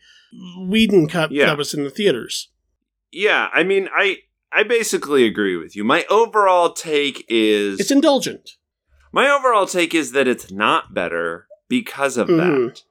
[0.68, 1.48] Whedon cut Yeah.
[1.48, 2.50] that was in the theaters.
[3.12, 4.18] yeah i mean i
[4.54, 8.52] i basically agree with you my overall take is It's indulgent.
[9.12, 12.38] My overall take is that it's not better because of Mhm.
[12.68, 12.84] that.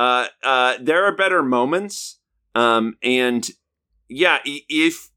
[0.00, 2.20] Uh, uh, there are better moments,
[2.54, 3.50] um, and
[4.08, 5.10] yeah, if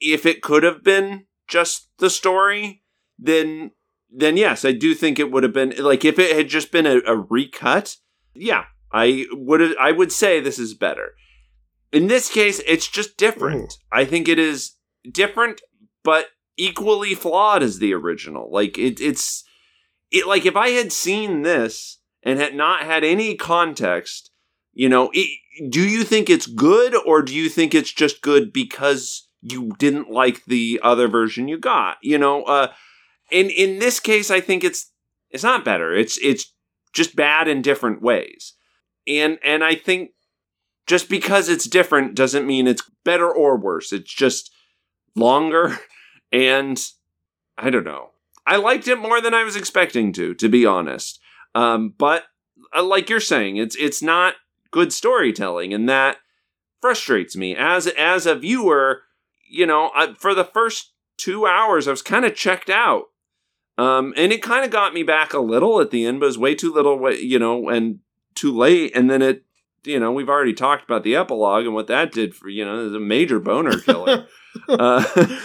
[0.00, 2.84] if it could have been just the story,
[3.18, 3.72] then
[4.08, 6.86] then yes, I do think it would have been like if it had just been
[6.86, 7.96] a, a recut.
[8.32, 11.14] Yeah, I would I would say this is better.
[11.90, 13.74] In this case, it's just different.
[13.90, 14.76] I think it is
[15.10, 15.62] different,
[16.04, 16.26] but
[16.56, 18.52] equally flawed as the original.
[18.52, 19.42] Like it, it's
[20.12, 24.30] it like if I had seen this and had not had any context,
[24.72, 25.28] you know, it,
[25.68, 30.10] do you think it's good or do you think it's just good because you didn't
[30.10, 31.98] like the other version you got?
[32.02, 32.72] You know, uh
[33.30, 34.90] in in this case I think it's
[35.30, 35.94] it's not better.
[35.94, 36.52] It's it's
[36.92, 38.54] just bad in different ways.
[39.06, 40.10] And and I think
[40.86, 43.92] just because it's different doesn't mean it's better or worse.
[43.92, 44.50] It's just
[45.14, 45.78] longer
[46.32, 46.80] and
[47.58, 48.10] I don't know.
[48.46, 51.20] I liked it more than I was expecting to, to be honest.
[51.54, 52.24] Um, but
[52.74, 54.34] uh, like you're saying, it's it's not
[54.70, 56.18] good storytelling, and that
[56.80, 59.02] frustrates me as as a viewer.
[59.48, 63.04] You know, I, for the first two hours, I was kind of checked out,
[63.78, 66.28] um, and it kind of got me back a little at the end, but it
[66.28, 67.98] was way too little, you know, and
[68.34, 68.92] too late.
[68.94, 69.44] And then it,
[69.84, 72.86] you know, we've already talked about the epilogue and what that did for you know,
[72.86, 74.26] a major boner killer.
[74.68, 75.04] uh,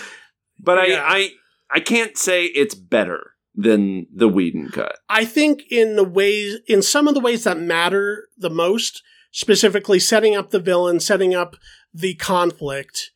[0.60, 1.04] but Yeah.
[1.04, 1.32] I, I
[1.70, 5.00] I can't say it's better than the Whedon cut.
[5.10, 9.02] I think in the ways, in some of the ways that matter the most,
[9.32, 11.56] specifically setting up the villain, setting up
[11.92, 13.12] the conflict,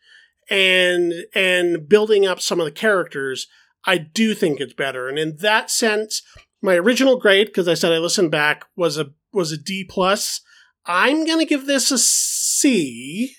[0.49, 3.47] and and building up some of the characters,
[3.85, 5.07] I do think it's better.
[5.07, 6.23] And in that sense,
[6.61, 10.41] my original grade, because I said I listened back, was a was a D plus.
[10.87, 13.35] I'm gonna give this a C.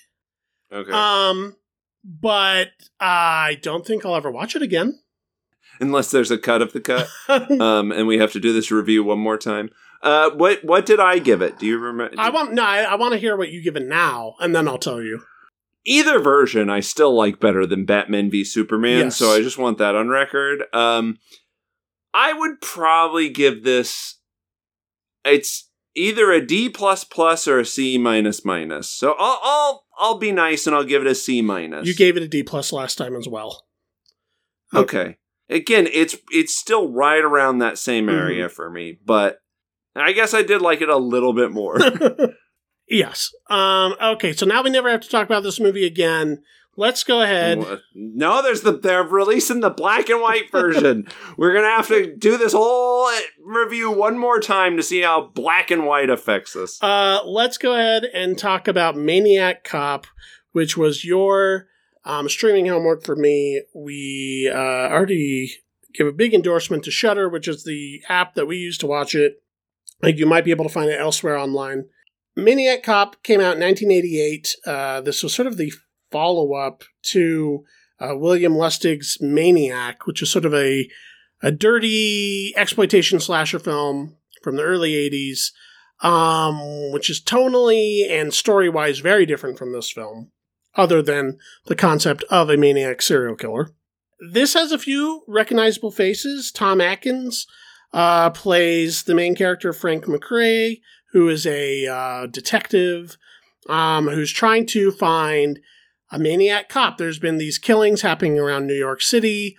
[0.71, 0.91] Okay.
[0.91, 1.57] Um,
[2.03, 2.69] but
[2.99, 4.99] I don't think I'll ever watch it again.
[5.87, 7.07] Unless there's a cut of the cut,
[7.61, 9.69] um, and we have to do this review one more time.
[10.01, 11.59] Uh, what what did I give it?
[11.59, 12.13] Do you remember?
[12.17, 14.67] I want no, I, I want to hear what you give it now, and then
[14.67, 15.21] I'll tell you.
[15.85, 19.17] either version I still like better than Batman v Superman, Yes.
[19.17, 20.63] so I just want that on record.
[20.73, 21.17] Um
[22.13, 24.19] I would probably give this
[25.25, 28.89] it's either a D plus plus or a C minus minus.
[28.89, 31.87] So I'll I'll I'll be nice and I'll give it a C minus.
[31.87, 33.65] You gave it a D plus last time as well.
[34.73, 35.17] Okay.
[35.53, 38.15] Again, it's it's still right around that same Mm-hmm.
[38.19, 39.37] area for me, but
[39.95, 41.77] I guess I did like it a little bit more.
[42.89, 43.29] yes.
[43.49, 43.95] Um.
[44.01, 44.33] Okay.
[44.33, 46.41] So now we never have to talk about this movie again.
[46.75, 47.63] Let's go ahead.
[47.93, 51.07] No, there's the they're releasing the black and white version.
[51.37, 53.07] We're gonna have to do this whole
[53.45, 56.81] review one more time to see how black and white affects us.
[56.81, 60.07] Uh, let's go ahead and talk about Maniac Cop,
[60.53, 61.67] which was your
[62.05, 63.61] um, streaming homework for me.
[63.73, 65.53] We uh, already
[65.93, 69.15] give a big endorsement to Shudder, which is the app that we use to watch
[69.15, 69.41] it.
[70.01, 71.85] Like you might be able to find it elsewhere online.
[72.35, 74.55] Maniac Cop came out in 1988.
[74.65, 75.71] Uh, this was sort of the
[76.11, 77.63] follow up to
[77.99, 80.89] uh, William Lustig's Maniac, which is sort of a
[81.41, 85.51] a dirty exploitation slasher film from the early 80s
[86.03, 90.31] um, which is tonally and story wise very different from this film,
[90.75, 93.69] other than the concept of a maniac serial killer.
[94.31, 96.51] This has a few recognizable faces.
[96.51, 97.45] Tom Atkins
[97.93, 100.81] uh, plays the main character, Frank McCrae,
[101.11, 103.17] who is a uh, detective
[103.69, 105.59] um, who's trying to find
[106.11, 106.97] a maniac cop.
[106.97, 109.57] There's been these killings happening around New York City,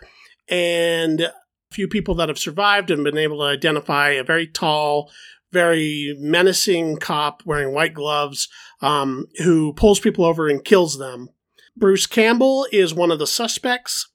[0.48, 1.32] and a
[1.70, 5.10] few people that have survived and been able to identify a very tall,
[5.52, 8.48] very menacing cop wearing white gloves
[8.84, 11.30] um, who pulls people over and kills them.
[11.76, 14.08] Bruce Campbell is one of the suspects.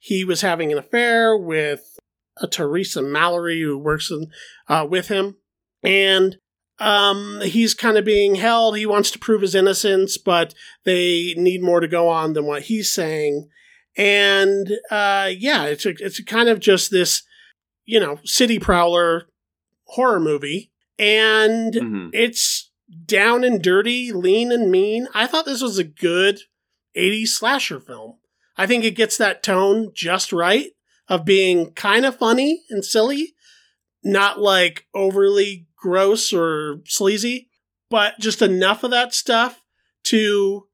[0.00, 1.98] He was having an affair with
[2.38, 4.28] a Teresa Mallory who works in,
[4.68, 5.36] uh, with him,
[5.82, 6.36] and
[6.78, 8.76] um, he's kind of being held.
[8.76, 10.54] He wants to prove his innocence, but
[10.84, 13.48] they need more to go on than what he's saying.
[13.96, 17.22] And uh, yeah, it's a, it's kind of just this,
[17.84, 19.26] you know, city prowler
[19.84, 22.10] horror movie, and Mhm.
[22.12, 22.61] it's
[23.06, 25.08] down and dirty, lean and mean.
[25.14, 26.40] I thought this was a good
[26.96, 28.18] 80s slasher film.
[28.56, 30.70] I think it gets that tone just right
[31.08, 33.34] of being kind of funny and silly,
[34.04, 37.48] not like overly gross or sleazy,
[37.90, 39.62] but just enough of that stuff
[40.04, 40.66] to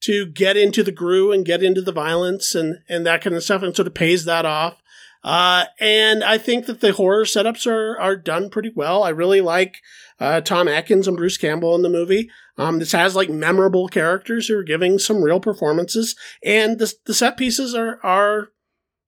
[0.00, 3.42] to get into the groove and get into the violence and and that kind of
[3.42, 4.80] stuff and sort of pays that off.
[5.22, 9.02] Uh, and I think that the horror setups are are done pretty well.
[9.02, 9.78] I really like
[10.20, 12.28] uh, Tom Atkins and Bruce Campbell in the movie.
[12.56, 16.14] Um, this has like memorable characters who are giving some real performances,
[16.44, 18.48] and the the set pieces are are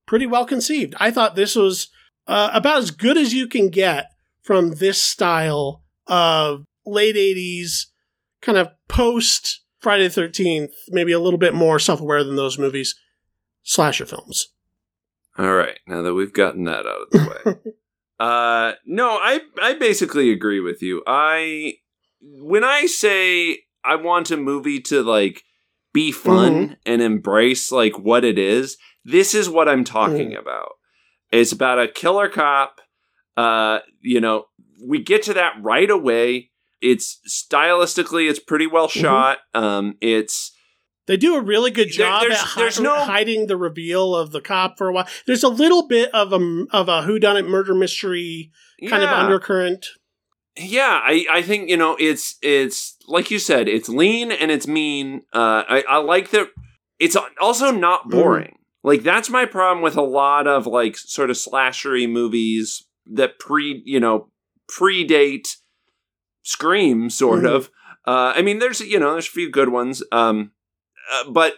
[0.06, 0.94] pretty well conceived.
[0.98, 1.88] I thought this was
[2.26, 4.10] uh, about as good as you can get
[4.42, 7.86] from this style of late '80s
[8.40, 12.58] kind of post Friday the Thirteenth, maybe a little bit more self aware than those
[12.58, 12.96] movies,
[13.62, 14.48] slasher films.
[15.38, 17.72] All right, now that we've gotten that out of the way.
[18.18, 21.02] uh no, I I basically agree with you.
[21.06, 21.74] I
[22.20, 25.42] when I say I want a movie to like
[25.92, 30.72] be fun and embrace like what it is, this is what I'm talking about.
[31.32, 32.80] It's about a killer cop.
[33.36, 34.44] Uh, you know,
[34.86, 36.50] we get to that right away.
[36.80, 39.00] It's stylistically, it's pretty well Mhm.
[39.00, 39.38] shot.
[39.54, 40.52] Um, it's
[41.06, 44.14] They do a really good There- job there's- at hi- there's no- hiding the reveal
[44.14, 45.08] of the cop for a while.
[45.26, 48.50] There's a little bit of a of a whodunit murder mystery
[48.88, 49.86] kind of undercurrent.
[50.58, 54.66] Yeah, I, I think you know it's it's like you said, it's lean and it's
[54.66, 55.22] mean.
[55.32, 56.48] Uh, I, I like that.
[56.98, 58.56] It's also not boring.
[58.82, 63.82] Like that's my problem with a lot of like sort of slashery movies that pre
[63.84, 64.30] you know
[64.70, 65.56] predate
[66.42, 67.50] Scream, sort Mhm.
[67.50, 67.70] of.
[68.06, 70.52] Uh, I mean, there's you know there's a few good ones, um,
[71.12, 71.54] uh, but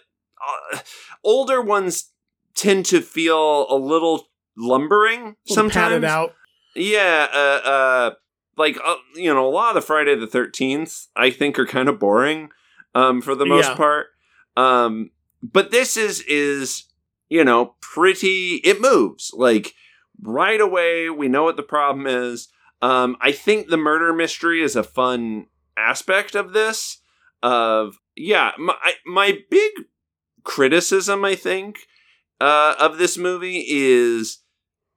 [0.73, 0.79] uh,
[1.25, 2.13] older ones
[2.55, 6.05] tend to feel a little lumbering sometimes.
[6.05, 6.35] out.
[6.75, 8.11] Yeah, uh, uh,
[8.57, 11.89] like uh, you know, a lot of the Friday the Thirteenth, I think, are kind
[11.89, 12.51] of boring,
[12.95, 13.77] um, for the most Yeah.
[13.77, 14.07] part.
[14.57, 15.11] Um,
[15.43, 16.85] but this is is
[17.29, 18.61] you know pretty.
[18.65, 19.75] It moves like
[20.21, 21.09] right away.
[21.11, 22.49] We know what the problem is.
[22.81, 25.47] Um, I think the murder mystery is a fun
[25.77, 26.99] aspect of this.
[27.43, 28.75] Of yeah, my
[29.07, 29.73] my big
[30.45, 31.81] criticism, I think,
[32.41, 34.39] uh, of this movie is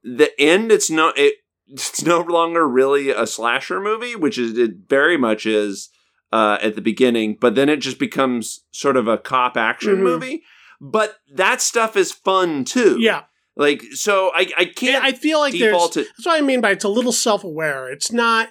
[0.04, 0.72] the end.
[0.72, 1.36] It's not it.
[1.74, 5.88] It's no longer really a slasher movie, which is it very much is
[6.34, 10.04] uh, at the beginning, but then it just becomes sort of a cop action Mhm.
[10.04, 10.44] movie.
[10.82, 12.98] But that stuff is fun too.
[13.00, 13.24] Yeah,
[13.56, 15.72] like so I I can't I feel like there's.
[15.72, 17.90] default to That's what I mean by it's a little self aware.
[17.90, 18.50] It's not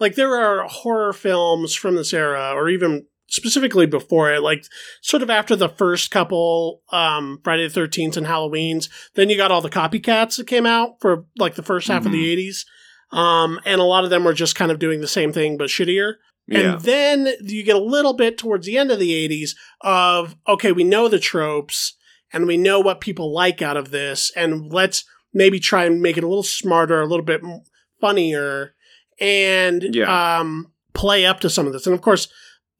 [0.00, 4.62] like there are horror films from this era, or even specifically before it, like
[5.00, 8.88] sort of after the first couple um, Friday the Thirteenth and Halloween's.
[9.14, 12.12] Then you got all the copycats that came out for like the first half of
[12.12, 12.66] the eighties,
[13.10, 15.68] um, and a lot of them were just kind of doing the same thing but
[15.70, 16.14] shittier.
[16.46, 16.74] yeah.
[16.74, 19.50] And then you get a little bit towards the end of the 80s
[19.80, 21.94] of, okay, we know the tropes
[22.32, 26.16] and we know what people like out of this, and let's maybe try and make
[26.18, 27.40] it a little smarter, a little bit
[28.00, 28.74] funnier,
[29.20, 30.38] and Yeah.
[30.40, 31.86] um, play up to some of this.
[31.86, 32.28] And of course,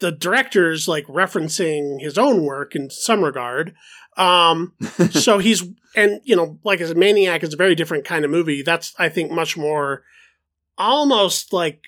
[0.02, 3.72] the director's like referencing his own work in some regard.
[4.16, 4.72] Um,
[5.10, 5.62] so he's,
[5.94, 8.62] and you know, like as a Maniac is a very different kind of movie.
[8.62, 10.02] That's, I think, much more
[10.76, 11.84] almost like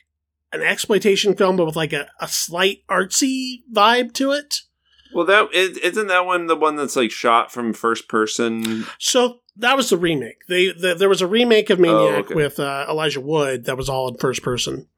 [0.53, 4.61] an exploitation film, but with like a, a slight artsy vibe to it.
[5.13, 8.85] Well, that is, isn't that one the one that's like shot from first person.
[9.01, 10.47] So that was the remake.
[10.49, 12.35] They the, there was a remake of Maniac Oh, okay.
[12.35, 14.89] with uh, Elijah Wood that was all in first person.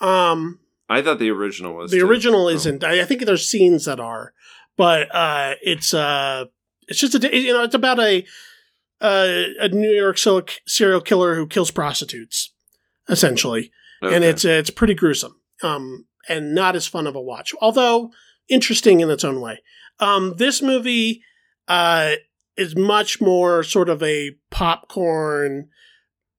[0.00, 0.58] Um,
[0.92, 2.06] I thought the original was the too.
[2.06, 2.48] original Oh.
[2.48, 2.84] isn't.
[2.84, 4.32] I, I think there's scenes that are,
[4.76, 6.46] but uh, it's uh,
[6.88, 8.24] it's just a you know it's about a
[9.00, 12.52] uh, a New York serial killer who kills prostitutes,
[13.08, 13.70] essentially.
[14.02, 18.10] and it's it's pretty gruesome um and not as fun of a watch although
[18.48, 19.60] interesting in its own way
[20.00, 21.22] um this movie
[21.68, 22.14] uh
[22.56, 25.68] is much more sort of a popcorn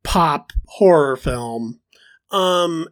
[0.03, 1.79] pop horror film
[2.31, 2.85] um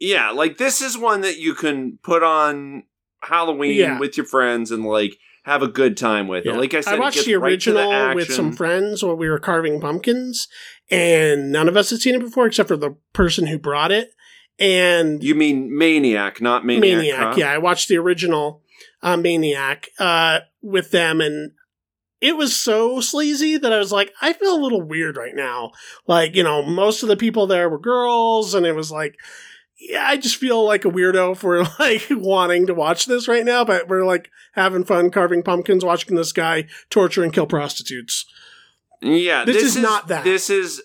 [0.00, 2.84] yeah, like this is one that you can put on
[3.22, 3.98] Halloween Yeah.
[3.98, 6.44] with your friends and like have a good time with.
[6.44, 6.52] yeah.
[6.54, 6.56] it.
[6.58, 9.28] Like I said, I watched the right to the original with some friends while we
[9.28, 10.48] were carving pumpkins
[10.90, 14.12] and none of us had seen it before except for the person who brought it
[14.58, 16.98] and You mean Maniac, not Maniac?
[16.98, 17.18] Maniac.
[17.18, 17.36] Cop?
[17.38, 18.62] Yeah, I watched the original
[19.02, 21.52] uh, Maniac uh, with them, and
[22.20, 25.70] it was so sleazy that I was like, I feel a little weird right now.
[26.06, 29.14] Like, you know, most of the people there were girls, and it was like,
[29.80, 33.64] yeah, I just feel like a weirdo for like wanting to watch this right now,
[33.64, 38.24] but we're like having fun carving pumpkins, watching this guy torture and kill prostitutes.
[39.02, 40.24] Yeah, This is not that.
[40.24, 40.82] This is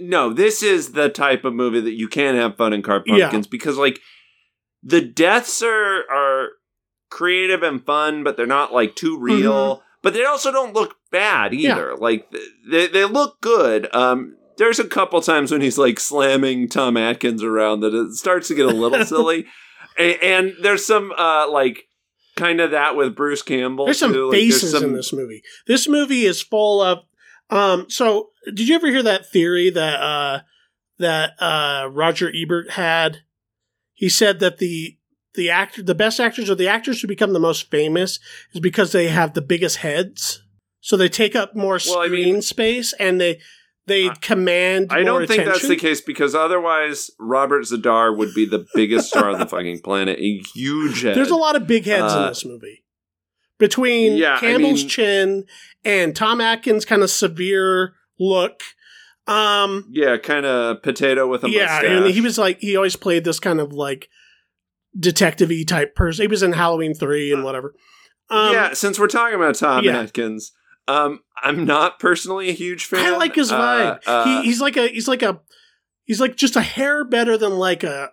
[0.00, 3.24] no, this is the type of movie that you can have fun and carve Yeah.
[3.24, 4.00] pumpkins because like
[4.82, 6.48] the deaths are are
[7.10, 9.82] creative and fun, but they're not like too real.
[10.02, 11.60] But they also don't look bad Mm-hmm.
[11.60, 11.72] Yeah.
[11.72, 11.96] either.
[11.96, 12.30] Like
[12.70, 13.88] they they look good.
[13.94, 18.48] Um, there's a couple times when he's like slamming Tom Atkins around that it starts
[18.48, 19.46] to get a little silly,
[19.98, 21.84] and, and there's some uh like
[22.36, 23.84] kind of that with Bruce Campbell.
[23.86, 24.28] There's some too.
[24.30, 25.42] Like, faces some- in this movie.
[25.66, 26.98] This movie is full of.
[27.50, 30.40] Um, so, did you ever hear that theory that uh,
[30.98, 33.18] that uh, Roger Ebert had?
[33.92, 34.96] He said that the
[35.34, 38.18] the actor, the best actors, or the actors who become the most famous,
[38.52, 40.42] is because they have the biggest heads.
[40.80, 43.40] So they take up more Well, I screen mean- space, and they
[43.86, 44.88] they I- command.
[44.90, 49.30] I don't think that's the case because otherwise Robert Z'Dar would be the biggest star
[49.30, 50.18] on the fucking planet.
[50.18, 51.16] A huge head.
[51.16, 52.84] There's a lot of big heads in Uh, this movie.
[53.58, 55.44] Between yeah, I Campbell's mean- chin
[55.84, 58.60] and Tom Atkins' kind of severe look.
[59.26, 61.84] Um, Yeah, kind of potato with a yeah, mustache.
[61.84, 64.08] and he was like he always played this kind of like
[64.98, 66.22] detective-y type person.
[66.24, 67.74] He was in Halloween three and whatever.
[68.30, 69.98] Um, yeah, since we're talking about Tom yeah.
[70.00, 70.52] Atkins,
[70.88, 73.04] um, I'm not personally a huge fan.
[73.14, 74.00] I like his vibe.
[74.06, 75.40] Uh, uh, he, he's like a he's like a
[76.04, 78.10] he's like just a hair better than like a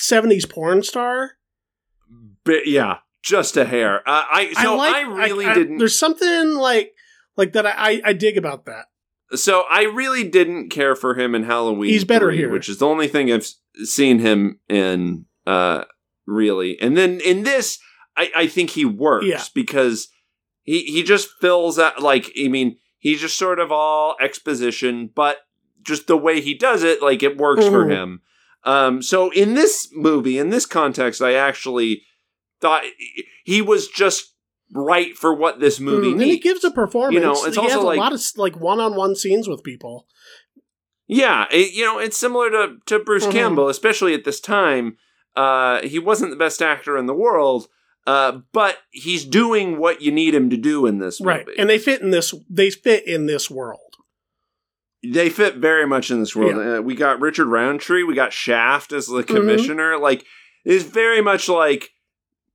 [0.00, 1.32] '70s porn star.
[2.44, 3.98] but yeah, just a hair.
[4.08, 5.78] Uh, I so I, like, really I- didn't.
[5.78, 6.92] There's something like
[7.36, 7.66] like that.
[7.66, 8.86] I I, I dig about that.
[9.34, 11.90] So I really didn't care for him in Halloween.
[11.90, 12.48] He's better 3, here.
[12.50, 13.48] which is the only thing I've
[13.84, 15.26] seen him in.
[15.44, 15.84] Uh,
[16.26, 17.78] really, and then in this,
[18.16, 19.42] I, I think he works Yeah.
[19.54, 20.08] because
[20.66, 25.38] he he just fills out like I mean he's just sort of all exposition, but
[25.82, 27.90] just the way he does it, like it works for Mhm.
[27.90, 28.22] him.
[28.64, 32.02] Um, so in this movie, in this context, I actually
[32.60, 32.82] thought
[33.44, 34.34] he was just
[34.74, 36.32] right for what this movie Mm, and needs.
[36.32, 37.14] he gives a performance.
[37.14, 40.08] You know, it's he also has like- a lot of like one-on-one scenes with people.
[41.06, 43.32] Yeah, it, you know, it's similar to to Bruce Mhm.
[43.32, 44.96] Campbell, especially at this time.
[45.36, 47.68] Uh, he wasn't the best actor in the world,
[48.06, 51.38] uh, but he's doing what you need him to do in this movie.
[51.38, 52.34] Right, and they fit in this.
[52.48, 53.80] They fit in this world.
[55.04, 56.78] they fit very much in this world.
[56.78, 59.34] Uh, we got Richard Roundtree, we got Shaft as the Mm-hmm.
[59.36, 59.98] commissioner.
[59.98, 60.24] Like,
[60.64, 61.90] it's very much like,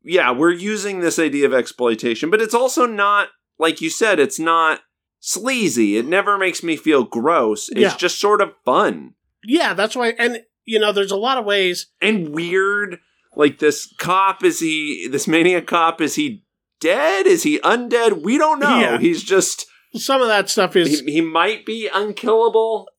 [0.03, 3.29] yeah, we're using this idea of exploitation, but it's also not
[3.59, 4.19] like you said.
[4.19, 4.81] It's not
[5.19, 5.97] sleazy.
[5.97, 7.69] It never makes me feel gross.
[7.69, 7.95] It's Yeah.
[7.95, 9.13] just sort of fun.
[9.45, 10.09] Yeah, that's why.
[10.17, 11.87] And you know, there's a lot of ways.
[12.01, 12.99] and weird.
[13.35, 16.01] Like this cop, is he this maniac cop?
[16.01, 16.43] Is he
[16.79, 17.25] dead?
[17.27, 18.21] Is he undead?
[18.23, 18.79] We don't know.
[18.79, 18.97] Yeah.
[18.97, 22.89] He's just Some of that stuff is he, he might be unkillable.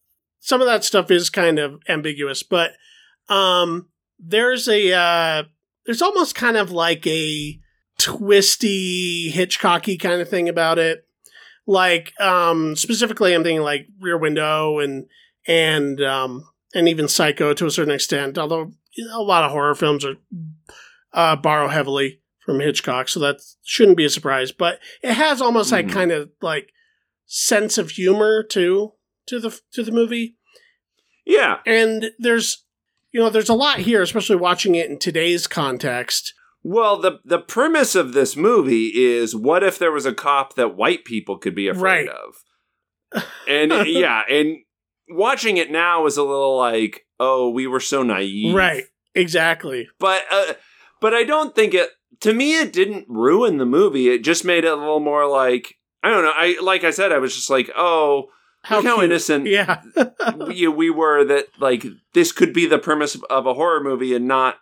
[0.40, 2.72] some of that stuff is kind of ambiguous, but
[3.28, 3.88] um,
[4.18, 5.42] there's a uh,
[5.86, 7.58] there's almost kind of like a
[7.98, 11.06] twisty Hitchcocky kind of thing about it.
[11.66, 15.06] Like um, specifically, I'm thinking like Rear Window and
[15.46, 16.44] and um,
[16.74, 18.38] and even Psycho to a certain extent.
[18.38, 18.72] Although
[19.12, 20.16] a lot of horror films are
[21.12, 24.52] uh, borrow heavily from Hitchcock, so that shouldn't be a surprise.
[24.52, 25.72] But it has almost Mhm.
[25.72, 26.72] like kind of like
[27.26, 28.92] sense of humor too
[29.26, 30.36] to the to the movie
[31.24, 32.64] Yeah, and there's
[33.12, 37.38] you know there's a lot here especially watching it in today's context Well, the the
[37.38, 41.54] premise of this movie is what if there was a cop that white people could
[41.54, 42.08] be afraid Right.
[42.08, 43.22] of?
[43.48, 44.58] And yeah, and
[45.08, 48.54] watching it now is a little like, oh, we were so naive.
[48.54, 48.84] right
[49.14, 50.54] exactly But uh,
[51.00, 54.08] but I don't think it to me it didn't ruin the movie.
[54.08, 56.32] It just made it a little more like I don't know.
[56.34, 58.28] I like I said I was just like, oh,
[58.70, 59.82] look how innocent yeah
[60.46, 61.84] we, we were that like
[62.14, 64.56] this could be the premise of a horror movie and not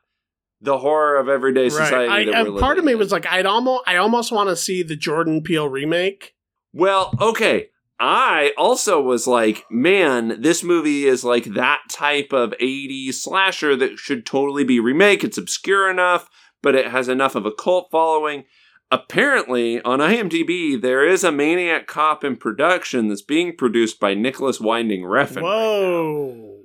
[0.62, 2.98] the horror of everyday right society I, that and we're part of me in.
[2.98, 6.34] was like i'd almost i almost want to see the jordan peele remake
[6.72, 7.68] Well, okay.
[8.02, 13.98] I also was like, man, this movie is like that type of 80s slasher that
[13.98, 15.22] should totally be remake.
[15.22, 16.31] It's obscure enough,
[16.62, 18.44] but it has enough of a cult following.
[18.90, 24.60] Apparently, on IMDb, there is a Maniac Cop in production that's being produced by Nicolas
[24.60, 25.43] Winding Refn.
[25.43, 26.64] whoa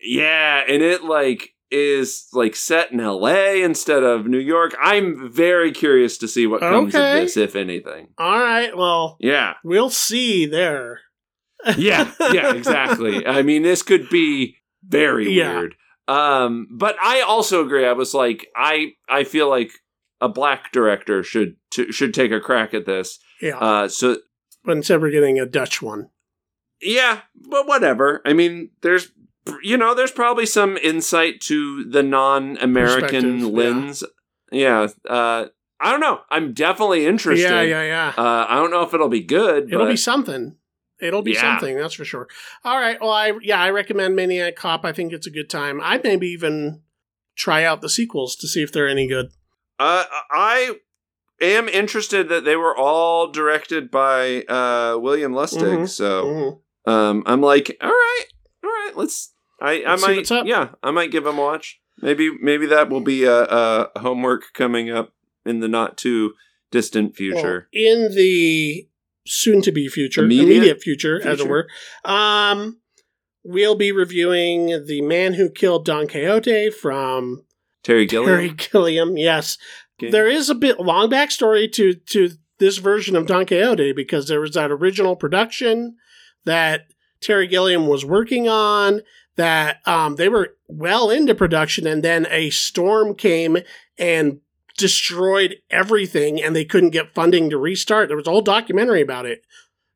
[0.00, 4.74] Yeah, and it like is like set in LA instead of New York.
[4.80, 7.18] I'm very curious to see what comes Okay.
[7.18, 8.08] of this, if anything.
[8.18, 9.54] all right well Yeah.
[9.64, 11.00] we'll see there
[11.76, 13.24] yeah, yeah, exactly.
[13.24, 15.58] I mean, this could be very Yeah.
[15.58, 15.74] weird.
[16.08, 17.86] Um, but I also agree.
[17.86, 19.70] I was like, I I feel like
[20.20, 23.20] a black director should to, should take a crack at this.
[23.40, 24.16] yeah Uh, so
[24.64, 26.08] but instead we're getting a dutch one
[26.80, 28.20] yeah, but whatever.
[28.26, 29.12] I mean, there's
[29.62, 33.46] you know, there's probably some insight to the non-American Perspective, yeah.
[33.46, 34.04] lens.
[34.52, 34.86] Yeah.
[35.08, 35.46] Uh,
[35.80, 36.20] I don't know.
[36.30, 37.48] I'm definitely interested.
[37.48, 39.68] yeah yeah yeah Uh, I don't know if it'll be good.
[39.72, 40.56] It'll but- be something.
[41.00, 41.40] It'll be Yeah.
[41.58, 42.28] something, that's for sure.
[42.64, 43.00] All right.
[43.00, 44.84] Well, I yeah, I recommend Maniac Cop.
[44.84, 45.80] I think it's a good time.
[45.82, 46.82] I'd maybe even
[47.34, 49.30] try out the sequels to see if they're any good.
[49.80, 50.76] Uh, I
[51.40, 55.78] am interested that they were all directed by uh, William Lustig.
[55.80, 55.88] Mhm.
[55.88, 56.24] So
[56.86, 56.92] Mhm.
[56.92, 58.24] um, I'm like, all right,
[58.62, 59.31] all right, let's.
[59.62, 61.80] I, I might, yeah, I might give them a watch.
[62.00, 65.12] Maybe, maybe that will be a, a homework coming up
[65.46, 66.32] in the not too
[66.70, 67.68] distant future.
[67.72, 68.88] Well, in the
[69.26, 71.68] soon to be future, Immediate immediate, future, as it were,
[72.04, 72.80] um,
[73.44, 77.44] we'll be reviewing The Man Who Killed Don Quixote from
[77.84, 78.28] Terry Gilliam.
[78.28, 79.16] Terry Gilliam.
[79.16, 79.58] Yes.
[80.00, 80.10] Okay.
[80.10, 84.40] There is a bit long backstory to to this version of Don Quixote because there
[84.40, 85.96] was that original production
[86.44, 86.86] that
[87.20, 89.02] Terry Gilliam was working on
[89.36, 93.58] that um, they were well into production and then a storm came
[93.98, 94.40] and
[94.78, 98.08] destroyed everything and they couldn't get funding to restart.
[98.08, 99.44] There was a whole documentary about it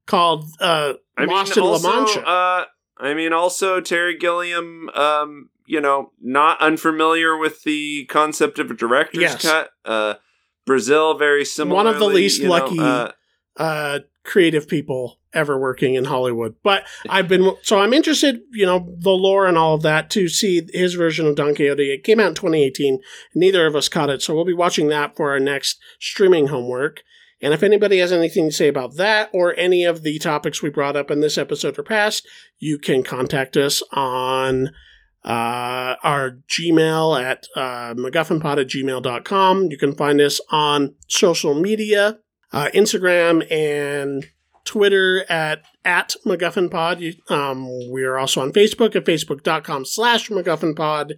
[0.06, 2.26] called uh, I Lost mean, in La also, Mancha.
[2.26, 2.64] Uh,
[2.98, 4.88] I mean, also Terry Gilliam.
[4.90, 9.42] Um, you know, not unfamiliar with the concept of a director's Yes.
[9.42, 9.70] cut.
[9.84, 10.14] Uh,
[10.64, 11.74] Brazil, very similar.
[11.74, 13.10] One of the least you know, lucky- uh,
[13.56, 16.56] uh, creative people ever working in Hollywood.
[16.62, 20.28] But I've been so I'm interested, you know, the lore and all of that to
[20.28, 21.92] see his version of Don Quixote.
[21.92, 23.00] It came out in 2018.
[23.34, 27.02] Neither of us caught it, so we'll be watching that for our next streaming homework.
[27.42, 30.70] And if anybody has anything to say about that or any of the topics we
[30.70, 32.26] brought up in this episode or past,
[32.58, 34.70] you can contact us on
[35.22, 39.64] uh, our Gmail at uh, MacGuffinPod at gmail.com.
[39.70, 42.20] You can find us on social media
[42.56, 44.30] uh, Instagram and
[44.64, 47.30] Twitter at at MacGuffinPod.
[47.30, 51.12] Um, we are also on Facebook at facebook.com slash MacGuffinPod.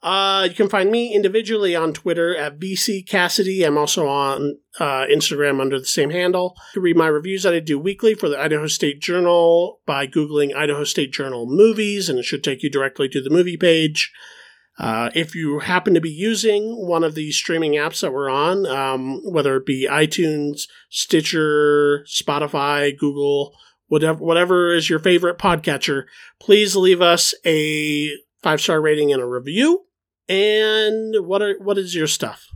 [0.00, 3.64] Uh, you can find me individually on Twitter at BC Cassidy.
[3.64, 6.54] I'm also on uh, Instagram under the same handle.
[6.68, 10.06] You can read my reviews that I do weekly for the Idaho State Journal by
[10.06, 14.12] Googling Idaho State Journal movies, and it should take you directly to the movie page.
[14.78, 18.64] Uh, if you happen to be using one of the streaming apps that we're on,
[18.66, 23.52] um, whether it be iTunes, Stitcher, Spotify, Google,
[23.88, 26.04] whatever, whatever is your favorite podcatcher,
[26.40, 28.10] please leave us a
[28.40, 29.84] five star rating and a review.
[30.28, 32.46] And what are what is your stuff?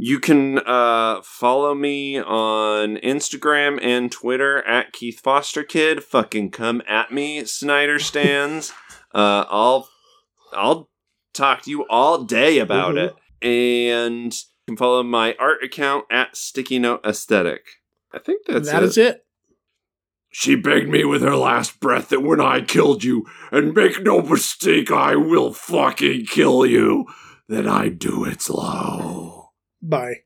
[0.00, 6.04] You can uh, follow me on Instagram and Twitter at Keith Foster Kid.
[6.04, 8.72] Fucking come at me, Snyder stands.
[9.14, 9.88] uh, I'll
[10.52, 10.88] I'll
[11.34, 13.06] talk to you all day about Mhm.
[13.08, 13.16] it.
[13.46, 17.64] And you can follow my art account at Sticky Note Aesthetic.
[18.12, 18.86] I think that's That it.
[18.86, 19.24] is it.
[20.30, 24.20] She begged me with her last breath that when I killed you, and make no
[24.20, 27.06] mistake, I will fucking kill you,
[27.48, 29.52] that I do it slow.
[29.80, 30.24] Bye.